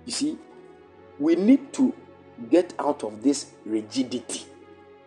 You 0.04 0.12
see, 0.12 0.38
we 1.18 1.34
need 1.34 1.72
to 1.72 1.94
get 2.50 2.74
out 2.78 3.02
of 3.04 3.22
this 3.22 3.52
rigidity 3.64 4.44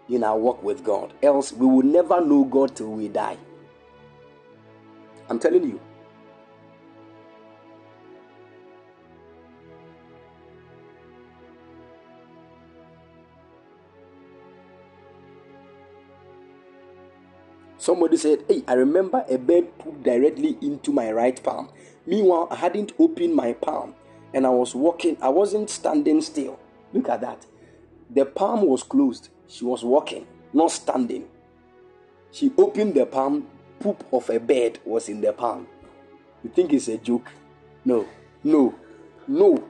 in 0.09 0.23
our 0.23 0.37
walk 0.37 0.63
with 0.63 0.83
God, 0.83 1.13
else, 1.21 1.51
we 1.51 1.67
will 1.67 1.83
never 1.83 2.21
know 2.21 2.45
God 2.45 2.75
till 2.75 2.91
we 2.91 3.09
die. 3.09 3.37
I'm 5.29 5.37
telling 5.37 5.63
you. 5.63 5.86
Somebody 17.87 18.17
said, 18.17 18.43
Hey, 18.49 18.63
I 18.67 18.73
remember 18.73 19.23
a 19.29 19.37
bird 19.37 19.77
pooped 19.77 20.03
directly 20.03 20.57
into 20.61 20.91
my 20.91 21.09
right 21.09 21.41
palm. 21.41 21.69
Meanwhile, 22.05 22.49
I 22.51 22.55
hadn't 22.55 22.91
opened 22.99 23.33
my 23.33 23.53
palm 23.53 23.95
and 24.33 24.45
I 24.45 24.49
was 24.49 24.75
walking. 24.75 25.15
I 25.21 25.29
wasn't 25.29 25.69
standing 25.69 26.21
still. 26.21 26.59
Look 26.91 27.07
at 27.07 27.21
that. 27.21 27.45
The 28.09 28.25
palm 28.25 28.63
was 28.63 28.83
closed. 28.83 29.29
She 29.47 29.63
was 29.63 29.85
walking, 29.85 30.27
not 30.51 30.71
standing. 30.71 31.29
She 32.29 32.51
opened 32.57 32.93
the 32.93 33.05
palm. 33.05 33.47
Poop 33.79 34.03
of 34.11 34.29
a 34.31 34.37
bird 34.41 34.79
was 34.83 35.07
in 35.07 35.21
the 35.21 35.31
palm. 35.31 35.65
You 36.43 36.49
think 36.49 36.73
it's 36.73 36.89
a 36.89 36.97
joke? 36.97 37.31
No, 37.85 38.05
no, 38.43 38.75
no. 39.29 39.55
Do 39.55 39.65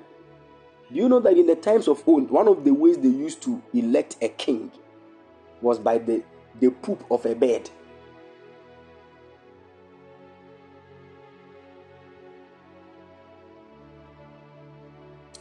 you 0.89 1.07
know 1.07 1.19
that 1.19 1.37
in 1.37 1.45
the 1.45 1.55
times 1.55 1.87
of 1.87 2.01
old, 2.07 2.31
one 2.31 2.47
of 2.47 2.63
the 2.63 2.73
ways 2.73 2.97
they 2.97 3.09
used 3.09 3.43
to 3.43 3.61
elect 3.75 4.17
a 4.23 4.29
king 4.29 4.71
was 5.61 5.77
by 5.77 5.99
the, 5.99 6.23
the 6.59 6.71
poop 6.71 7.05
of 7.11 7.23
a 7.27 7.35
bird? 7.35 7.69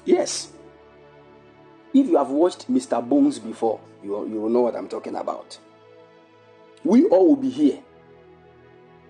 Yes. 0.06 0.52
If 1.92 2.06
you 2.06 2.16
have 2.16 2.30
watched 2.30 2.70
Mr. 2.72 3.06
Bones 3.06 3.38
before, 3.38 3.80
you, 4.02 4.26
you 4.28 4.40
will 4.40 4.48
know 4.48 4.62
what 4.62 4.76
I'm 4.76 4.88
talking 4.88 5.16
about. 5.16 5.58
We 6.84 7.04
all 7.06 7.28
will 7.28 7.36
be 7.36 7.50
here. 7.50 7.80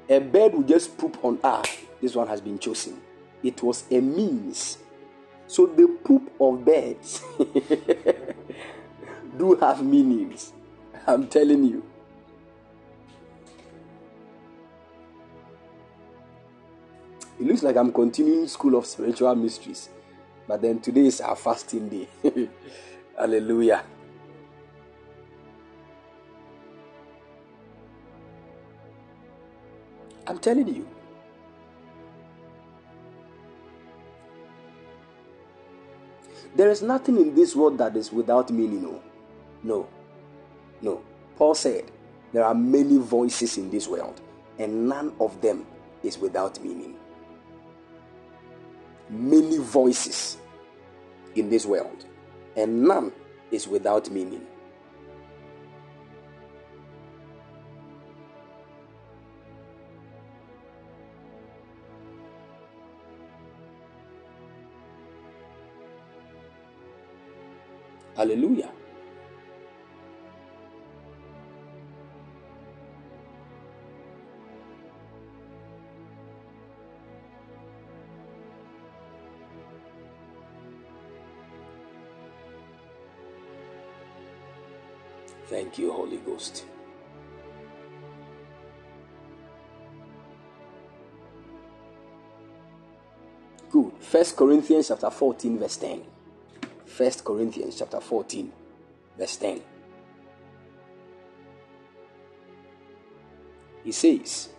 A 0.09 0.18
bird 0.18 0.55
will 0.55 0.62
just 0.62 0.97
poop 0.97 1.23
on 1.23 1.39
ah, 1.44 1.62
this 2.01 2.14
one 2.14 2.27
has 2.28 2.40
been 2.40 2.59
chosen. 2.59 3.01
It 3.43 3.62
was 3.62 3.85
a 3.90 4.01
means. 4.01 4.78
So 5.47 5.66
the 5.66 5.86
poop 6.02 6.32
of 6.40 6.64
birds 6.64 7.23
do 9.36 9.55
have 9.56 9.85
meanings. 9.85 10.52
I'm 11.06 11.28
telling 11.28 11.64
you. 11.64 11.85
It 17.39 17.47
looks 17.47 17.62
like 17.62 17.77
I'm 17.77 17.93
continuing 17.93 18.48
School 18.48 18.77
of 18.77 18.86
Spiritual 18.86 19.35
Mysteries. 19.35 19.90
But 20.47 20.62
then 20.62 20.81
today 20.81 21.06
is 21.06 21.20
our 21.20 21.36
fasting 21.36 21.89
day. 21.89 22.09
Hallelujah. 23.18 23.82
I'm 30.27 30.39
telling 30.39 30.68
you. 30.68 30.86
There 36.55 36.70
is 36.70 36.81
nothing 36.82 37.16
in 37.18 37.35
this 37.35 37.55
world 37.55 37.78
that 37.78 37.97
is 37.97 38.12
without 38.12 38.51
meaning. 38.51 38.82
No. 38.82 39.02
No. 39.62 39.89
No. 40.81 41.02
Paul 41.36 41.55
said, 41.55 41.90
There 42.32 42.44
are 42.44 42.55
many 42.55 42.98
voices 42.98 43.59
in 43.59 43.70
this 43.70 43.86
world, 43.89 44.20
and 44.59 44.89
none 44.89 45.14
of 45.20 45.40
them 45.40 45.66
is 46.02 46.18
without 46.18 46.60
meaning 46.60 46.97
many 49.08 49.58
voices 49.58 50.38
in 51.34 51.50
this 51.50 51.66
world, 51.66 52.04
and 52.56 52.82
none 52.84 53.12
is 53.50 53.68
without 53.68 54.10
meaning. 54.10 54.46
Hallelujah. 68.16 68.75
Ghost. 86.36 86.64
Good. 93.70 93.92
First 94.00 94.36
Corinthians 94.36 94.88
chapter 94.88 95.10
14, 95.10 95.58
verse 95.58 95.76
10. 95.78 96.02
First 96.84 97.24
Corinthians 97.24 97.78
chapter 97.78 98.00
14, 98.00 98.52
verse 99.18 99.36
10. 99.36 99.62
He 103.84 103.92
says, 103.92 104.50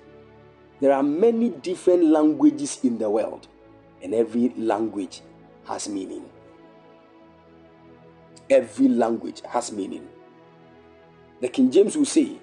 There 0.79 0.93
are 0.93 1.03
many 1.03 1.49
different 1.49 2.05
languages 2.05 2.79
in 2.83 2.97
the 2.97 3.09
world, 3.09 3.47
and 4.01 4.15
every 4.15 4.49
language 4.57 5.21
has 5.65 5.87
meaning. 5.87 6.25
Every 8.49 8.87
language 8.87 9.41
has 9.47 9.71
meaning. 9.71 10.07
The 11.39 11.47
King 11.47 11.71
James 11.71 11.95
will 11.95 12.05
say, 12.05 12.37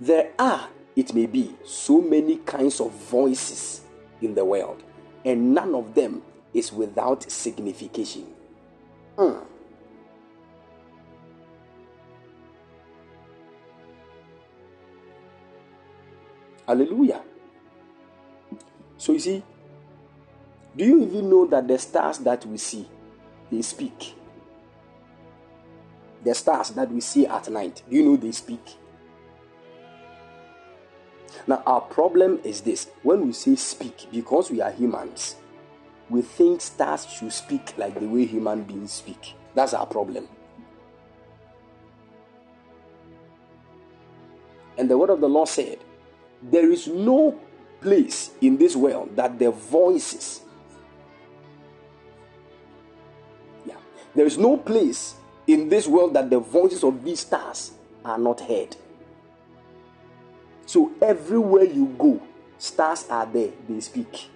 There 0.00 0.32
are, 0.38 0.68
it 0.96 1.14
may 1.14 1.26
be, 1.26 1.54
so 1.64 2.00
many 2.00 2.38
kinds 2.38 2.80
of 2.80 2.90
voices 2.92 3.82
in 4.20 4.34
the 4.34 4.44
world, 4.44 4.82
and 5.24 5.54
none 5.54 5.74
of 5.74 5.94
them 5.94 6.22
is 6.52 6.72
without 6.72 7.30
signification. 7.30 8.26
Mm. 9.16 9.44
Hallelujah. 16.66 17.22
So 18.96 19.12
you 19.12 19.18
see, 19.18 19.42
do 20.76 20.84
you 20.84 21.02
even 21.02 21.28
know 21.28 21.46
that 21.46 21.68
the 21.68 21.78
stars 21.78 22.18
that 22.18 22.44
we 22.46 22.56
see, 22.56 22.88
they 23.50 23.62
speak? 23.62 24.14
The 26.24 26.34
stars 26.34 26.70
that 26.70 26.90
we 26.90 27.00
see 27.00 27.26
at 27.26 27.48
night, 27.48 27.82
do 27.88 27.96
you 27.96 28.04
know 28.04 28.16
they 28.16 28.32
speak? 28.32 28.76
Now, 31.46 31.62
our 31.66 31.80
problem 31.82 32.40
is 32.44 32.62
this 32.62 32.88
when 33.02 33.26
we 33.26 33.32
say 33.32 33.56
speak, 33.56 34.06
because 34.10 34.50
we 34.50 34.60
are 34.60 34.70
humans, 34.70 35.36
we 36.08 36.22
think 36.22 36.60
stars 36.60 37.06
should 37.06 37.32
speak 37.32 37.76
like 37.76 37.98
the 37.98 38.06
way 38.06 38.24
human 38.24 38.62
beings 38.62 38.92
speak. 38.92 39.34
That's 39.54 39.74
our 39.74 39.86
problem. 39.86 40.28
And 44.76 44.90
the 44.90 44.98
word 44.98 45.10
of 45.10 45.20
the 45.20 45.28
Lord 45.28 45.48
said, 45.48 45.78
There 46.42 46.70
is 46.70 46.88
no 46.88 47.38
place 47.80 48.30
in 48.40 48.56
this 48.56 48.74
world 48.74 49.14
that 49.16 49.38
the 49.38 49.50
voices, 49.50 50.40
yeah, 53.66 53.76
there 54.14 54.26
is 54.26 54.38
no 54.38 54.56
place 54.56 55.14
in 55.46 55.68
this 55.68 55.86
world 55.86 56.14
that 56.14 56.30
the 56.30 56.38
voices 56.38 56.82
of 56.84 57.04
these 57.04 57.20
stars 57.20 57.72
are 58.04 58.18
not 58.18 58.40
heard. 58.40 58.76
So 60.66 60.92
everywhere 61.00 61.64
you 61.64 61.86
go, 61.98 62.20
stars 62.58 63.06
are 63.10 63.26
there, 63.26 63.50
they 63.68 63.80
speak. 63.80 64.28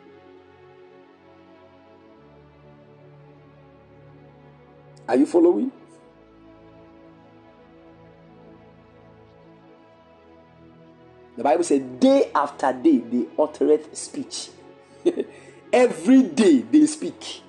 Are 5.09 5.17
you 5.17 5.25
following? 5.25 5.73
The 11.37 11.45
Bible 11.45 11.65
said, 11.65 12.01
day 12.01 12.31
after 12.35 12.73
day 12.73 12.99
they 12.99 13.27
uttereth 13.39 13.97
speech. 13.97 14.51
Every 15.73 16.25
day 16.25 16.59
they 16.59 16.85
speak. 16.87 17.43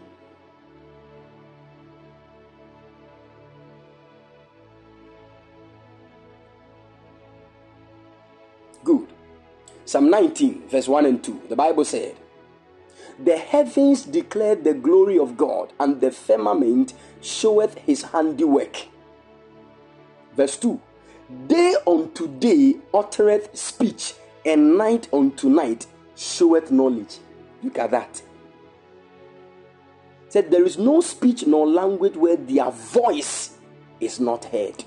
Psalm 9.89 10.07
19, 10.11 10.67
verse 10.67 10.87
1 10.87 11.07
and 11.07 11.23
2, 11.23 11.41
the 11.49 11.55
Bible 11.55 11.83
said, 11.83 12.15
The 13.23 13.39
heavens 13.39 14.03
declare 14.03 14.53
the 14.53 14.75
glory 14.75 15.17
of 15.17 15.35
God, 15.35 15.73
and 15.79 15.99
the 15.99 16.11
firmament 16.11 16.93
showeth 17.21 17.75
his 17.75 18.03
handiwork. 18.03 18.85
Verse 20.35 20.57
2 20.57 20.79
Day 21.47 21.73
unto 21.87 22.27
day 22.37 22.75
uttereth 22.93 23.57
speech, 23.57 24.13
and 24.45 24.77
night 24.77 25.09
unto 25.11 25.49
night 25.49 25.87
showeth 26.15 26.69
knowledge. 26.69 27.17
Look 27.63 27.79
at 27.79 27.89
that. 27.89 28.21
said 30.27 30.51
there 30.51 30.65
is 30.65 30.77
no 30.77 31.01
speech 31.01 31.47
nor 31.47 31.65
language 31.65 32.15
where 32.15 32.37
their 32.37 32.69
voice 32.69 33.57
is 33.99 34.19
not 34.19 34.45
heard. 34.45 34.83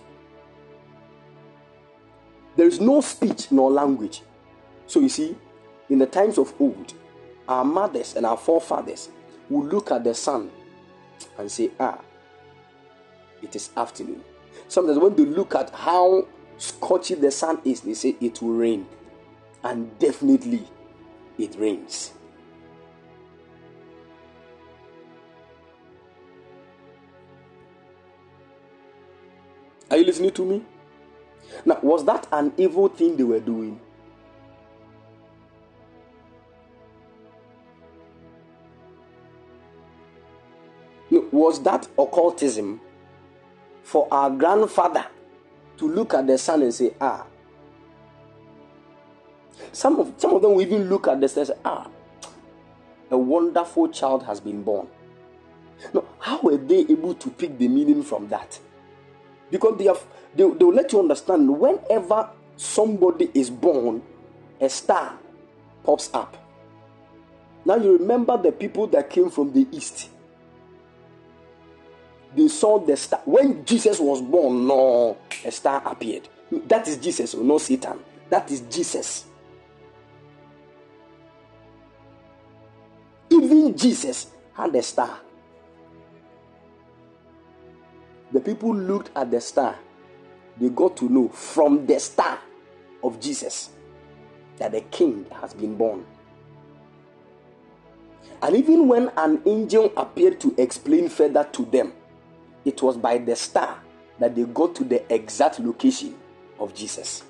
There 2.55 2.69
is 2.69 2.81
no 2.81 3.01
speech 3.01 3.51
nor 3.51 3.69
language 3.69 4.23
so 4.93 5.01
you 5.01 5.09
see, 5.09 5.35
in 5.89 5.99
the 6.01 6.05
times 6.05 6.37
of 6.37 6.53
old, 6.61 6.93
our 7.49 7.65
mothers 7.65 8.15
and 8.15 8.27
our 8.27 8.37
forefathers 8.37 9.09
would 9.49 9.73
look 9.73 9.91
at 9.91 10.05
the 10.05 10.15
sun 10.15 10.51
and 11.39 11.51
say, 11.51 11.71
Ah, 11.81 11.99
it 13.41 13.57
is 13.57 13.71
afternoon. 13.75 14.23
Sometimes 14.69 14.99
when 14.99 15.17
they 15.17 15.25
look 15.25 15.55
at 15.55 15.71
how 15.71 16.29
scorchy 16.59 17.19
the 17.19 17.31
sun 17.31 17.63
is, 17.65 17.81
they 17.81 17.95
say 17.95 18.17
it 18.21 18.43
will 18.43 18.53
rain. 18.53 18.87
And 19.65 19.99
definitely 19.99 20.69
it 21.39 21.57
rains. 21.59 22.13
Are 29.91 29.97
you 29.97 30.05
listening 30.05 30.33
to 30.33 30.45
me? 30.45 30.63
Now, 31.65 31.79
was 31.83 32.05
that 32.05 32.29
an 32.31 32.53
evil 32.59 32.89
thing 32.89 33.17
they 33.17 33.25
were 33.25 33.41
doing? 33.41 33.81
Was 41.11 41.63
that 41.63 41.89
occultism 41.99 42.81
for 43.83 44.09
our 44.11 44.31
grandfather 44.31 45.07
to 45.77 45.89
look 45.89 46.15
at 46.15 46.27
the 46.27 46.39
sun 46.39 46.63
and 46.63 46.73
say, 46.73 46.95
ah? 47.01 47.27
Some 49.73 50.01
of, 50.01 50.15
some 50.17 50.35
of 50.35 50.43
them 50.43 50.55
will 50.55 50.63
even 50.63 50.89
look 50.89 51.09
at 51.09 51.21
the 51.21 51.29
sun 51.29 51.41
and 51.43 51.49
say, 51.49 51.55
ah, 51.65 51.89
a 53.11 53.19
wonderful 53.19 53.89
child 53.89 54.25
has 54.25 54.41
been 54.41 54.63
born. 54.63 54.89
Now, 55.93 56.05
how 56.19 56.41
were 56.41 56.57
they 56.57 56.81
able 56.81 57.15
to 57.15 57.31
pick 57.31 57.59
the 57.59 57.69
meaning 57.69 58.03
from 58.03 58.29
that? 58.29 58.59
Because 59.51 59.77
they 59.79 59.85
have 59.85 60.03
they, 60.35 60.45
they 60.45 60.65
will 60.65 60.73
let 60.73 60.93
you 60.93 61.01
understand 61.01 61.59
whenever 61.59 62.31
somebody 62.57 63.31
is 63.35 63.51
born, 63.51 64.03
a 64.61 64.69
star 64.69 65.19
pops 65.85 66.11
up. 66.15 66.37
Now 67.65 67.77
you 67.77 67.99
remember 67.99 68.37
the 68.39 68.53
people 68.53 68.87
that 68.89 69.11
came 69.11 69.31
from 69.31 69.53
the 69.53 69.67
east. 69.73 70.09
They 72.35 72.49
saw 72.49 72.79
the 72.79 72.97
star. 72.97 73.21
When 73.25 73.65
Jesus 73.65 74.01
was 74.01 74.23
born, 74.23 74.67
no, 74.67 75.19
a 75.45 75.51
star 75.51 75.83
appeared. 75.85 76.29
That 76.51 76.89
is 76.89 76.97
Jesus, 76.97 77.35
not 77.35 77.61
Satan. 77.61 77.99
That 78.31 78.51
is 78.51 78.61
Jesus. 78.63 79.27
Even 83.31 83.77
Jesus 83.77 84.29
had 84.55 84.75
a 84.75 84.83
star. 84.83 85.21
The 88.33 88.41
people 88.41 88.75
looked 88.75 89.11
at 89.17 89.31
the 89.31 89.41
star. 89.41 89.79
They 90.59 90.69
got 90.69 90.97
to 90.99 91.09
know 91.09 91.29
from 91.29 91.87
the 91.87 91.99
star 91.99 92.39
of 93.03 93.21
Jesus 93.21 93.71
that 94.57 94.73
the 94.73 94.81
king 94.83 95.27
has 95.41 95.53
been 95.55 95.77
born. 95.77 96.07
And 98.41 98.57
even 98.57 98.89
when 98.89 99.11
an 99.17 99.43
angel 99.47 99.93
appeared 99.97 100.41
to 100.41 100.55
explain 100.59 101.09
further 101.09 101.45
to 101.53 101.65
them, 101.67 101.93
it 102.65 102.81
was 102.83 102.97
by 102.97 103.19
the 103.19 103.37
star 103.37 103.81
that 104.19 104.35
they 104.35 104.45
got 104.45 104.75
to 104.77 104.85
the 104.85 105.13
exact 105.13 105.59
location 105.61 106.15
of 106.59 106.75
Jesus. 106.75 107.25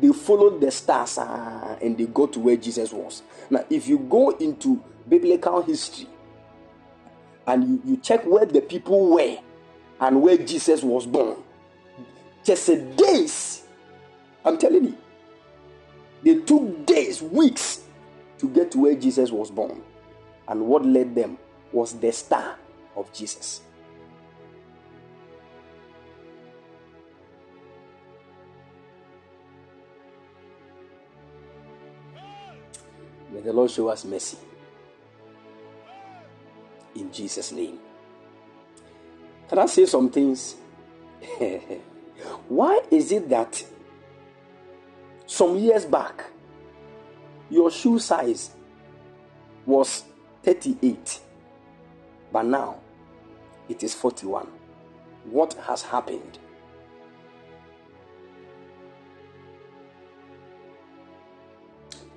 They 0.00 0.08
followed 0.08 0.60
the 0.60 0.70
stars 0.70 1.18
uh, 1.18 1.78
and 1.82 1.98
they 1.98 2.06
got 2.06 2.32
to 2.34 2.40
where 2.40 2.56
Jesus 2.56 2.92
was. 2.92 3.22
Now, 3.50 3.64
if 3.68 3.86
you 3.86 3.98
go 3.98 4.30
into 4.30 4.82
biblical 5.08 5.60
history 5.62 6.08
and 7.46 7.64
you, 7.64 7.82
you 7.84 7.96
check 7.98 8.24
where 8.24 8.46
the 8.46 8.62
people 8.62 9.10
were 9.10 9.36
and 10.00 10.22
where 10.22 10.38
Jesus 10.38 10.82
was 10.82 11.06
born, 11.06 11.36
just 12.42 12.68
a 12.70 12.80
days, 12.80 13.64
I'm 14.44 14.56
telling 14.56 14.84
you, 14.84 14.98
they 16.22 16.36
took 16.36 16.86
days, 16.86 17.20
weeks 17.20 17.82
to 18.38 18.48
get 18.48 18.70
to 18.72 18.78
where 18.78 18.94
Jesus 18.94 19.30
was 19.30 19.50
born. 19.50 19.82
And 20.48 20.66
what 20.66 20.86
led 20.86 21.14
them 21.14 21.38
was 21.72 21.92
the 21.94 22.12
star 22.12 22.56
of 22.96 23.12
Jesus. 23.12 23.62
May 33.30 33.40
the 33.40 33.52
Lord 33.52 33.70
show 33.70 33.88
us 33.88 34.04
mercy. 34.04 34.36
In 36.94 37.10
Jesus' 37.10 37.52
name. 37.52 37.78
Can 39.48 39.58
I 39.58 39.66
say 39.66 39.86
some 39.86 40.10
things? 40.10 40.56
Why 42.48 42.80
is 42.90 43.12
it 43.12 43.28
that 43.30 43.64
some 45.26 45.56
years 45.56 45.86
back 45.86 46.24
your 47.48 47.70
shoe 47.70 47.98
size 47.98 48.50
was 49.66 50.04
38, 50.42 51.20
but 52.32 52.46
now 52.46 52.78
it 53.68 53.82
is 53.82 53.94
41? 53.94 54.48
What 55.24 55.54
has 55.66 55.82
happened? 55.82 56.38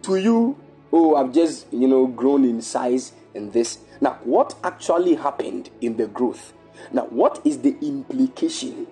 To 0.03 0.15
you, 0.17 0.57
oh, 0.93 1.15
I've 1.15 1.33
just, 1.33 1.71
you 1.73 1.87
know, 1.87 2.07
grown 2.07 2.45
in 2.45 2.61
size 2.61 3.11
and 3.33 3.51
this. 3.51 3.79
Now, 4.01 4.19
what 4.23 4.55
actually 4.63 5.15
happened 5.15 5.69
in 5.81 5.97
the 5.97 6.07
growth? 6.07 6.53
Now, 6.91 7.05
what 7.05 7.41
is 7.43 7.59
the 7.59 7.75
implication? 7.81 8.87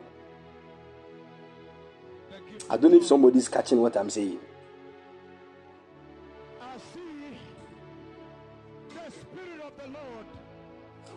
I 2.70 2.78
don't 2.78 2.92
know 2.92 2.98
if 2.98 3.06
somebody's 3.06 3.48
catching 3.48 3.82
what 3.82 3.96
I'm 3.96 4.10
saying. 4.10 4.40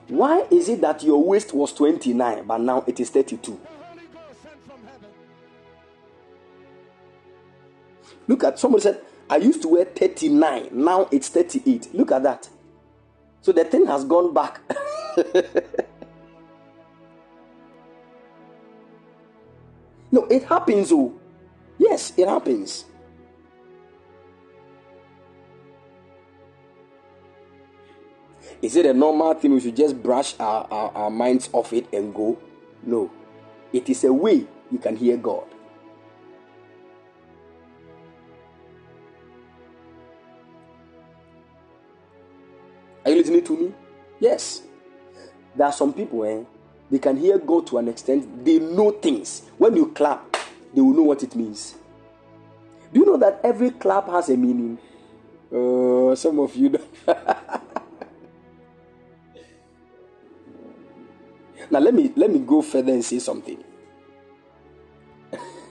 Why 0.08 0.46
is 0.50 0.68
it 0.68 0.80
that 0.82 1.02
your 1.02 1.22
waist 1.22 1.52
was 1.52 1.72
29 1.72 2.44
but 2.46 2.60
now 2.60 2.84
it 2.86 3.00
is 3.00 3.10
32? 3.10 3.60
Look 8.28 8.44
at 8.44 8.58
somebody 8.58 8.82
said, 8.82 9.00
I 9.28 9.36
used 9.36 9.62
to 9.62 9.68
wear 9.68 9.84
39, 9.84 10.68
now 10.72 11.08
it's 11.10 11.28
38. 11.28 11.94
Look 11.94 12.12
at 12.12 12.22
that. 12.24 12.48
So 13.42 13.52
the 13.52 13.64
thing 13.64 13.86
has 13.86 14.04
gone 14.04 14.34
back. 14.34 14.60
no, 20.10 20.24
it 20.24 20.44
happens, 20.44 20.90
oh. 20.92 21.12
Yes, 21.78 22.12
it 22.16 22.26
happens. 22.28 22.84
Is 28.62 28.74
it 28.76 28.86
a 28.86 28.94
normal 28.94 29.34
thing 29.34 29.52
we 29.52 29.60
should 29.60 29.76
just 29.76 30.02
brush 30.02 30.34
our, 30.40 30.66
our, 30.70 30.90
our 30.92 31.10
minds 31.10 31.50
off 31.52 31.72
it 31.72 31.92
and 31.92 32.14
go? 32.14 32.38
No. 32.82 33.10
It 33.72 33.88
is 33.88 34.04
a 34.04 34.12
way 34.12 34.46
you 34.70 34.78
can 34.78 34.96
hear 34.96 35.16
God. 35.16 35.44
Are 43.04 43.10
you 43.10 43.16
listening 43.18 43.44
to 43.44 43.56
me? 43.56 43.72
Yes. 44.18 44.62
There 45.54 45.66
are 45.66 45.72
some 45.72 45.92
people, 45.92 46.24
eh? 46.24 46.42
They 46.90 46.98
can 46.98 47.16
hear 47.16 47.38
God 47.38 47.66
to 47.68 47.78
an 47.78 47.88
extent. 47.88 48.44
They 48.44 48.58
know 48.58 48.90
things. 48.90 49.42
When 49.58 49.76
you 49.76 49.92
clap, 49.92 50.36
they 50.74 50.80
will 50.80 50.92
know 50.92 51.02
what 51.02 51.22
it 51.22 51.36
means. 51.36 51.76
Do 52.92 53.00
you 53.00 53.06
know 53.06 53.16
that 53.18 53.40
every 53.44 53.70
clap 53.70 54.08
has 54.08 54.28
a 54.28 54.36
meaning? 54.36 54.78
Uh, 55.52 56.14
some 56.16 56.38
of 56.38 56.56
you 56.56 56.70
don't. 56.70 56.88
now 61.70 61.78
let 61.80 61.94
me 61.94 62.12
let 62.16 62.30
me 62.30 62.38
go 62.40 62.62
further 62.62 62.92
and 62.92 63.04
say 63.04 63.18
something. 63.18 63.62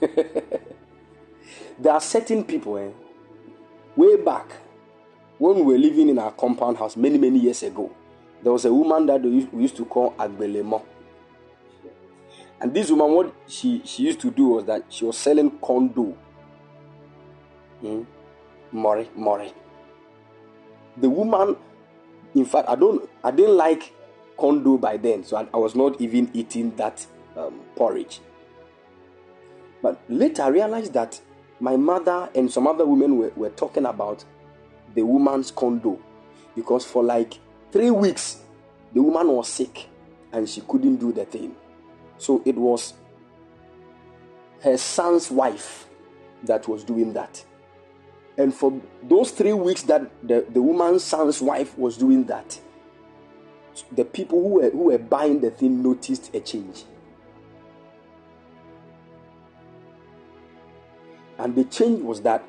there 1.78 1.92
are 1.92 2.00
certain 2.00 2.44
people, 2.44 2.76
eh, 2.78 2.90
way 3.96 4.16
back 4.16 4.50
when 5.38 5.56
we 5.56 5.62
were 5.62 5.78
living 5.78 6.08
in 6.08 6.18
our 6.18 6.32
compound 6.32 6.76
house 6.76 6.96
many 6.96 7.18
many 7.18 7.38
years 7.38 7.62
ago. 7.62 7.90
There 8.42 8.52
was 8.52 8.64
a 8.64 8.72
woman 8.72 9.06
that 9.06 9.22
we 9.22 9.48
used 9.60 9.76
to 9.76 9.84
call 9.84 10.12
Agbelemo. 10.12 10.82
And 12.60 12.72
this 12.72 12.90
woman, 12.90 13.10
what 13.12 13.34
she, 13.46 13.82
she 13.84 14.04
used 14.04 14.20
to 14.20 14.30
do 14.30 14.48
was 14.48 14.64
that 14.64 14.84
she 14.88 15.04
was 15.04 15.18
selling 15.18 15.50
corn 15.58 15.88
dough. 15.88 16.16
Hmm? 17.80 18.02
Mori, 18.72 19.10
Mori. 19.14 19.52
The 20.96 21.10
woman, 21.10 21.56
in 22.34 22.44
fact, 22.46 22.68
I 22.68 22.74
don't, 22.74 23.08
I 23.22 23.30
didn't 23.30 23.56
like 23.56 23.92
corn 24.36 24.62
dough 24.62 24.78
by 24.78 24.96
then, 24.96 25.24
so 25.24 25.48
I, 25.52 25.56
was 25.56 25.74
not 25.74 26.00
even 26.00 26.30
eating 26.34 26.74
that 26.76 27.04
um, 27.36 27.60
porridge. 27.74 28.20
But 29.82 30.00
later 30.08 30.42
I 30.42 30.48
realized 30.48 30.92
that 30.94 31.20
my 31.60 31.76
mother 31.76 32.28
and 32.34 32.50
some 32.50 32.66
other 32.66 32.84
women 32.84 33.18
were, 33.18 33.32
were 33.36 33.50
talking 33.50 33.86
about 33.86 34.24
the 34.94 35.02
woman's 35.02 35.50
corn 35.50 35.78
dough 35.78 36.00
because 36.54 36.84
for 36.84 37.02
like 37.02 37.38
three 37.70 37.90
weeks 37.90 38.42
the 38.92 39.02
woman 39.02 39.28
was 39.28 39.48
sick 39.48 39.88
and 40.32 40.48
she 40.48 40.60
couldn't 40.62 40.96
do 40.96 41.12
the 41.12 41.24
thing. 41.24 41.54
So 42.18 42.42
it 42.44 42.56
was 42.56 42.94
her 44.62 44.76
son's 44.76 45.30
wife 45.30 45.86
that 46.44 46.66
was 46.66 46.84
doing 46.84 47.12
that. 47.12 47.44
And 48.38 48.54
for 48.54 48.80
those 49.02 49.30
three 49.30 49.52
weeks 49.52 49.82
that 49.82 50.10
the, 50.26 50.44
the 50.50 50.60
woman's 50.60 51.02
son's 51.02 51.40
wife 51.40 51.76
was 51.78 51.96
doing 51.96 52.24
that, 52.24 52.60
the 53.92 54.04
people 54.04 54.40
who 54.40 54.48
were, 54.48 54.70
who 54.70 54.84
were 54.84 54.98
buying 54.98 55.40
the 55.40 55.50
thing 55.50 55.82
noticed 55.82 56.34
a 56.34 56.40
change. 56.40 56.84
And 61.38 61.54
the 61.54 61.64
change 61.64 62.02
was 62.02 62.22
that 62.22 62.42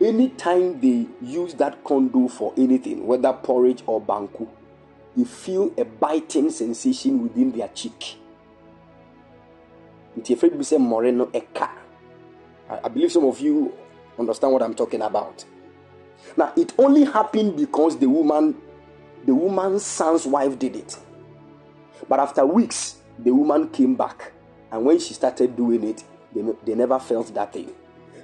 anytime 0.00 0.80
they 0.80 1.06
use 1.22 1.54
that 1.54 1.84
corn 1.84 2.08
dough 2.08 2.28
for 2.28 2.52
anything, 2.56 3.06
whether 3.06 3.32
porridge 3.32 3.82
or 3.86 4.00
banku, 4.00 4.48
you 5.14 5.24
feel 5.24 5.72
a 5.78 5.84
biting 5.84 6.50
sensation 6.50 7.22
within 7.22 7.52
their 7.52 7.68
cheek. 7.68 8.16
It's 10.16 10.30
afraid 10.30 10.52
to 10.58 10.64
say 10.64 10.78
Moreno 10.78 11.26
Eka. 11.26 11.70
I 12.68 12.88
believe 12.88 13.12
some 13.12 13.24
of 13.24 13.38
you 13.40 13.72
understand 14.18 14.52
what 14.52 14.62
I'm 14.62 14.74
talking 14.74 15.02
about. 15.02 15.44
Now 16.36 16.52
it 16.56 16.72
only 16.78 17.04
happened 17.04 17.56
because 17.56 17.98
the 17.98 18.08
woman, 18.08 18.56
the 19.26 19.34
woman's 19.34 19.84
son's 19.84 20.26
wife 20.26 20.58
did 20.58 20.76
it. 20.76 20.96
But 22.08 22.20
after 22.20 22.46
weeks, 22.46 22.96
the 23.18 23.32
woman 23.32 23.68
came 23.68 23.94
back. 23.96 24.32
And 24.70 24.84
when 24.84 24.98
she 24.98 25.14
started 25.14 25.56
doing 25.56 25.84
it, 25.84 26.04
they, 26.32 26.42
they 26.64 26.74
never 26.74 26.98
felt 26.98 27.32
that 27.34 27.52
thing. 27.52 27.72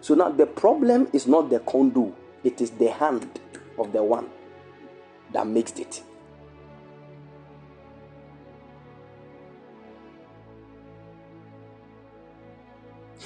So 0.01 0.15
now 0.15 0.31
the 0.31 0.47
problem 0.47 1.09
is 1.13 1.27
not 1.27 1.51
the 1.51 1.61
corn 1.61 1.91
dough, 1.91 2.15
it 2.45 2.61
is 2.61 2.71
the 2.71 2.91
hand 2.91 3.41
of 3.79 3.93
the 3.93 4.03
one 4.03 4.29
that 5.33 5.47
mixed 5.47 5.79
it. 5.79 6.03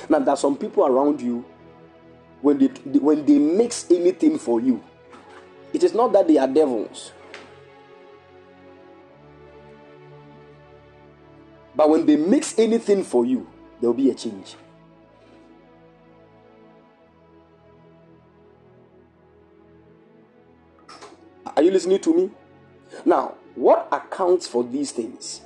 Now 0.08 0.18
there 0.20 0.30
are 0.30 0.36
some 0.36 0.56
people 0.56 0.86
around 0.86 1.20
you 1.20 1.44
when 2.42 2.58
they 2.58 2.66
when 2.98 3.24
they 3.24 3.38
mix 3.38 3.90
anything 3.90 4.38
for 4.38 4.60
you. 4.60 4.82
It 5.72 5.82
is 5.82 5.94
not 5.94 6.12
that 6.12 6.28
they 6.28 6.36
are 6.36 6.46
devils. 6.46 7.12
But 11.76 11.90
when 11.90 12.06
they 12.06 12.16
mix 12.16 12.58
anything 12.58 13.04
for 13.04 13.26
you, 13.26 13.46
there 13.80 13.90
will 13.90 13.96
be 13.96 14.10
a 14.10 14.14
change. 14.14 14.56
Are 21.54 21.62
you 21.62 21.70
listening 21.70 22.00
to 22.00 22.14
me? 22.14 22.30
Now, 23.04 23.34
what 23.54 23.88
accounts 23.92 24.46
for 24.46 24.64
these 24.64 24.90
things? 24.90 25.42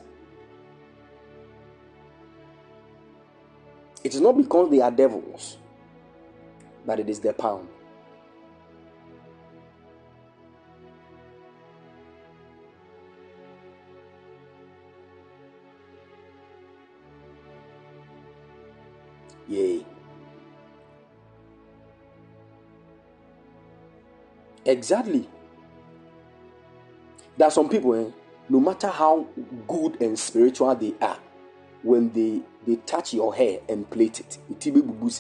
It 4.03 4.15
is 4.15 4.21
not 4.21 4.37
because 4.37 4.71
they 4.71 4.81
are 4.81 4.91
devils, 4.91 5.59
but 6.87 6.99
it 7.01 7.09
is 7.09 7.21
their 7.21 7.33
pound. 7.33 7.69
Yay. 19.51 19.85
Exactly. 24.65 25.29
There 27.37 27.49
are 27.49 27.51
some 27.51 27.69
people, 27.69 27.95
eh, 27.95 28.11
no 28.49 28.61
matter 28.61 28.87
how 28.89 29.27
good 29.67 30.01
and 30.01 30.17
spiritual 30.17 30.75
they 30.77 30.95
are, 31.03 31.19
when 31.83 32.13
they 32.13 32.43
they 32.67 32.77
touch 32.77 33.15
your 33.15 33.35
hair 33.35 33.59
and 33.69 33.89
plait 33.91 34.21
it, 34.21 34.39
it 34.51 34.73
will 34.73 34.83
be. 34.83 35.11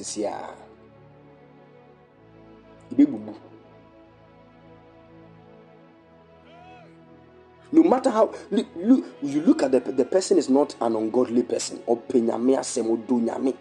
No 7.72 7.82
matter 7.84 8.10
how 8.10 8.34
look, 8.50 8.66
look, 8.76 9.04
you 9.22 9.40
look 9.40 9.62
at 9.62 9.72
the 9.72 9.80
the 9.80 10.04
person 10.04 10.38
is 10.38 10.48
not 10.48 10.76
an 10.80 10.94
ungodly 10.94 11.42
person 11.42 11.82
or 11.86 11.96
penyame 11.96 12.58
asem 12.58 12.84
do 13.08 13.20
nyame, 13.20 13.56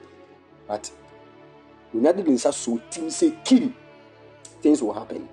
but 0.69 0.91
did 1.91 2.39
so 2.39 2.79
team 2.91 3.09
say 3.09 3.35
kim, 3.43 3.75
things 4.61 4.83
will 4.83 4.93
happen. 4.93 5.27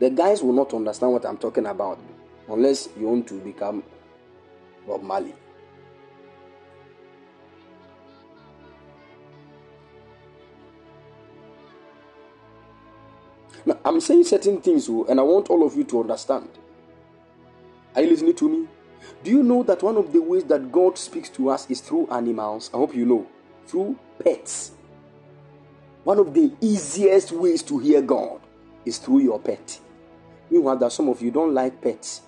The 0.00 0.10
guys 0.10 0.42
will 0.42 0.52
not 0.52 0.74
understand 0.74 1.12
what 1.12 1.24
I'm 1.24 1.38
talking 1.38 1.66
about 1.66 2.00
unless 2.48 2.88
you 2.98 3.06
want 3.06 3.28
to 3.28 3.34
become 3.34 3.84
Bob 4.88 5.02
Marley. 5.04 5.34
Now, 13.64 13.78
I'm 13.84 14.00
saying 14.00 14.24
certain 14.24 14.60
things, 14.60 14.88
oh, 14.90 15.06
and 15.08 15.20
I 15.20 15.22
want 15.22 15.48
all 15.48 15.64
of 15.64 15.76
you 15.76 15.84
to 15.84 16.00
understand. 16.00 16.48
Are 17.94 18.02
you 18.02 18.10
listening 18.10 18.34
to 18.34 18.48
me? 18.48 18.68
Do 19.22 19.30
you 19.30 19.42
know 19.42 19.62
that 19.62 19.82
one 19.82 19.96
of 19.96 20.12
the 20.12 20.20
ways 20.20 20.44
that 20.44 20.70
God 20.70 20.98
speaks 20.98 21.28
to 21.30 21.50
us 21.50 21.70
is 21.70 21.80
through 21.80 22.08
animals? 22.10 22.70
I 22.72 22.78
hope 22.78 22.94
you 22.94 23.06
know. 23.06 23.26
Through 23.66 23.98
pets. 24.22 24.72
One 26.04 26.18
of 26.18 26.34
the 26.34 26.52
easiest 26.60 27.32
ways 27.32 27.62
to 27.64 27.78
hear 27.78 28.02
God 28.02 28.40
is 28.84 28.98
through 28.98 29.20
your 29.20 29.38
pet. 29.38 29.80
Meanwhile, 30.50 30.76
that 30.76 30.92
some 30.92 31.08
of 31.08 31.22
you 31.22 31.30
don't 31.30 31.54
like 31.54 31.80
pets. 31.80 32.20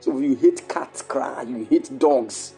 Some 0.00 0.16
of 0.16 0.22
you 0.22 0.34
hate 0.34 0.68
cats 0.68 1.02
cry, 1.02 1.42
you 1.42 1.66
hate 1.68 1.98
dogs. 1.98 2.54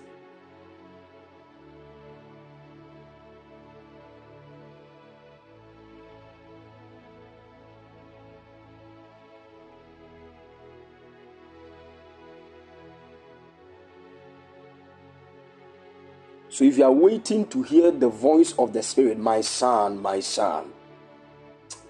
So 16.52 16.64
if 16.64 16.76
you 16.76 16.84
are 16.84 16.92
waiting 16.92 17.46
to 17.46 17.62
hear 17.62 17.90
the 17.90 18.10
voice 18.10 18.52
of 18.58 18.74
the 18.74 18.82
Spirit, 18.82 19.18
my 19.18 19.40
son, 19.40 20.02
my 20.02 20.20
son, 20.20 20.70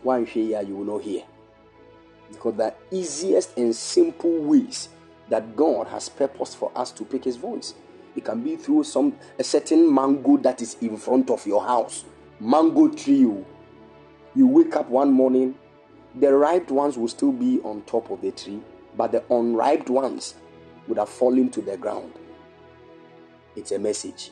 one 0.05 0.25
here 0.25 0.63
you 0.63 0.77
will 0.77 0.85
not 0.85 1.03
hear. 1.03 1.25
Because 2.31 2.55
the 2.55 2.73
easiest 2.93 3.59
and 3.59 3.75
simple 3.75 4.39
ways 4.39 4.89
that 5.29 5.57
God 5.57 5.89
has 5.89 6.09
purposed 6.09 6.59
for 6.59 6.71
us 6.77 6.93
to 6.93 7.05
pick 7.05 7.25
his 7.25 7.35
voice. 7.35 7.75
It 8.15 8.25
can 8.25 8.41
be 8.41 8.55
through 8.55 8.85
some 8.85 9.17
a 9.37 9.43
certain 9.43 9.93
mango 9.93 10.37
that 10.37 10.63
is 10.63 10.77
in 10.81 10.97
front 10.97 11.29
of 11.31 11.45
your 11.45 11.65
house. 11.65 12.05
Mango 12.39 12.87
tree. 12.87 13.27
Oh. 13.27 13.45
You 14.37 14.47
wake 14.47 14.77
up 14.77 14.89
one 14.89 15.11
morning, 15.11 15.57
the 16.15 16.33
ripe 16.33 16.71
ones 16.71 16.97
will 16.97 17.09
still 17.09 17.33
be 17.33 17.59
on 17.65 17.83
top 17.83 18.11
of 18.13 18.21
the 18.21 18.31
tree, 18.31 18.61
but 18.97 19.11
the 19.11 19.25
unripe 19.29 19.89
ones 19.89 20.37
would 20.87 20.99
have 20.99 21.09
fallen 21.09 21.51
to 21.51 21.63
the 21.63 21.77
ground. 21.77 22.13
It's 23.57 23.73
a 23.73 23.79
message. 23.81 24.31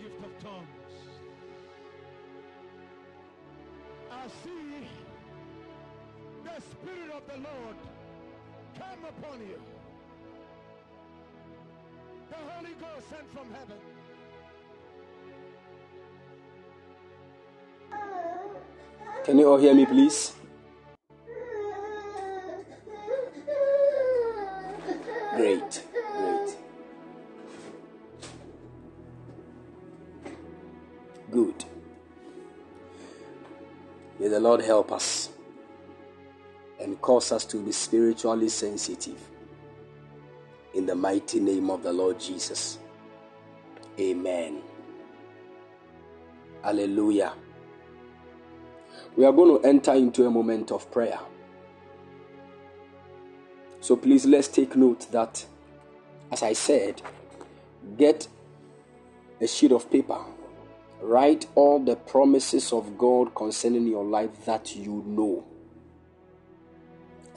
Gift 0.00 0.24
of 0.24 0.42
tongues. 0.42 0.94
I 4.10 4.26
see 4.42 4.86
the 6.44 6.60
Spirit 6.60 7.10
of 7.14 7.26
the 7.26 7.36
Lord 7.36 7.76
come 8.78 9.04
upon 9.08 9.40
you. 9.40 9.60
The 12.30 12.36
Holy 12.52 12.74
Ghost 12.80 13.10
sent 13.10 13.32
from 13.32 13.46
heaven. 13.50 13.78
Can 19.24 19.38
you 19.38 19.48
all 19.48 19.58
hear 19.58 19.74
me, 19.74 19.86
please? 19.86 20.32
Lord 34.54 34.64
help 34.64 34.92
us 34.92 35.30
and 36.80 37.00
cause 37.00 37.32
us 37.32 37.44
to 37.44 37.56
be 37.56 37.72
spiritually 37.72 38.48
sensitive. 38.48 39.18
In 40.74 40.86
the 40.86 40.94
mighty 40.94 41.40
name 41.40 41.70
of 41.70 41.82
the 41.82 41.92
Lord 41.92 42.20
Jesus. 42.20 42.78
Amen. 43.98 44.62
Hallelujah. 46.62 47.32
We 49.16 49.24
are 49.24 49.32
going 49.32 49.60
to 49.60 49.68
enter 49.68 49.94
into 49.94 50.24
a 50.24 50.30
moment 50.30 50.70
of 50.70 50.88
prayer. 50.92 51.18
So 53.80 53.96
please 53.96 54.24
let's 54.24 54.46
take 54.46 54.76
note 54.76 55.10
that, 55.10 55.44
as 56.30 56.44
I 56.44 56.52
said, 56.52 57.02
get 57.98 58.28
a 59.40 59.48
sheet 59.48 59.72
of 59.72 59.90
paper. 59.90 60.20
Write 61.04 61.46
all 61.54 61.80
the 61.80 61.96
promises 61.96 62.72
of 62.72 62.96
God 62.96 63.34
concerning 63.34 63.86
your 63.86 64.06
life 64.06 64.46
that 64.46 64.74
you 64.74 65.04
know. 65.06 65.44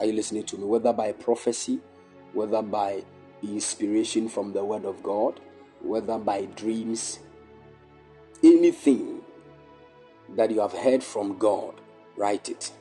Are 0.00 0.06
you 0.06 0.14
listening 0.14 0.44
to 0.44 0.56
me? 0.56 0.64
Whether 0.64 0.94
by 0.94 1.12
prophecy, 1.12 1.78
whether 2.32 2.62
by 2.62 3.04
inspiration 3.42 4.30
from 4.30 4.54
the 4.54 4.64
Word 4.64 4.86
of 4.86 5.02
God, 5.02 5.40
whether 5.82 6.16
by 6.16 6.46
dreams, 6.46 7.18
anything 8.42 9.20
that 10.34 10.50
you 10.50 10.60
have 10.62 10.72
heard 10.72 11.04
from 11.04 11.36
God, 11.36 11.74
write 12.16 12.48
it. 12.48 12.72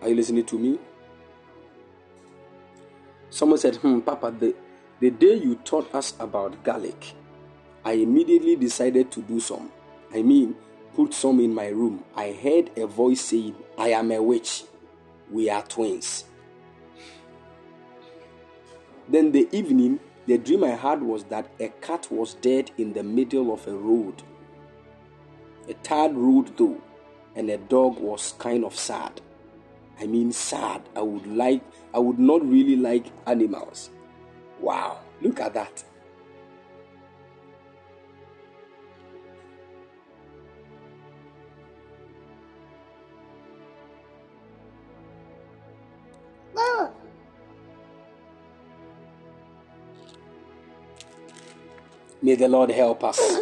Are 0.00 0.08
you 0.08 0.16
listening 0.16 0.46
to 0.46 0.58
me? 0.58 0.80
Someone 3.30 3.60
said, 3.60 3.76
Hmm, 3.76 4.00
Papa, 4.00 4.34
the, 4.36 4.56
the 5.02 5.10
day 5.10 5.34
you 5.34 5.56
taught 5.64 5.92
us 5.96 6.14
about 6.20 6.62
garlic, 6.62 7.14
I 7.84 7.94
immediately 7.94 8.54
decided 8.54 9.10
to 9.10 9.22
do 9.22 9.40
some. 9.40 9.72
I 10.14 10.22
mean, 10.22 10.54
put 10.94 11.12
some 11.12 11.40
in 11.40 11.52
my 11.52 11.66
room. 11.66 12.04
I 12.14 12.30
heard 12.30 12.70
a 12.78 12.86
voice 12.86 13.20
saying, 13.20 13.56
I 13.76 13.88
am 13.88 14.12
a 14.12 14.22
witch. 14.22 14.62
We 15.28 15.50
are 15.50 15.62
twins. 15.62 16.26
Then 19.08 19.32
the 19.32 19.48
evening, 19.50 19.98
the 20.28 20.38
dream 20.38 20.62
I 20.62 20.76
had 20.76 21.02
was 21.02 21.24
that 21.24 21.50
a 21.58 21.70
cat 21.80 22.06
was 22.12 22.34
dead 22.34 22.70
in 22.78 22.92
the 22.92 23.02
middle 23.02 23.52
of 23.52 23.66
a 23.66 23.74
road. 23.74 24.22
A 25.68 25.74
tarred 25.74 26.14
road, 26.14 26.56
though, 26.56 26.80
and 27.34 27.50
a 27.50 27.58
dog 27.58 27.98
was 27.98 28.34
kind 28.38 28.64
of 28.64 28.76
sad. 28.76 29.20
I 29.98 30.06
mean, 30.06 30.30
sad. 30.30 30.88
I 30.94 31.00
would 31.00 31.26
like, 31.26 31.62
I 31.92 31.98
would 31.98 32.20
not 32.20 32.46
really 32.46 32.76
like 32.76 33.06
animals. 33.26 33.90
Wow, 34.62 35.00
look 35.20 35.40
at 35.40 35.54
that. 35.54 35.84
May 52.22 52.36
the 52.36 52.46
Lord 52.46 52.70
help 52.70 53.02
us. 53.02 53.18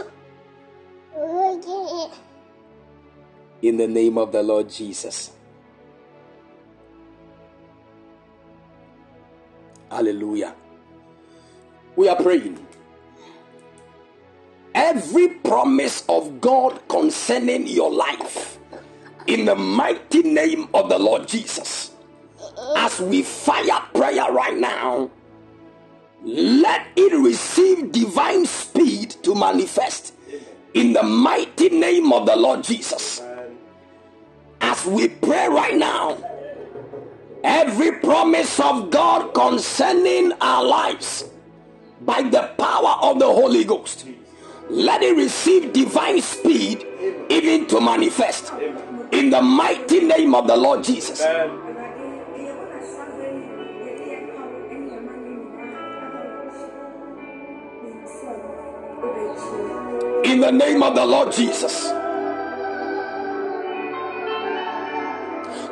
In 3.63 3.77
the 3.77 3.87
name 3.87 4.17
of 4.17 4.33
the 4.33 4.43
Lord 4.43 4.71
Jesus. 4.71 5.33
Hallelujah. 9.91 10.55
We 12.01 12.09
are 12.09 12.17
praying. 12.17 12.57
Every 14.75 15.29
promise 15.29 16.03
of 16.09 16.41
God 16.41 16.81
concerning 16.89 17.67
your 17.67 17.93
life, 17.93 18.59
in 19.27 19.45
the 19.45 19.55
mighty 19.55 20.23
name 20.23 20.69
of 20.73 20.89
the 20.89 20.99
Lord 20.99 21.29
Jesus, 21.29 21.91
as 22.75 23.01
we 23.01 23.23
fire 23.23 23.83
prayer 23.93 24.33
right 24.33 24.57
now, 24.57 25.11
let 26.25 26.87
it 26.97 27.13
receive 27.13 27.93
divine 27.93 28.47
speed 28.47 29.11
to 29.23 29.35
manifest 29.35 30.15
in 30.73 30.95
the 30.95 31.03
mighty 31.03 31.69
name 31.69 32.15
of 32.15 32.25
the 32.25 32.35
Lord 32.35 32.65
Jesus. 32.65 33.21
As 34.63 34.87
we 34.87 35.09
pray 35.09 35.49
right 35.49 35.77
now, 35.77 36.17
every 37.45 37.93
promise 37.99 38.59
of 38.59 38.91
God 38.91 39.35
concerning 39.35 40.33
our 40.41 40.65
lives 40.65 41.27
by 42.01 42.23
the 42.23 42.51
power 42.59 42.99
of 43.03 43.19
the 43.19 43.27
Holy 43.27 43.65
Ghost, 43.65 44.07
let 44.69 45.03
it 45.03 45.17
receive 45.17 45.73
divine 45.73 46.21
speed 46.23 46.87
even 47.29 47.67
to 47.67 47.81
manifest 47.81 48.53
in 49.13 49.31
the 49.31 49.43
mighty 49.43 50.01
name 50.01 50.35
of 50.35 50.47
the 50.47 50.57
Lord 50.57 50.85
Jesus. 50.85 51.21
In 60.25 60.41
the 60.41 60.53
name 60.53 60.83
of 60.83 60.95
the 60.95 61.05
Lord 61.05 61.33
Jesus. 61.33 61.91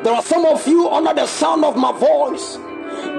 There 0.03 0.13
are 0.15 0.23
some 0.23 0.45
of 0.47 0.67
you 0.67 0.89
under 0.89 1.13
the 1.15 1.27
sound 1.27 1.65
of 1.65 1.77
my 1.77 1.93
voice. 1.93 2.59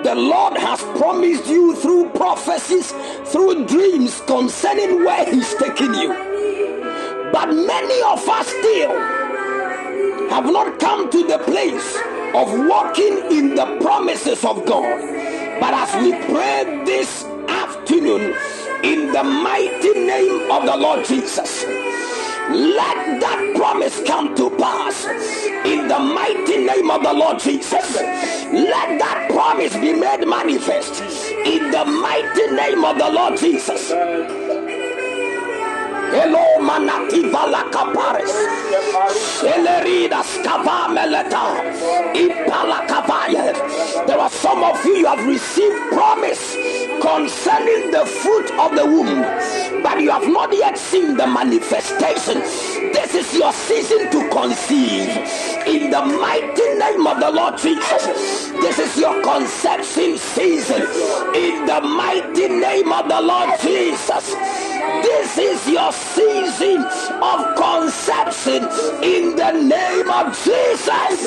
The 0.04 0.16
Lord 0.16 0.58
has 0.58 0.82
promised 1.00 1.48
you 1.48 1.76
through 1.76 2.10
prophecies, 2.10 2.92
through 3.32 3.66
dreams 3.66 4.22
concerning 4.22 5.04
where 5.04 5.26
He's 5.26 5.54
taking 5.56 5.94
you. 5.94 6.10
But 7.32 7.48
many 7.48 8.02
of 8.04 8.28
us 8.28 8.48
still 8.48 8.98
have 10.30 10.46
not 10.46 10.80
come 10.80 11.10
to 11.12 11.28
the 11.28 11.40
place 11.40 11.96
of 12.34 12.68
walking 12.68 13.18
in 13.32 13.56
the 13.56 13.78
promises 13.82 14.44
of 14.46 14.66
God. 14.66 15.00
But 15.60 15.74
as 15.74 16.04
we 16.04 16.12
pray 16.34 16.84
this 16.86 17.24
afternoon, 17.48 18.36
in 18.84 19.12
the 19.12 19.24
mighty 19.24 19.94
name 19.94 20.50
of 20.50 20.66
the 20.66 20.78
Lord 20.78 21.06
Jesus. 21.06 21.66
Let 22.50 23.22
that 23.22 23.54
promise 23.56 24.02
come 24.08 24.36
to 24.36 24.50
pass 24.50 25.06
in 25.66 25.88
the 25.88 26.00
mighty 26.00 26.66
name 26.66 26.90
of 26.90 27.04
the 27.04 27.14
Lord 27.14 27.40
Jesus. 27.40 27.96
Let 27.96 28.98
that 28.98 29.30
promise 29.30 29.74
be 29.76 29.94
made 29.94 30.26
manifest 30.28 31.02
in 31.46 31.70
the 31.70 31.86
mighty 31.86 32.48
name 32.56 32.84
of 32.84 32.98
the 32.98 33.10
Lord 33.12 33.38
Jesus. 33.38 33.92
Hello, 36.12 36.60
manativa 36.60 37.46
la 37.52 37.64
capares. 37.72 38.34
Elerida 39.44 40.24
scava 40.24 40.88
meleta. 40.90 41.62
Impala 42.16 42.86
cavaya. 42.88 43.54
There 44.08 44.20
are 44.20 44.30
some 44.30 44.64
of 44.64 44.84
you, 44.86 44.98
you 44.98 45.06
have 45.08 45.26
received 45.28 45.78
promise 45.92 46.56
concerning 47.02 47.92
the 47.92 48.06
fruit 48.06 48.52
of 48.60 48.76
the 48.76 48.86
womb, 48.86 49.22
but 49.84 50.02
you 50.02 50.12
have 50.12 50.28
not 50.28 50.52
yet 50.56 50.78
seen 50.78 51.16
the 51.18 51.28
manifestation. 51.28 52.40
This 52.94 53.16
is 53.16 53.34
your 53.38 53.54
season 53.54 54.10
to 54.12 54.30
conceive 54.30 55.10
in 55.68 55.92
the 55.92 56.02
mighty 56.06 56.68
name 56.80 57.08
of 57.08 57.20
the 57.20 57.32
Lord 57.32 57.58
Jesus. 57.58 58.50
This 58.62 58.80
is 58.80 58.98
your 58.98 59.22
conception 59.24 60.18
season 60.18 60.82
in 61.36 61.66
the 61.66 61.82
mighty 61.82 62.48
name 62.50 62.92
of 62.92 63.08
the 63.10 63.22
Lord 63.22 63.52
Jesus. 63.62 64.36
This 65.04 65.38
is 65.38 65.70
your 65.70 65.92
season 66.16 66.84
of 67.22 67.56
conception 67.56 68.64
in 69.04 69.36
the 69.36 69.52
name 69.52 70.10
of 70.10 70.26
Jesus. 70.44 71.26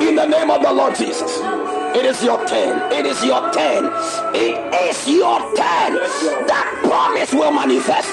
In 0.00 0.14
the 0.14 0.26
name 0.26 0.50
of 0.50 0.62
the 0.62 0.72
Lord 0.72 0.94
Jesus. 0.94 1.57
It 1.94 2.04
is 2.04 2.22
your 2.22 2.46
turn. 2.46 2.92
It 2.92 3.06
is 3.06 3.24
your 3.24 3.50
turn. 3.52 3.90
It 4.34 4.56
is 4.74 5.08
your 5.08 5.40
turn. 5.56 5.96
That 6.46 6.68
promise 6.84 7.32
will 7.32 7.50
manifest 7.50 8.12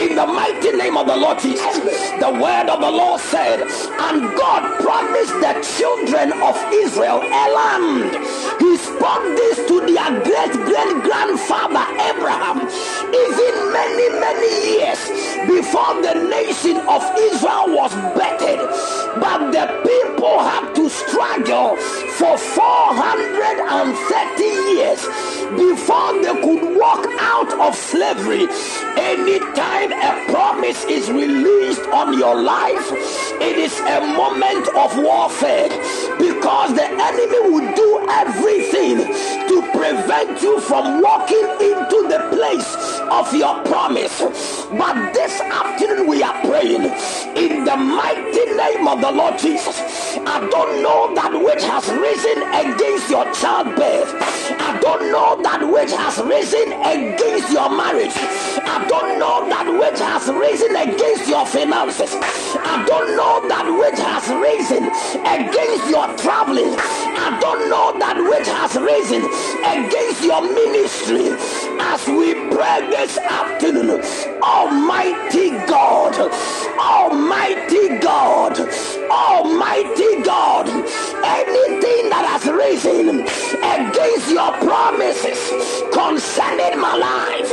In 0.00 0.16
the 0.16 0.26
mighty 0.26 0.72
name 0.72 0.96
of 0.96 1.06
the 1.06 1.16
Lord 1.16 1.38
Jesus. 1.38 1.76
The 2.18 2.30
word 2.32 2.68
of 2.68 2.80
the 2.80 2.90
Lord 2.90 3.20
said, 3.20 3.60
and 3.60 4.22
God 4.36 4.80
promised 4.80 5.36
the 5.44 5.54
children 5.76 6.32
of 6.40 6.56
Israel 6.72 7.20
a 7.20 7.44
land. 7.52 8.16
He 8.58 8.76
spoke 8.76 9.24
this 9.36 9.68
to 9.68 9.80
their 9.84 10.10
great 10.24 10.52
great 10.64 10.92
grandfather 11.04 11.84
Abraham, 12.08 12.64
even 12.64 13.54
many, 13.72 14.06
many 14.16 14.50
years 14.80 15.00
before 15.44 16.00
the 16.00 16.14
nation 16.28 16.76
of 16.88 17.02
Israel 17.16 17.68
was 17.76 17.92
bettered. 18.16 18.64
But 19.20 19.52
the 19.52 19.66
people 19.84 20.38
had 20.40 20.74
to 20.74 20.88
struggle 20.88 21.76
for 22.16 22.36
430 23.10 24.42
years 24.70 25.02
before 25.58 26.12
they 26.22 26.34
could 26.42 26.78
walk 26.78 27.04
out 27.18 27.52
of 27.58 27.74
slavery. 27.74 28.46
Anytime 28.96 29.92
a 29.92 30.30
promise 30.30 30.84
is 30.84 31.10
released 31.10 31.82
on 31.88 32.16
your 32.16 32.40
life, 32.40 32.86
it 33.40 33.56
is 33.58 33.76
a 33.80 34.00
moment 34.14 34.68
of 34.76 34.96
warfare 34.96 35.68
because 36.18 36.74
the 36.74 36.86
enemy 36.86 37.40
will 37.50 37.74
do 37.74 38.06
everything 38.10 38.98
to 39.48 39.62
prevent 39.72 40.40
you 40.40 40.60
from 40.60 41.02
walking 41.02 41.48
into 41.60 42.06
the 42.08 42.28
place 42.30 42.76
of 43.10 43.34
your 43.34 43.60
promise. 43.64 44.20
But 44.70 45.12
this 45.12 45.40
afternoon 45.40 46.06
we 46.06 46.22
are 46.22 46.40
praying 46.42 46.84
in 47.36 47.64
the 47.64 47.76
mighty 47.76 48.44
name 48.54 48.86
of 48.86 49.00
the 49.00 49.10
Lord 49.10 49.36
Jesus. 49.38 49.80
I 50.26 50.46
don't 50.48 50.82
know 50.82 51.12
that 51.14 51.32
which 51.32 51.62
has 51.64 51.88
risen 51.90 52.38
against 52.54 52.99
your 53.08 53.24
childbirth. 53.32 54.12
I 54.58 54.78
don't 54.82 55.12
know 55.12 55.40
that 55.42 55.62
which 55.62 55.92
has 55.92 56.18
risen 56.18 56.72
against 56.82 57.52
your 57.52 57.70
marriage. 57.70 58.12
I 58.16 58.84
don't 58.88 59.18
know 59.18 59.48
that 59.48 59.66
which 59.70 60.00
has 60.00 60.28
risen 60.28 60.74
against 60.74 61.28
your 61.28 61.46
finances. 61.46 62.10
I 62.12 62.84
don't 62.86 63.16
know 63.16 63.46
that 63.48 63.66
which 63.70 64.00
has 64.02 64.26
risen 64.28 64.84
against 65.22 65.86
your 65.88 66.08
traveling. 66.18 66.74
I 66.76 67.38
don't 67.40 67.70
know 67.70 67.96
that 67.98 68.18
which 68.18 68.48
has 68.48 68.74
risen 68.74 69.22
against 69.62 70.24
your 70.24 70.42
ministry. 70.42 71.30
As 71.80 72.06
we 72.06 72.34
pray 72.50 72.90
this 72.90 73.18
afternoon, 73.18 74.02
Almighty 74.42 75.50
God, 75.70 76.18
Almighty 76.78 77.98
God, 77.98 78.58
Almighty 79.10 80.22
God, 80.22 80.68
anything 80.68 82.10
that 82.10 82.26
has 82.26 82.50
risen 82.50 82.89
against 82.90 84.30
your 84.30 84.52
promises 84.58 85.40
concerning 85.92 86.80
my 86.80 86.96
life, 86.96 87.52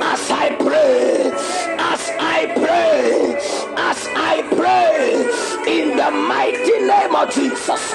as 0.00 0.30
I 0.30 0.56
pray, 0.58 1.30
as 1.78 2.10
I 2.18 2.52
pray, 2.56 3.34
as 3.76 4.06
I 4.16 4.42
pray, 4.56 4.98
in 5.68 5.96
the 5.96 6.10
mighty 6.10 6.78
name 6.86 7.14
of 7.14 7.30
Jesus, 7.34 7.94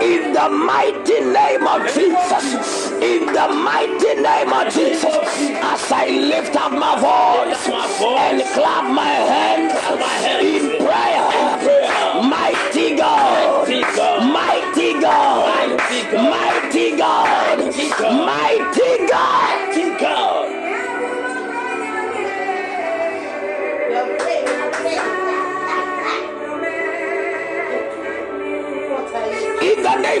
in 0.00 0.32
the 0.32 0.48
mighty 0.48 1.20
name 1.20 1.66
of 1.66 1.82
Jesus, 1.92 2.92
in 3.02 3.26
the 3.26 3.48
mighty 3.48 4.14
name 4.20 4.52
of 4.52 4.72
Jesus, 4.72 5.16
as 5.74 5.92
I 5.92 6.06
lift 6.08 6.54
up 6.56 6.72
my 6.72 6.94
voice 7.00 7.68
and 7.68 8.42
clap 8.54 8.84
my 8.94 9.27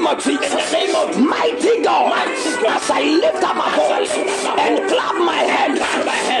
In 0.08 0.16
the 0.16 0.24
name 0.72 0.96
of 0.96 1.08
Jesus, 1.08 1.18
mighty 1.18 1.82
God, 1.82 2.16
as 2.16 2.90
I 2.90 3.02
lift 3.20 3.44
up 3.44 3.56
my 3.56 3.68
voice 3.76 4.10
and 4.16 4.88
clap 4.88 5.16
my 5.20 5.44
hands 5.44 5.80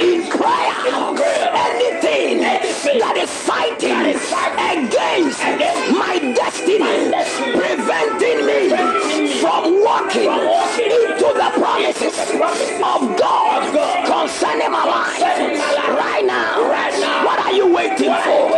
in 0.00 0.24
prayer, 0.32 0.72
anything 1.52 2.40
that 2.40 3.16
is 3.18 3.30
fighting 3.44 3.92
against 3.92 5.44
my 5.92 6.16
destiny, 6.32 7.12
preventing 7.52 8.46
me 8.48 8.72
from 9.36 9.84
walking 9.84 10.32
into 10.80 11.28
the 11.36 11.50
promises 11.60 12.16
of 12.80 13.00
God 13.20 13.68
concerning 14.06 14.72
my 14.72 14.84
life, 14.88 15.20
right 15.20 16.24
now, 16.24 16.72
what 17.22 17.38
are 17.38 17.52
you 17.52 17.66
waiting 17.70 18.14
for? 18.24 18.48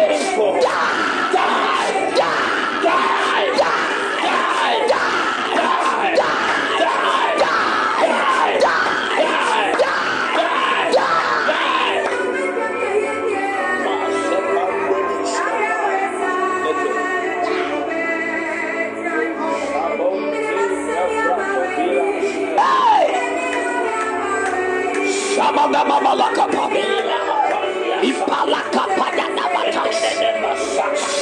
Die, 0.61 1.20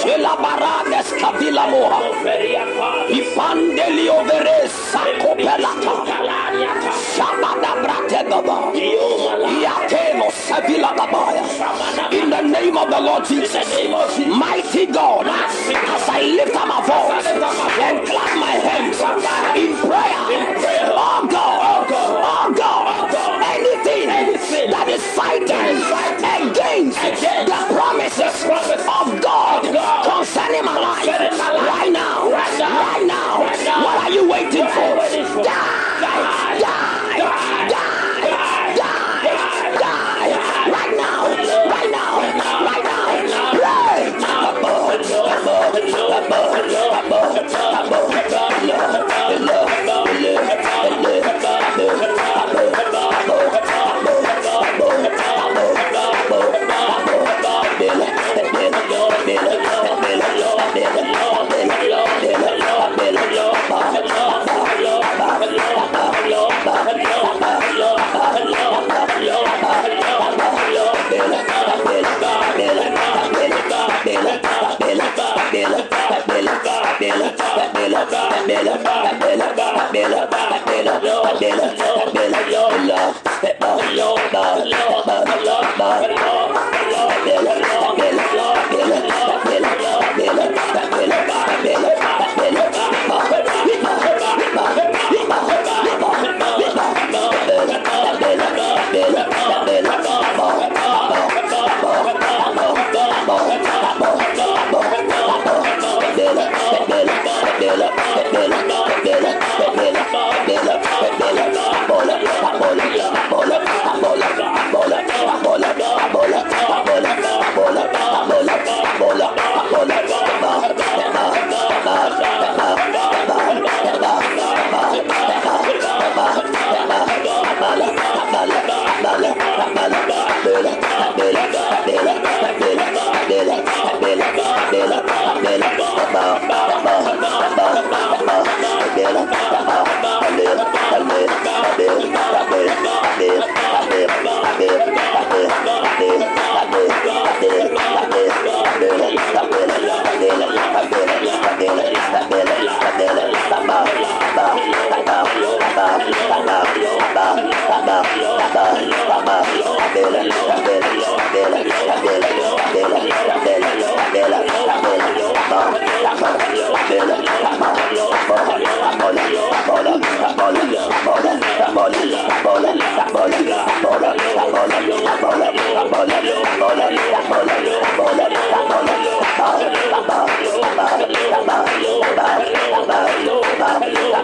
Elabarades 0.09 1.09
kabila 1.21 1.65
moha 2.25 3.09
Ipandelio 3.11 4.23
veresa 4.25 5.01
kopelata. 5.21 5.95
Shabada 7.15 7.73
brategaba 7.83 8.73
Iatemo 8.75 10.31
sevila 10.31 10.95
gabaya 10.97 12.13
In 12.13 12.31
the 12.31 12.43
name 12.43 12.77
of 12.77 12.91
the 12.91 13.01
Lord 13.01 13.25
Jesus. 13.25 13.67
Mighty 14.27 14.87
God. 14.87 15.27
As 15.27 16.09
I 16.09 16.23
lift 16.23 16.55
up 16.57 16.69
my 16.69 16.81
voice 16.87 17.27
And 17.27 18.07
clap 18.07 18.39
my 18.39 18.53
hands 18.67 18.99
In 19.57 19.77
prayer. 19.87 20.23
Oh 20.91 21.29
God. 21.31 21.87
Oh 21.91 22.55
God. 22.57 23.45
Anything 23.45 24.09
that 24.71 24.89
is 24.89 25.03
fighting 25.17 25.79
against 26.23 26.99
the 27.01 27.75
promises 27.75 28.45
of 28.45 29.21
God 29.23 29.63
concerning 30.05 30.65
my 30.65 30.79
life 30.79 31.78
are 34.09 34.13
you 34.13 34.27
waiting 34.27 34.65
for? 34.65 34.65
Die, 34.65 35.53
die, 36.01 36.23
die, 36.59 36.89
die, 37.69 37.89
die, 39.79 40.31
right 40.73 40.97
now, 40.97 41.29
right 41.69 41.91
now, 41.91 42.21
right 42.65 42.85
now. 42.85 43.53
Pray. 47.85 47.98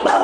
Bye. 0.04 0.23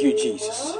Thank 0.00 0.12
you, 0.14 0.18
Jesus. 0.18 0.76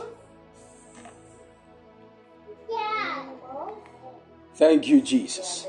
Thank 4.54 4.88
you, 4.88 5.00
Jesus. 5.02 5.66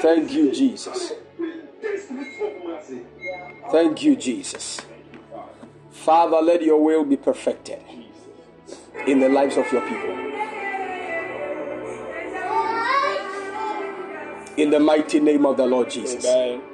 Thank 0.00 0.32
you, 0.32 0.52
Jesus. 0.52 1.12
Thank 3.70 4.02
you, 4.02 4.16
Jesus. 4.16 4.80
Father, 5.90 6.40
let 6.40 6.62
your 6.62 6.82
will 6.82 7.04
be 7.04 7.18
perfected 7.18 7.82
in 9.06 9.20
the 9.20 9.28
lives 9.28 9.58
of 9.58 9.70
your 9.70 9.82
people. 9.82 10.14
In 14.56 14.70
the 14.70 14.80
mighty 14.80 15.20
name 15.20 15.44
of 15.44 15.58
the 15.58 15.66
Lord 15.66 15.90
Jesus. 15.90 16.24
Thank 16.24 16.73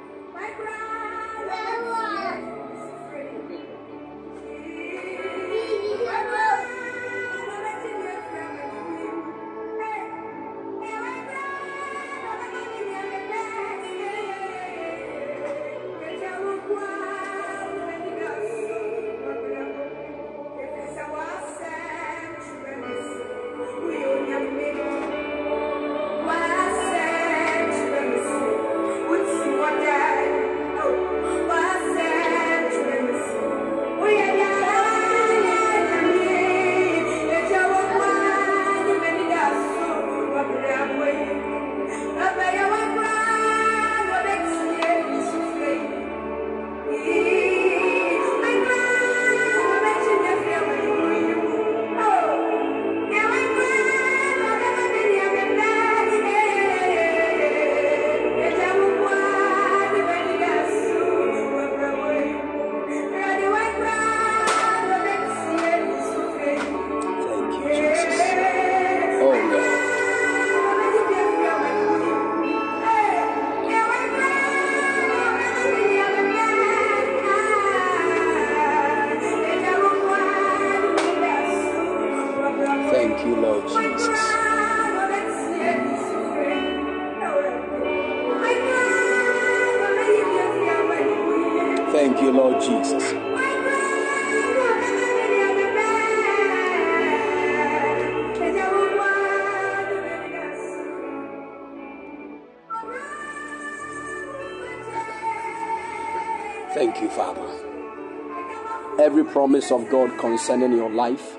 promise 109.41 109.71
of 109.71 109.89
God 109.89 110.15
concerning 110.19 110.71
your 110.71 110.91
life 110.91 111.35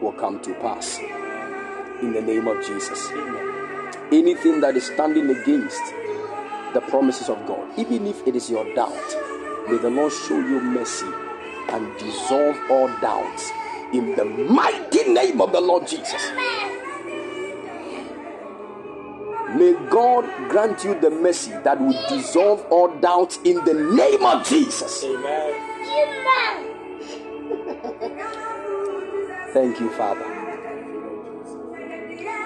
will 0.00 0.10
come 0.10 0.40
to 0.40 0.52
pass 0.54 0.98
in 2.02 2.12
the 2.12 2.20
name 2.20 2.48
of 2.48 2.56
Jesus. 2.66 3.08
Amen. 3.12 3.94
Anything 4.10 4.60
that 4.60 4.76
is 4.76 4.86
standing 4.86 5.30
against 5.30 5.80
the 6.74 6.80
promises 6.88 7.28
of 7.28 7.38
God, 7.46 7.78
even 7.78 8.08
if 8.08 8.26
it 8.26 8.34
is 8.34 8.50
your 8.50 8.64
doubt, 8.74 9.14
may 9.68 9.78
the 9.78 9.88
Lord 9.88 10.12
show 10.12 10.40
you 10.40 10.60
mercy 10.60 11.06
and 11.68 11.96
dissolve 12.00 12.58
all 12.68 12.88
doubts 13.00 13.52
in 13.92 14.16
the 14.16 14.24
mighty 14.24 15.12
name 15.12 15.40
of 15.40 15.52
the 15.52 15.60
Lord 15.60 15.86
Jesus. 15.86 16.32
May 19.54 19.74
God 19.88 20.24
grant 20.48 20.82
you 20.82 20.98
the 20.98 21.10
mercy 21.10 21.52
that 21.62 21.80
will 21.80 21.94
dissolve 22.08 22.66
all 22.70 22.88
doubts 22.98 23.38
in 23.44 23.64
the 23.64 23.74
name 23.74 24.26
of 24.26 24.44
Jesus. 24.44 25.04
Thank 29.60 29.78
you, 29.78 29.90
Father. 29.90 30.24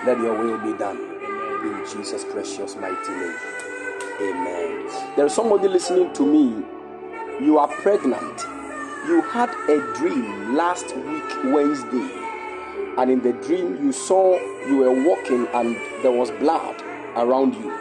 Let 0.05 0.19
your 0.19 0.37
will 0.37 0.59
be 0.59 0.77
done 0.77 0.99
in 0.99 1.87
Jesus' 1.89 2.25
precious 2.25 2.75
mighty 2.75 3.13
name. 3.13 3.37
Amen. 4.21 5.15
There 5.15 5.27
is 5.27 5.33
somebody 5.33 5.69
listening 5.69 6.13
to 6.15 6.27
me. 6.27 6.65
You 7.41 7.59
are 7.59 7.69
pregnant. 7.69 8.41
You 9.07 9.23
had 9.31 9.51
a 9.69 9.95
dream 9.95 10.57
last 10.57 10.87
week, 10.97 11.55
Wednesday, 11.55 12.11
and 12.99 13.09
in 13.09 13.23
the 13.23 13.33
dream, 13.47 13.81
you 13.81 13.93
saw 13.93 14.37
you 14.67 14.79
were 14.79 15.05
walking 15.07 15.47
and 15.55 15.77
there 16.03 16.11
was 16.11 16.33
blood 16.33 16.83
around 17.15 17.55
you. 17.55 17.73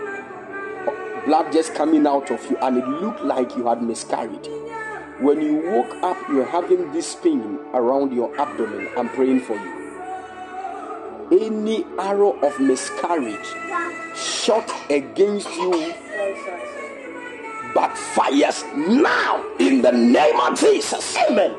Blood 1.25 1.51
just 1.51 1.73
coming 1.73 2.05
out 2.05 2.29
of 2.29 2.39
you, 2.51 2.57
and 2.57 2.77
it 2.77 2.87
looked 2.87 3.21
like 3.21 3.57
you 3.57 3.65
had 3.65 3.81
miscarried. 3.81 4.47
When 5.19 5.41
you 5.41 5.57
woke 5.69 5.95
up, 6.03 6.17
you're 6.29 6.45
having 6.45 6.91
this 6.91 7.15
pain 7.15 7.59
around 7.73 8.13
your 8.13 8.35
abdomen. 8.39 8.89
I'm 8.97 9.09
praying 9.09 9.41
for 9.41 9.55
you. 9.55 9.83
Any 11.31 11.85
arrow 11.99 12.39
of 12.41 12.59
miscarriage 12.59 13.47
shot 14.15 14.69
against 14.89 15.49
you 15.55 15.93
but 17.73 17.89
backfires 17.91 18.63
now 19.01 19.43
in 19.59 19.81
the 19.81 19.91
name 19.91 20.39
of 20.39 20.59
Jesus. 20.59 21.17
Amen. 21.17 21.55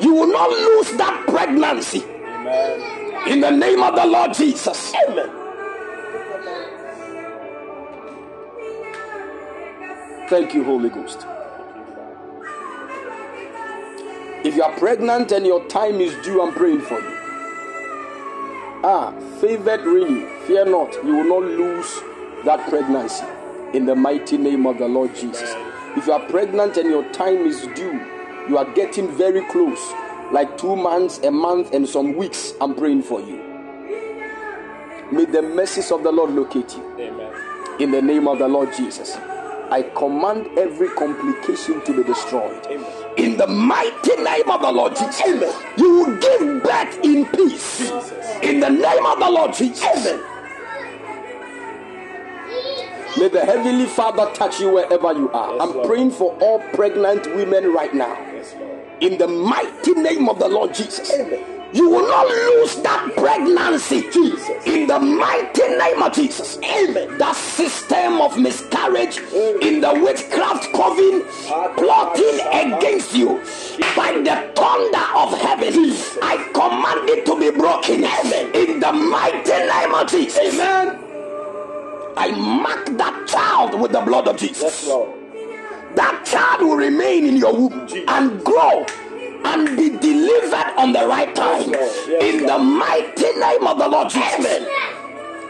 You 0.00 0.14
will 0.14 0.32
not 0.32 0.50
lose 0.50 0.92
that 0.96 1.24
pregnancy. 1.26 2.04
Amen. 2.04 3.28
In 3.28 3.40
the 3.40 3.50
name 3.50 3.82
of 3.82 3.94
the 3.94 4.06
Lord 4.06 4.34
Jesus. 4.34 4.92
Amen. 5.08 5.30
Thank 10.28 10.54
you, 10.54 10.64
Holy 10.64 10.90
Ghost. 10.90 11.26
If 14.42 14.56
you 14.56 14.62
are 14.62 14.72
pregnant 14.78 15.32
and 15.32 15.44
your 15.44 15.66
time 15.68 16.00
is 16.00 16.14
due, 16.24 16.40
I'm 16.40 16.54
praying 16.54 16.80
for 16.80 16.98
you. 16.98 17.16
Ah, 18.82 19.12
favored 19.38 19.82
really, 19.82 20.24
fear 20.46 20.64
not, 20.64 20.94
you 21.04 21.16
will 21.16 21.40
not 21.40 21.42
lose 21.42 22.00
that 22.46 22.66
pregnancy 22.70 23.26
in 23.74 23.84
the 23.84 23.94
mighty 23.94 24.38
name 24.38 24.64
of 24.66 24.78
the 24.78 24.88
Lord 24.88 25.14
Jesus. 25.14 25.54
If 25.94 26.06
you 26.06 26.14
are 26.14 26.26
pregnant 26.30 26.78
and 26.78 26.88
your 26.88 27.04
time 27.12 27.44
is 27.46 27.66
due, 27.74 28.00
you 28.48 28.56
are 28.56 28.64
getting 28.72 29.14
very 29.14 29.44
close, 29.50 29.92
like 30.32 30.56
two 30.56 30.74
months, 30.74 31.18
a 31.18 31.30
month, 31.30 31.74
and 31.74 31.86
some 31.86 32.16
weeks, 32.16 32.54
I'm 32.62 32.74
praying 32.74 33.02
for 33.02 33.20
you. 33.20 33.36
May 35.12 35.26
the 35.26 35.42
mercies 35.42 35.92
of 35.92 36.02
the 36.02 36.12
Lord 36.12 36.30
locate 36.30 36.74
you. 36.74 37.76
In 37.78 37.90
the 37.90 38.00
name 38.00 38.26
of 38.26 38.38
the 38.38 38.48
Lord 38.48 38.72
Jesus. 38.74 39.16
I 39.70 39.82
command 39.94 40.46
every 40.58 40.88
complication 40.88 41.84
to 41.84 41.96
be 41.96 42.02
destroyed. 42.04 42.66
In 43.16 43.36
the 43.36 43.46
mighty 43.46 44.16
name 44.16 44.50
of 44.50 44.60
the 44.62 44.70
Lord 44.70 44.96
Jesus. 44.96 45.20
You 45.76 45.90
will 45.90 46.16
give 46.18 46.62
birth 46.62 47.04
in 47.04 47.26
peace. 47.26 47.80
In 48.42 48.60
the 48.60 48.70
name 48.70 49.06
of 49.06 49.18
the 49.18 49.30
Lord 49.30 49.52
Jesus. 49.52 49.84
Amen. 49.84 50.20
May 53.18 53.28
the 53.28 53.44
Heavenly 53.44 53.86
Father 53.86 54.30
touch 54.32 54.60
you 54.60 54.70
wherever 54.70 55.12
you 55.12 55.30
are. 55.32 55.60
I'm 55.60 55.82
praying 55.86 56.12
for 56.12 56.32
all 56.40 56.60
pregnant 56.72 57.26
women 57.34 57.72
right 57.72 57.92
now. 57.92 58.16
In 59.00 59.18
the 59.18 59.26
mighty 59.26 59.92
name 59.94 60.28
of 60.28 60.38
the 60.38 60.48
Lord 60.48 60.72
Jesus. 60.74 61.10
You 61.72 61.88
will 61.88 62.08
not 62.08 62.26
lose 62.26 62.76
that 62.82 63.12
pregnancy. 63.16 64.10
Jesus. 64.10 64.66
In 64.66 64.86
the 64.88 64.98
mighty 64.98 65.68
name 65.68 66.02
of 66.02 66.12
Jesus. 66.12 66.58
Amen. 66.58 67.16
That 67.18 67.36
system 67.36 68.20
of 68.20 68.36
miscarriage 68.38 69.18
in 69.62 69.80
the 69.80 69.92
witchcraft 69.94 70.72
coven 70.72 71.22
plotting 71.76 72.40
against 72.52 73.14
you 73.14 73.38
by 73.96 74.12
the 74.24 74.52
thunder 74.54 75.06
of 75.14 75.38
heaven. 75.38 75.72
I 76.22 76.50
command 76.52 77.08
it 77.08 77.24
to 77.26 77.38
be 77.38 77.50
broken. 77.50 78.04
Amen. 78.04 78.54
In 78.54 78.80
the 78.80 78.92
mighty 78.92 79.50
name 79.50 79.94
of 79.94 80.08
Jesus. 80.10 80.54
Amen. 80.54 80.98
I 82.16 82.32
mark 82.32 82.86
that 82.98 83.26
child 83.28 83.80
with 83.80 83.92
the 83.92 84.00
blood 84.00 84.26
of 84.26 84.36
Jesus. 84.36 84.86
that 85.94 86.24
child 86.24 86.62
will 86.62 86.76
remain 86.76 87.26
in 87.26 87.36
your 87.36 87.52
womb 87.52 87.88
and 88.08 88.44
grow 88.44 88.84
and 89.44 89.76
be 89.76 89.90
delivered 89.90 90.74
on 90.76 90.92
the 90.92 91.06
right 91.06 91.34
time. 91.34 91.72
In 92.20 92.46
the 92.46 92.58
mighty 92.58 93.32
name 93.38 93.66
of 93.66 93.78
the 93.78 93.88
Lord 93.88 94.10
Jesus. 94.10 94.66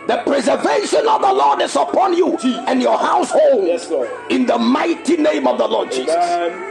The 0.06 0.22
preservation 0.26 1.06
of 1.06 1.20
the 1.20 1.32
Lord 1.32 1.60
is 1.60 1.76
upon 1.76 2.14
you 2.14 2.36
and 2.66 2.80
your 2.82 2.98
household. 2.98 3.66
Yes, 3.66 3.88
Lord. 3.90 4.10
In 4.30 4.46
the 4.46 4.58
mighty 4.58 5.16
name 5.16 5.46
of 5.46 5.58
the 5.58 5.68
Lord 5.68 5.90
Jesus. 5.92 6.14
Amen. 6.16 6.70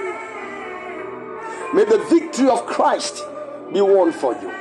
May 1.74 1.86
the 1.86 2.00
victory 2.10 2.50
of 2.50 2.66
Christ 2.66 3.24
be 3.72 3.80
won 3.82 4.12
for 4.12 4.34
you. 4.34 4.52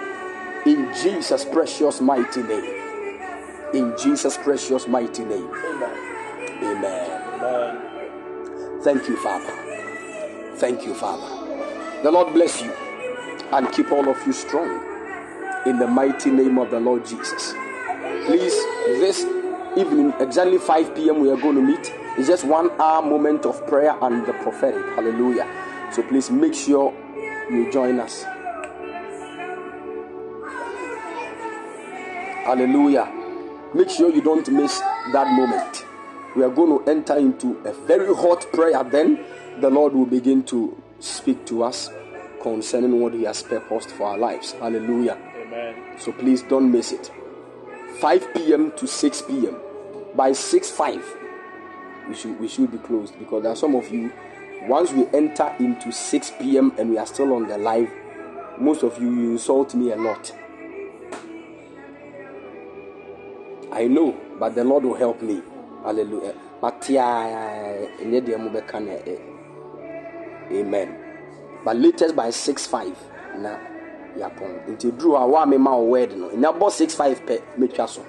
In 0.71 0.93
Jesus' 1.03 1.45
precious 1.45 2.01
mighty 2.01 2.43
name. 2.43 2.75
In 3.73 3.95
Jesus' 3.99 4.37
precious 4.37 4.87
mighty 4.87 5.25
name. 5.25 5.49
Amen. 5.49 6.63
Amen. 6.63 7.79
Thank 8.83 9.09
you, 9.09 9.17
Father. 9.17 10.55
Thank 10.57 10.85
you, 10.85 10.95
Father. 10.95 11.38
The 12.01 12.13
Lord 12.13 12.33
bless 12.33 12.63
you 12.63 12.73
and 13.51 13.73
keep 13.73 13.91
all 13.91 14.09
of 14.09 14.25
you 14.25 14.33
strong. 14.33 14.85
In 15.67 15.81
the 15.81 15.89
mighty 15.89 16.31
name 16.31 16.57
of 16.57 16.71
the 16.71 16.79
Lord 16.79 17.05
Jesus. 17.05 17.55
Please, 18.25 18.55
this 18.87 19.25
evening, 19.77 20.15
exactly 20.21 20.59
5 20.59 20.95
p.m., 20.95 21.19
we 21.19 21.29
are 21.29 21.37
going 21.37 21.57
to 21.57 21.61
meet. 21.63 21.93
It's 22.17 22.29
just 22.29 22.45
one 22.45 22.71
hour 22.81 23.03
moment 23.03 23.45
of 23.47 23.67
prayer 23.67 23.97
and 24.01 24.25
the 24.27 24.33
prophetic. 24.35 24.85
Hallelujah. 24.95 25.47
So 25.93 26.05
please 26.05 26.31
make 26.31 26.55
sure 26.55 26.95
you 27.51 27.69
join 27.73 27.99
us. 27.99 28.23
Hallelujah. 32.45 33.13
Make 33.75 33.91
sure 33.91 34.15
you 34.15 34.23
don't 34.23 34.49
miss 34.51 34.79
that 35.13 35.27
moment. 35.33 35.85
We 36.37 36.45
are 36.45 36.51
going 36.51 36.79
to 36.79 36.89
enter 36.91 37.17
into 37.17 37.59
a 37.65 37.73
very 37.73 38.15
hot 38.15 38.47
prayer. 38.53 38.85
Then 38.85 39.25
the 39.61 39.69
Lord 39.69 39.95
will 39.95 40.07
begin 40.07 40.45
to 40.45 40.81
speak 41.01 41.45
to 41.47 41.63
us 41.63 41.91
concerning 42.43 43.01
what 43.01 43.15
He 43.15 43.25
has 43.25 43.43
purposed 43.43 43.91
for 43.91 44.09
our 44.09 44.19
lives. 44.19 44.53
Hallelujah. 44.53 45.19
Amen. 45.37 45.99
So 45.99 46.13
please 46.13 46.43
don't 46.43 46.71
miss 46.71 46.93
it. 46.93 47.11
5 48.01 48.35
p.m. 48.35 48.73
to 48.77 48.87
6 48.87 49.23
p.m. 49.23 49.57
By 50.15 50.33
6 50.33 50.71
5, 50.71 51.17
we 52.09 52.15
should 52.15 52.41
we 52.41 52.49
should 52.49 52.71
be 52.71 52.79
closed 52.79 53.19
because 53.19 53.43
there 53.43 53.53
are 53.53 53.57
some 53.57 53.75
of 53.75 53.91
you. 53.91 54.13
Once 54.63 54.93
we 54.93 55.07
enter 55.09 55.55
into 55.61 55.93
6 55.93 56.33
p.m. 56.41 56.73
and 56.79 56.91
we 56.91 56.99
are 56.99 57.07
still 57.07 57.33
on 57.33 57.47
the 57.47 57.57
live, 57.57 57.91
most 58.59 58.83
of 58.83 59.01
you, 59.01 59.13
you 59.15 59.31
insult 59.33 59.75
me 59.75 59.93
a 59.93 59.97
lot. 59.97 60.35
I 63.71 63.87
know, 63.87 64.17
but 64.39 64.55
the 64.55 64.65
Lord 64.65 64.85
will 64.85 64.97
help 64.97 65.23
me. 65.23 65.43
Hallelujah. 65.85 66.35
Amen. 70.53 70.97
But 71.65 71.77
latest 71.77 72.17
by 72.17 72.31
6 72.31 72.67
5 72.67 72.97
na 73.39 73.59
yɛapɔn. 74.17 74.69
Nti 74.69 74.91
duru 74.97 75.15
a 75.15 75.21
ah, 75.21 75.27
wa 75.27 75.47
mema 75.47 75.71
wo 75.77 75.85
word 75.85 76.17
no. 76.17 76.29
Ɛnya 76.31 76.59
bɔ 76.59 76.71
6 76.71 76.95
5 76.95 77.27
pɛ 77.27 77.41
metwa 77.59 77.89
so. 77.89 78.03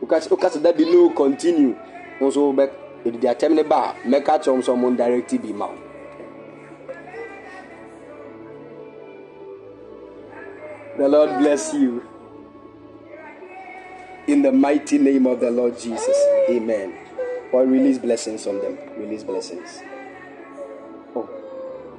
Woka 0.00 0.18
sɛ 0.20 0.62
that 0.62 0.76
be 0.76 0.84
no 0.84 1.10
continue. 1.10 1.76
Wo 2.20 2.28
nso 2.28 2.52
ɛdidi 3.04 3.26
atɛm 3.28 3.54
ne 3.54 3.62
ba 3.62 3.94
a 4.04 4.08
mɛka 4.08 4.38
kyerɛ 4.42 4.54
wo 4.56 4.60
sɛ 4.62 4.72
ɔmo 4.74 4.96
direct 4.96 5.42
bi 5.42 5.52
ma. 5.52 5.68
The 10.98 11.08
Lord 11.08 11.38
bless 11.38 11.72
you. 11.72 12.02
In 14.26 14.42
the 14.42 14.52
mighty 14.52 14.98
name 14.98 15.26
of 15.26 15.40
the 15.40 15.50
Lord 15.50 15.78
Jesus. 15.78 16.16
Amen. 16.50 16.92
Or 17.50 17.64
release 17.64 17.98
blessings 17.98 18.46
on 18.46 18.60
them. 18.60 18.76
Release 18.98 19.24
blessings. 19.24 19.80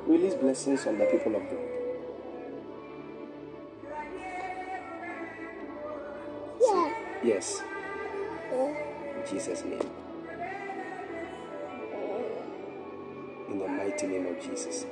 Release 0.05 0.33
blessings 0.35 0.85
on 0.85 0.97
the 0.97 1.05
people 1.05 1.35
of 1.35 1.43
God. 1.49 1.73
Yes. 7.23 7.61
In 8.51 8.75
Jesus' 9.29 9.63
name. 9.63 9.81
In 13.49 13.59
the 13.59 13.67
mighty 13.67 14.07
name 14.07 14.25
of 14.27 14.41
Jesus. 14.43 14.85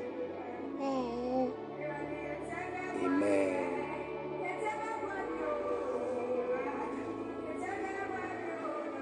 Amen. 3.04 3.68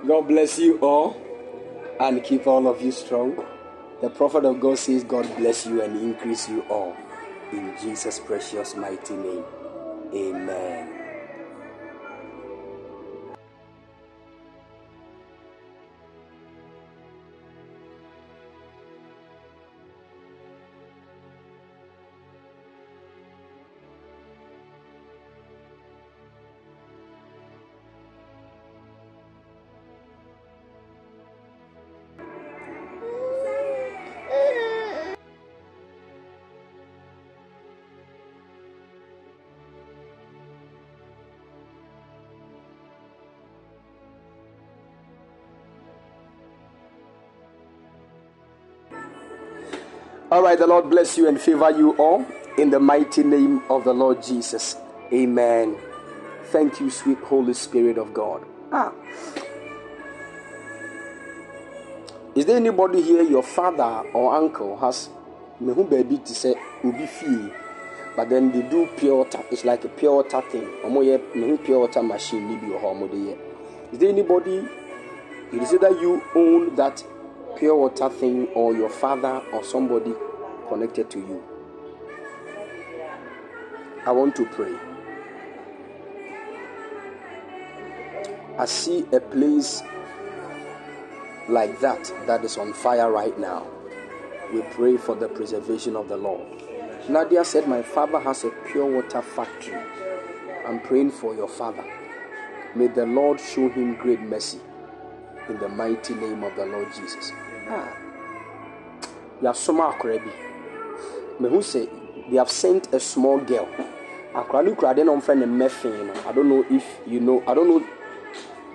God 0.08 0.28
bless 0.28 0.58
you 0.58 0.80
all 0.80 1.22
and 2.00 2.24
keep 2.24 2.48
all 2.48 2.68
of 2.68 2.82
you 2.82 2.92
strong. 2.92 3.46
The 4.02 4.10
prophet 4.10 4.46
of 4.46 4.60
God 4.62 4.78
says, 4.78 5.04
God 5.04 5.28
bless 5.38 5.66
you 5.66 5.82
and 5.82 5.98
increase 6.00 6.48
you 6.50 6.62
all. 6.70 6.96
In 7.52 7.74
Jesus' 7.82 8.20
precious 8.20 8.76
mighty 8.76 9.16
name. 9.16 9.44
Amen. 10.14 10.99
All 50.40 50.46
right, 50.46 50.58
the 50.58 50.68
Lord 50.68 50.90
bless 50.90 51.18
you 51.18 51.28
and 51.28 51.38
favor 51.38 51.70
you 51.70 51.92
all 51.98 52.26
in 52.58 52.70
the 52.70 52.80
mighty 52.80 53.24
name 53.24 53.62
of 53.70 53.84
the 53.84 53.94
Lord 53.94 54.24
Jesus. 54.24 54.78
Amen. 55.12 55.76
Thank 56.46 56.80
you, 56.80 56.90
sweet 56.90 57.18
Holy 57.18 57.54
Spirit 57.54 57.98
of 57.98 58.14
God. 58.14 58.46
Ah. 58.72 58.94
Is 62.36 62.46
there 62.46 62.56
anybody 62.56 63.02
here, 63.02 63.22
your 63.22 63.44
father 63.44 64.08
or 64.14 64.34
uncle 64.34 64.78
has 64.78 65.10
me 65.60 65.74
who 65.74 65.84
baby 65.84 66.20
to 66.20 66.34
say 66.34 66.56
ubi 66.86 67.06
fee, 67.06 67.52
but 68.16 68.30
then 68.30 68.50
they 68.54 68.62
do 68.62 68.88
pure 68.96 69.18
water. 69.18 69.44
It's 69.52 69.66
like 69.66 69.84
a 69.84 69.90
pure 69.90 70.24
water 70.24 70.42
thing. 70.50 70.64
Omo 70.86 71.04
ye 71.04 71.58
pure 71.58 71.80
water 71.82 72.02
machine 72.02 72.48
ni 72.48 72.56
bi 72.56 72.80
hɔ, 72.80 73.12
de. 73.12 73.38
Is 73.92 74.00
there 74.00 74.08
anybody? 74.08 74.66
It 75.52 75.62
is 75.62 75.74
either 75.74 75.90
you 76.00 76.24
own 76.34 76.76
that 76.78 77.04
pure 77.58 77.76
water 77.76 78.08
thing 78.08 78.48
or 78.56 78.74
your 78.74 78.90
father 78.90 79.42
or 79.52 79.66
somebody 79.66 80.14
connected 80.70 81.10
to 81.10 81.20
you. 81.20 81.44
I 84.06 84.12
want 84.12 84.36
to 84.38 84.46
pray. 84.46 84.74
I 88.58 88.66
see 88.66 89.06
a 89.12 89.20
place 89.20 89.82
like 91.48 91.80
that 91.80 92.12
that 92.28 92.44
is 92.46 92.58
on 92.58 92.74
fire 92.74 93.12
right 93.12 93.38
now. 93.40 93.68
We 94.54 94.62
pray 94.62 94.98
for 94.98 95.16
the 95.16 95.28
preservation 95.28 95.96
of 95.96 96.08
the 96.10 96.18
Lord. 96.18 96.46
Nadia 97.10 97.44
said, 97.44 97.68
My 97.68 97.82
father 97.82 98.20
has 98.20 98.44
a 98.44 98.50
pure 98.72 98.86
water 98.86 99.22
factory. 99.22 99.76
I'm 100.66 100.80
praying 100.82 101.12
for 101.12 101.36
your 101.36 101.48
father. 101.48 101.84
May 102.76 102.88
the 102.88 103.06
Lord 103.06 103.40
show 103.40 103.70
him 103.70 103.96
great 103.96 104.22
mercy 104.22 104.60
in 105.50 105.58
the 105.58 105.70
mighty 105.70 106.14
name 106.14 106.44
of 106.44 106.56
the 106.56 106.66
Lord 106.66 106.88
Jesus. 106.94 107.32
Ah. 107.68 107.96
Yasoma 109.42 109.94
akora 109.94 110.20
bi. 110.24 110.49
Mehu 111.40 111.60
sɛ 111.62 111.88
they 112.30 112.38
have 112.38 112.52
sent 112.52 112.94
a 112.94 113.00
small 113.00 113.40
girl. 113.40 113.68
Akora 114.36 114.64
no 114.64 114.76
kura 114.76 114.94
de 114.94 115.04
na 115.04 115.12
ɔmfrɛ 115.14 115.38
no 115.40 115.46
Meffin 115.48 116.06
no. 116.08 116.14
I 116.28 116.32
don't 116.34 116.50
know 116.50 116.66
if 116.70 116.86
you 117.08 117.20
know. 117.20 117.42
I 117.48 117.54
don't 117.54 117.68
know 117.68 117.84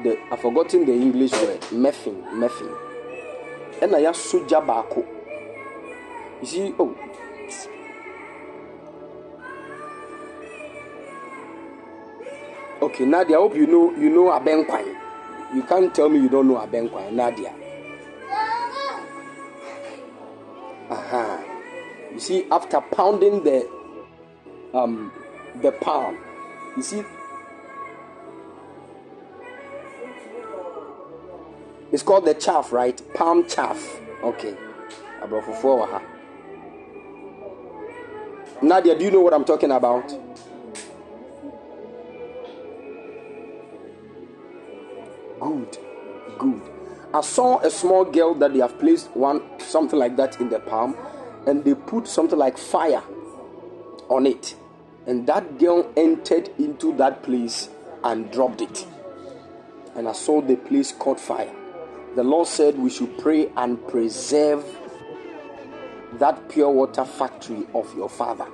the 0.03 0.19
I've 0.33 0.41
forgotten 0.41 0.85
the 0.85 0.93
English 0.93 1.33
word. 1.33 1.61
Meffin, 1.73 2.23
Meffin. 2.33 2.75
Ɛna 3.81 4.01
yaso 4.03 4.41
gya 4.49 4.61
baako. 4.65 5.05
You 6.41 6.47
see, 6.47 6.75
oh. 6.79 6.95
Okay, 12.83 13.05
Nadia, 13.07 13.37
I 13.37 13.41
hope 13.41 13.55
you 13.55 13.67
know 13.67 13.93
you 13.97 14.11
know 14.11 14.31
Abenkwan. 14.31 14.85
You 15.55 15.63
can't 15.63 15.95
tell 15.95 16.09
me 16.09 16.19
you 16.19 16.29
don't 16.29 16.49
know 16.49 16.57
Abenkwan, 16.57 17.13
Nadia. 17.13 17.53
Aha. 20.91 21.44
You 22.15 22.21
see, 22.21 22.47
after 22.51 22.81
pounding 22.81 23.43
the 23.45 23.69
um 24.73 25.13
the 25.61 25.73
palm, 25.73 26.17
you 26.77 26.83
see 26.83 27.03
it's 31.93 32.03
called 32.03 32.25
the 32.25 32.35
chaff, 32.35 32.73
right? 32.73 33.01
Palm 33.15 33.47
chaff. 33.49 34.01
Okay. 34.23 34.57
nadia 38.63 38.97
do 38.99 39.05
you 39.05 39.11
know 39.11 39.21
what 39.21 39.35
i'm 39.35 39.45
talking 39.45 39.71
about 39.71 40.09
good 45.41 45.79
good 46.39 46.63
i 47.13 47.21
saw 47.21 47.59
a 47.61 47.71
small 47.71 48.05
girl 48.05 48.35
that 48.35 48.53
they 48.53 48.61
have 48.61 48.79
placed 48.79 49.11
one 49.17 49.43
something 49.59 49.99
like 49.99 50.17
that 50.17 50.41
in 50.41 50.49
the 50.49 50.59
palm 50.61 50.97
and 51.47 51.65
they 51.65 51.75
put 51.75 52.07
something 52.09 52.39
like 52.39 52.59
fire 52.59 53.03
on 54.09 54.27
it. 54.27 54.57
And 55.07 55.27
that 55.27 55.59
girl 55.59 55.91
entered 55.97 56.49
into 56.59 56.97
that 56.97 57.23
place 57.23 57.69
and 58.03 58.31
dropped 58.31 58.63
it. 58.63 58.87
And 59.97 60.09
i 60.09 60.13
saw 60.13 60.41
the 60.41 60.57
place 60.57 60.93
caught 60.93 61.21
fire. 61.21 61.53
The 62.17 62.25
lord 62.25 62.47
said 62.47 62.79
we 62.79 62.91
should 62.91 63.19
pray 63.19 63.51
and 63.57 63.87
preserve 63.89 64.65
that 66.15 66.49
pure 66.49 66.71
water 66.71 67.05
factory 67.05 67.67
of 67.75 67.95
your 67.97 68.09
father. 68.09 68.47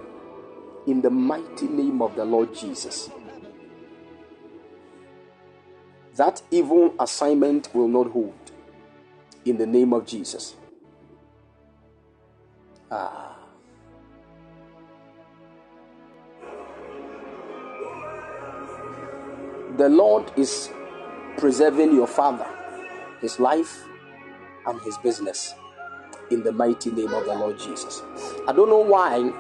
In 0.87 1.03
the 1.03 1.11
mighty 1.11 1.69
name 1.69 2.03
of 2.03 2.17
the 2.17 2.25
lord 2.25 2.55
jesus. 2.55 3.11
That 6.17 6.43
evil 6.51 6.95
assignment 6.99 7.75
will 7.75 7.89
not 7.89 8.11
hold. 8.11 8.35
In 9.45 9.57
the 9.57 9.67
name 9.67 9.93
of 9.93 10.07
Jesus. 10.07 10.55
Ah. 12.91 13.37
The 19.77 19.89
Lord 19.89 20.33
is 20.37 20.71
preserving 21.39 21.95
your 21.95 22.07
father, 22.07 22.47
his 23.21 23.39
life, 23.39 23.85
and 24.67 24.81
his 24.83 24.99
business 24.99 25.55
in 26.31 26.43
the 26.43 26.53
mighty 26.53 26.91
name 26.91 27.13
of 27.15 27.25
the 27.25 27.35
Lord 27.35 27.59
Jesus. 27.59 28.03
I 28.47 28.53
don't 28.53 28.69
know 28.69 28.81
why 28.81 29.33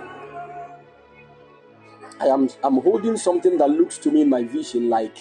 I 2.20 2.26
am 2.26 2.48
I'm 2.62 2.80
holding 2.80 3.16
something 3.16 3.58
that 3.58 3.70
looks 3.70 3.98
to 3.98 4.10
me 4.10 4.22
in 4.22 4.28
my 4.30 4.44
vision 4.44 4.88
like 4.88 5.16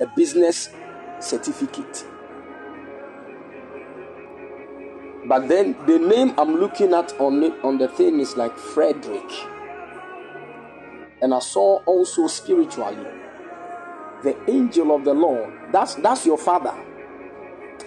a 0.00 0.06
business 0.16 0.70
certificate. 1.20 2.04
But 5.28 5.48
then 5.48 5.76
the 5.86 5.98
name 5.98 6.34
I'm 6.38 6.56
looking 6.56 6.94
at 6.94 7.18
on 7.20 7.42
it, 7.42 7.52
on 7.62 7.78
the 7.78 7.88
thing 7.88 8.20
is 8.20 8.36
like 8.36 8.56
Frederick. 8.56 9.30
And 11.20 11.34
I 11.34 11.38
saw 11.40 11.82
also 11.84 12.26
spiritually 12.26 13.06
the 14.22 14.36
angel 14.50 14.94
of 14.94 15.04
the 15.04 15.14
Lord. 15.14 15.52
That's 15.72 15.94
that's 15.96 16.26
your 16.26 16.38
father. 16.38 16.74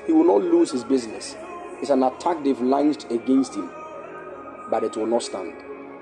He 0.06 0.12
will 0.12 0.26
not 0.26 0.44
lose 0.44 0.72
his 0.72 0.84
business. 0.84 1.36
It's 1.82 1.90
an 1.90 2.04
attack 2.04 2.44
they've 2.44 2.60
launched 2.60 3.10
against 3.12 3.56
him, 3.56 3.70
but 4.70 4.84
it 4.84 4.98
will 4.98 5.06
not 5.06 5.24
stand. 5.24 5.54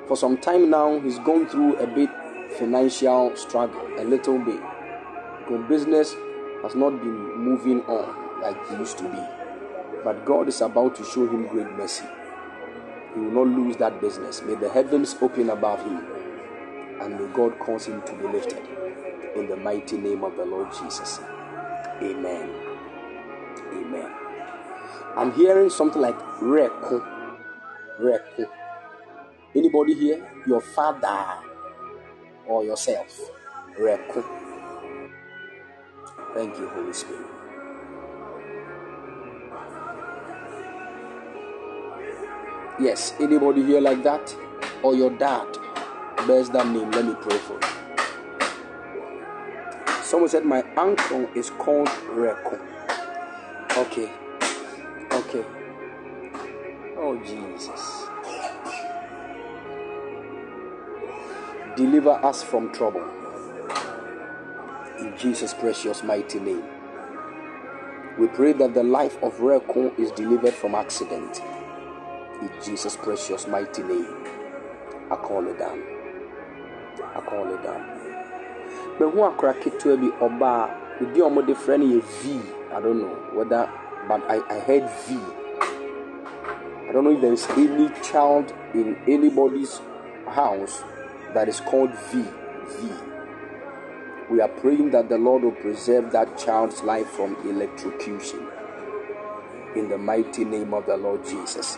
For 0.08 0.18
some 0.18 0.38
time 0.38 0.70
now, 0.70 1.00
he's 1.02 1.20
gone 1.20 1.48
through 1.48 1.76
a 1.78 1.88
bit 1.88 2.10
financial 2.58 3.36
struggle, 3.36 3.86
a 4.00 4.04
little 4.04 4.40
bit 4.40 4.62
because 5.48 5.68
business 5.70 6.16
has 6.62 6.76
not 6.76 6.90
been 7.00 7.38
moving 7.38 7.82
on 7.84 8.42
like 8.42 8.58
it 8.72 8.80
used 8.80 8.98
to 8.98 9.04
be. 9.06 9.37
But 10.08 10.24
God 10.24 10.48
is 10.48 10.62
about 10.62 10.96
to 10.96 11.04
show 11.04 11.28
him 11.28 11.48
great 11.48 11.70
mercy. 11.74 12.06
He 13.14 13.20
will 13.20 13.46
not 13.46 13.58
lose 13.58 13.76
that 13.76 14.00
business. 14.00 14.42
May 14.42 14.56
the 14.56 14.70
heavens 14.70 15.14
open 15.22 15.50
above 15.50 15.84
him 15.84 15.98
and 17.02 17.20
may 17.20 17.28
God 17.34 17.60
cause 17.60 17.88
him 17.88 18.02
to 18.04 18.14
be 18.14 18.24
lifted. 18.24 18.64
In 19.36 19.50
the 19.50 19.58
mighty 19.58 19.98
name 19.98 20.24
of 20.24 20.38
the 20.38 20.46
Lord 20.46 20.70
Jesus. 20.72 21.20
Amen. 22.02 22.50
Amen. 23.74 24.10
I'm 25.18 25.34
hearing 25.34 25.70
something 25.70 26.02
like 26.02 26.18
Reku. 26.40 27.06
Reku. 28.00 28.46
Anybody 29.54 29.94
here? 29.94 30.26
Your 30.48 30.62
father 30.62 31.44
or 32.48 32.64
yourself? 32.64 33.30
Reku. 33.78 34.24
Thank 36.34 36.58
you, 36.58 36.70
Holy 36.70 36.94
Spirit. 36.94 37.37
Yes, 42.80 43.16
anybody 43.20 43.64
here 43.64 43.82
like 43.82 44.04
that? 44.04 44.36
Or 44.84 44.94
your 44.96 45.10
dad 45.10 45.48
bears 46.28 46.50
that 46.52 46.68
name? 46.68 46.92
Let 46.92 47.06
me 47.06 47.16
pray 47.20 47.38
for 47.40 47.54
you. 47.54 47.78
Someone 50.04 50.30
said, 50.30 50.46
My 50.46 50.62
uncle 50.78 51.28
is 51.36 51.50
called 51.50 51.88
Reko. 51.88 52.60
Okay. 53.78 54.12
Okay. 55.12 55.44
Oh, 56.98 57.20
Jesus. 57.26 58.04
Deliver 61.76 62.12
us 62.24 62.44
from 62.44 62.72
trouble. 62.74 63.06
In 65.00 65.18
Jesus' 65.18 65.56
precious 65.56 66.04
mighty 66.04 66.40
name. 66.40 66.64
We 68.20 68.28
pray 68.28 68.54
that 68.54 68.76
the 68.76 68.84
life 68.84 69.18
of 69.24 69.38
Reko 69.38 69.98
is 70.00 70.12
delivered 70.12 70.54
from 70.54 70.76
accident. 70.76 71.42
In 72.42 72.52
Jesus' 72.64 72.96
precious 72.98 73.48
mighty 73.48 73.84
name. 73.84 74.08
I 75.10 75.16
call 75.16 75.48
it 75.48 75.58
down. 75.58 75.82
I 77.16 77.22
call 77.22 77.54
it 77.54 77.64
down. 77.64 77.98
mehu 79.00 79.26
akora 79.26 79.54
ketewa 79.54 79.98
bi 79.98 80.10
ɔbaa 80.26 80.70
ɛdi 81.02 81.20
a 81.22 81.30
wɔde 81.30 81.54
frɛ 81.56 81.78
no 81.80 81.86
yɛ 81.86 82.02
v 82.02 82.42
i 82.76 82.80
don't 82.82 83.00
know 83.02 83.16
whether 83.38 83.70
but 84.08 84.22
I, 84.30 84.38
I 84.50 84.60
heard 84.60 84.90
v 85.06 85.18
i 86.90 86.92
don't 86.92 87.04
know 87.04 87.12
if 87.12 87.22
there 87.22 87.34
is 87.34 87.48
any 87.58 87.90
child 88.02 88.54
in 88.74 88.96
anybody's 89.08 89.82
house 90.28 90.84
that 91.34 91.48
is 91.48 91.60
called 91.62 91.92
v 92.10 92.24
v 92.24 92.90
we 94.32 94.42
are 94.42 94.50
praying 94.62 94.90
that 94.92 95.10
the 95.10 95.18
lord 95.18 95.44
will 95.44 95.52
preserve 95.52 96.12
that 96.12 96.38
child's 96.38 96.82
life 96.84 97.08
from 97.08 97.36
electrocution 97.46 98.48
in 99.76 99.90
the 99.90 99.98
mighty 99.98 100.44
name 100.44 100.74
of 100.74 100.86
the 100.88 100.98
lord 100.98 101.24
jesus 101.26 101.78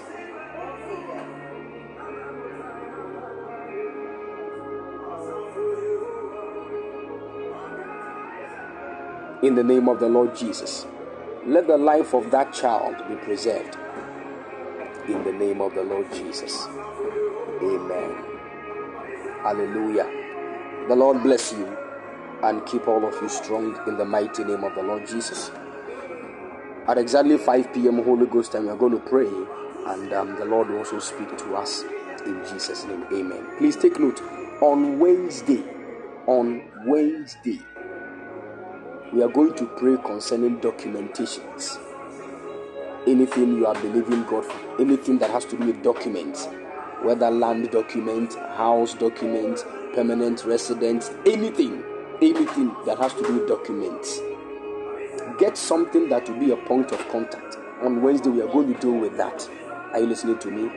in 9.42 9.56
the 9.56 9.64
name 9.64 9.88
of 9.88 10.00
the 10.00 10.10
Lord 10.10 10.36
Jesus. 10.36 10.86
Let 11.46 11.68
the 11.68 11.78
life 11.78 12.14
of 12.14 12.30
that 12.32 12.54
child 12.54 12.96
be 13.08 13.16
preserved 13.16 13.78
in 15.08 15.24
the 15.24 15.32
name 15.32 15.62
of 15.62 15.74
the 15.74 15.84
Lord 15.84 16.12
Jesus. 16.14 16.68
Amen. 17.62 18.16
Hallelujah. 19.42 20.08
The 20.88 20.96
Lord 20.96 21.24
bless 21.24 21.54
you 21.54 21.66
and 22.44 22.66
keep 22.66 22.88
all 22.88 23.06
of 23.06 23.14
you 23.22 23.30
strong 23.30 23.80
in 23.88 23.98
the 23.98 24.06
mighty 24.06 24.44
name 24.44 24.64
of 24.64 24.76
the 24.76 24.84
Lord 24.84 25.08
Jesus. 25.08 25.52
At 26.88 26.98
exactly 26.98 27.38
5 27.38 27.74
p.m. 27.74 28.04
Holy 28.04 28.26
Ghost 28.26 28.52
time, 28.52 28.64
we 28.64 28.70
are 28.70 28.76
going 28.76 28.94
to 28.94 29.00
pray, 29.10 29.28
and 29.28 30.12
um, 30.14 30.36
the 30.36 30.46
Lord 30.46 30.70
will 30.70 30.80
also 30.80 31.00
speak 31.00 31.38
to 31.38 31.56
us 31.56 31.84
in 32.26 32.44
Jesus' 32.52 32.86
name. 32.86 33.06
Amen. 33.14 33.46
Please 33.58 33.76
take 33.76 34.00
note 34.00 34.22
on 34.62 35.00
Wednesday, 35.00 35.64
on 36.28 36.64
Wednesday, 36.86 37.60
we 39.12 39.24
are 39.24 39.30
going 39.30 39.54
to 39.56 39.66
pray 39.66 39.98
concerning 40.06 40.60
documentations. 40.60 41.80
Anything 43.08 43.58
you 43.58 43.66
are 43.66 43.74
believing 43.74 44.24
God 44.26 44.46
for, 44.46 44.82
anything 44.82 45.18
that 45.18 45.32
has 45.32 45.46
to 45.46 45.58
do 45.58 45.66
with 45.66 45.82
documents, 45.82 46.48
whether 47.02 47.32
land 47.32 47.72
document, 47.72 48.36
house 48.36 48.94
document, 48.94 49.66
permanent 49.96 50.46
residence, 50.46 51.10
anything, 51.26 51.84
anything 52.22 52.76
that 52.86 53.00
has 53.00 53.14
to 53.16 53.24
do 53.24 53.40
with 53.40 53.48
documents. 53.48 54.20
Get 55.40 55.58
something 55.58 56.08
that 56.10 56.30
will 56.30 56.40
be 56.40 56.52
a 56.52 56.58
point 56.58 56.92
of 56.92 57.00
contact. 57.10 57.58
On 57.82 58.04
Wednesday, 58.04 58.30
we 58.30 58.42
are 58.42 58.48
going 58.48 58.72
to 58.74 58.80
deal 58.80 58.96
with 58.96 59.18
that. 59.18 59.50
Are 59.92 60.00
you 60.00 60.06
listening 60.06 60.38
to 60.38 60.52
me? 60.52 60.70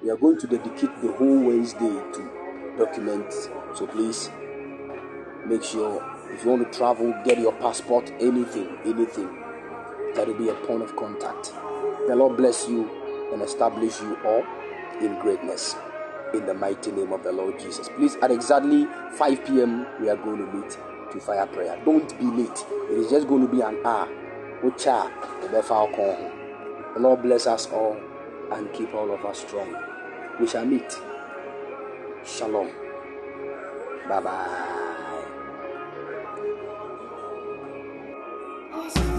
We 0.00 0.10
are 0.10 0.16
going 0.16 0.38
to 0.38 0.46
dedicate 0.46 1.00
the 1.02 1.10
whole 1.12 1.40
Wednesday 1.40 1.88
to 1.88 2.74
documents. 2.78 3.48
So 3.74 3.86
please 3.88 4.30
make 5.48 5.64
sure 5.64 6.04
if 6.32 6.44
you 6.44 6.50
want 6.50 6.70
to 6.70 6.78
travel, 6.78 7.14
get 7.24 7.38
your 7.38 7.52
passport, 7.54 8.12
anything, 8.20 8.76
anything. 8.84 9.28
That 10.14 10.26
will 10.26 10.38
be 10.38 10.48
a 10.48 10.54
point 10.54 10.82
of 10.82 10.94
contact. 10.96 11.52
The 12.06 12.14
Lord 12.16 12.36
bless 12.36 12.68
you 12.68 12.88
and 13.32 13.42
establish 13.42 14.00
you 14.00 14.16
all 14.24 14.44
in 15.00 15.18
greatness. 15.20 15.74
In 16.34 16.44
the 16.46 16.54
mighty 16.54 16.90
name 16.92 17.12
of 17.12 17.22
the 17.22 17.32
Lord 17.32 17.58
Jesus. 17.58 17.88
Please, 17.96 18.16
at 18.22 18.30
exactly 18.30 18.86
5 19.12 19.44
p.m., 19.46 19.86
we 20.00 20.08
are 20.10 20.16
going 20.16 20.38
to 20.38 20.52
meet 20.52 20.76
to 21.12 21.20
fire 21.20 21.46
prayer. 21.46 21.80
Don't 21.84 22.18
be 22.18 22.26
late. 22.26 22.64
It 22.90 22.98
is 22.98 23.10
just 23.10 23.28
going 23.28 23.42
to 23.46 23.48
be 23.52 23.60
an 23.62 23.78
hour. 23.84 24.08
Ucha, 24.62 25.10
the 26.94 27.00
Lord 27.00 27.22
bless 27.22 27.46
us 27.46 27.66
all 27.72 27.96
and 28.52 28.72
keep 28.72 28.92
all 28.94 29.12
of 29.14 29.24
us 29.24 29.40
strong. 29.40 29.74
We 30.40 30.46
shall 30.46 30.66
meet. 30.66 30.98
Shalom. 32.24 32.70
Bye 34.08 34.20
bye. 34.20 34.87
Awesome. 38.78 39.17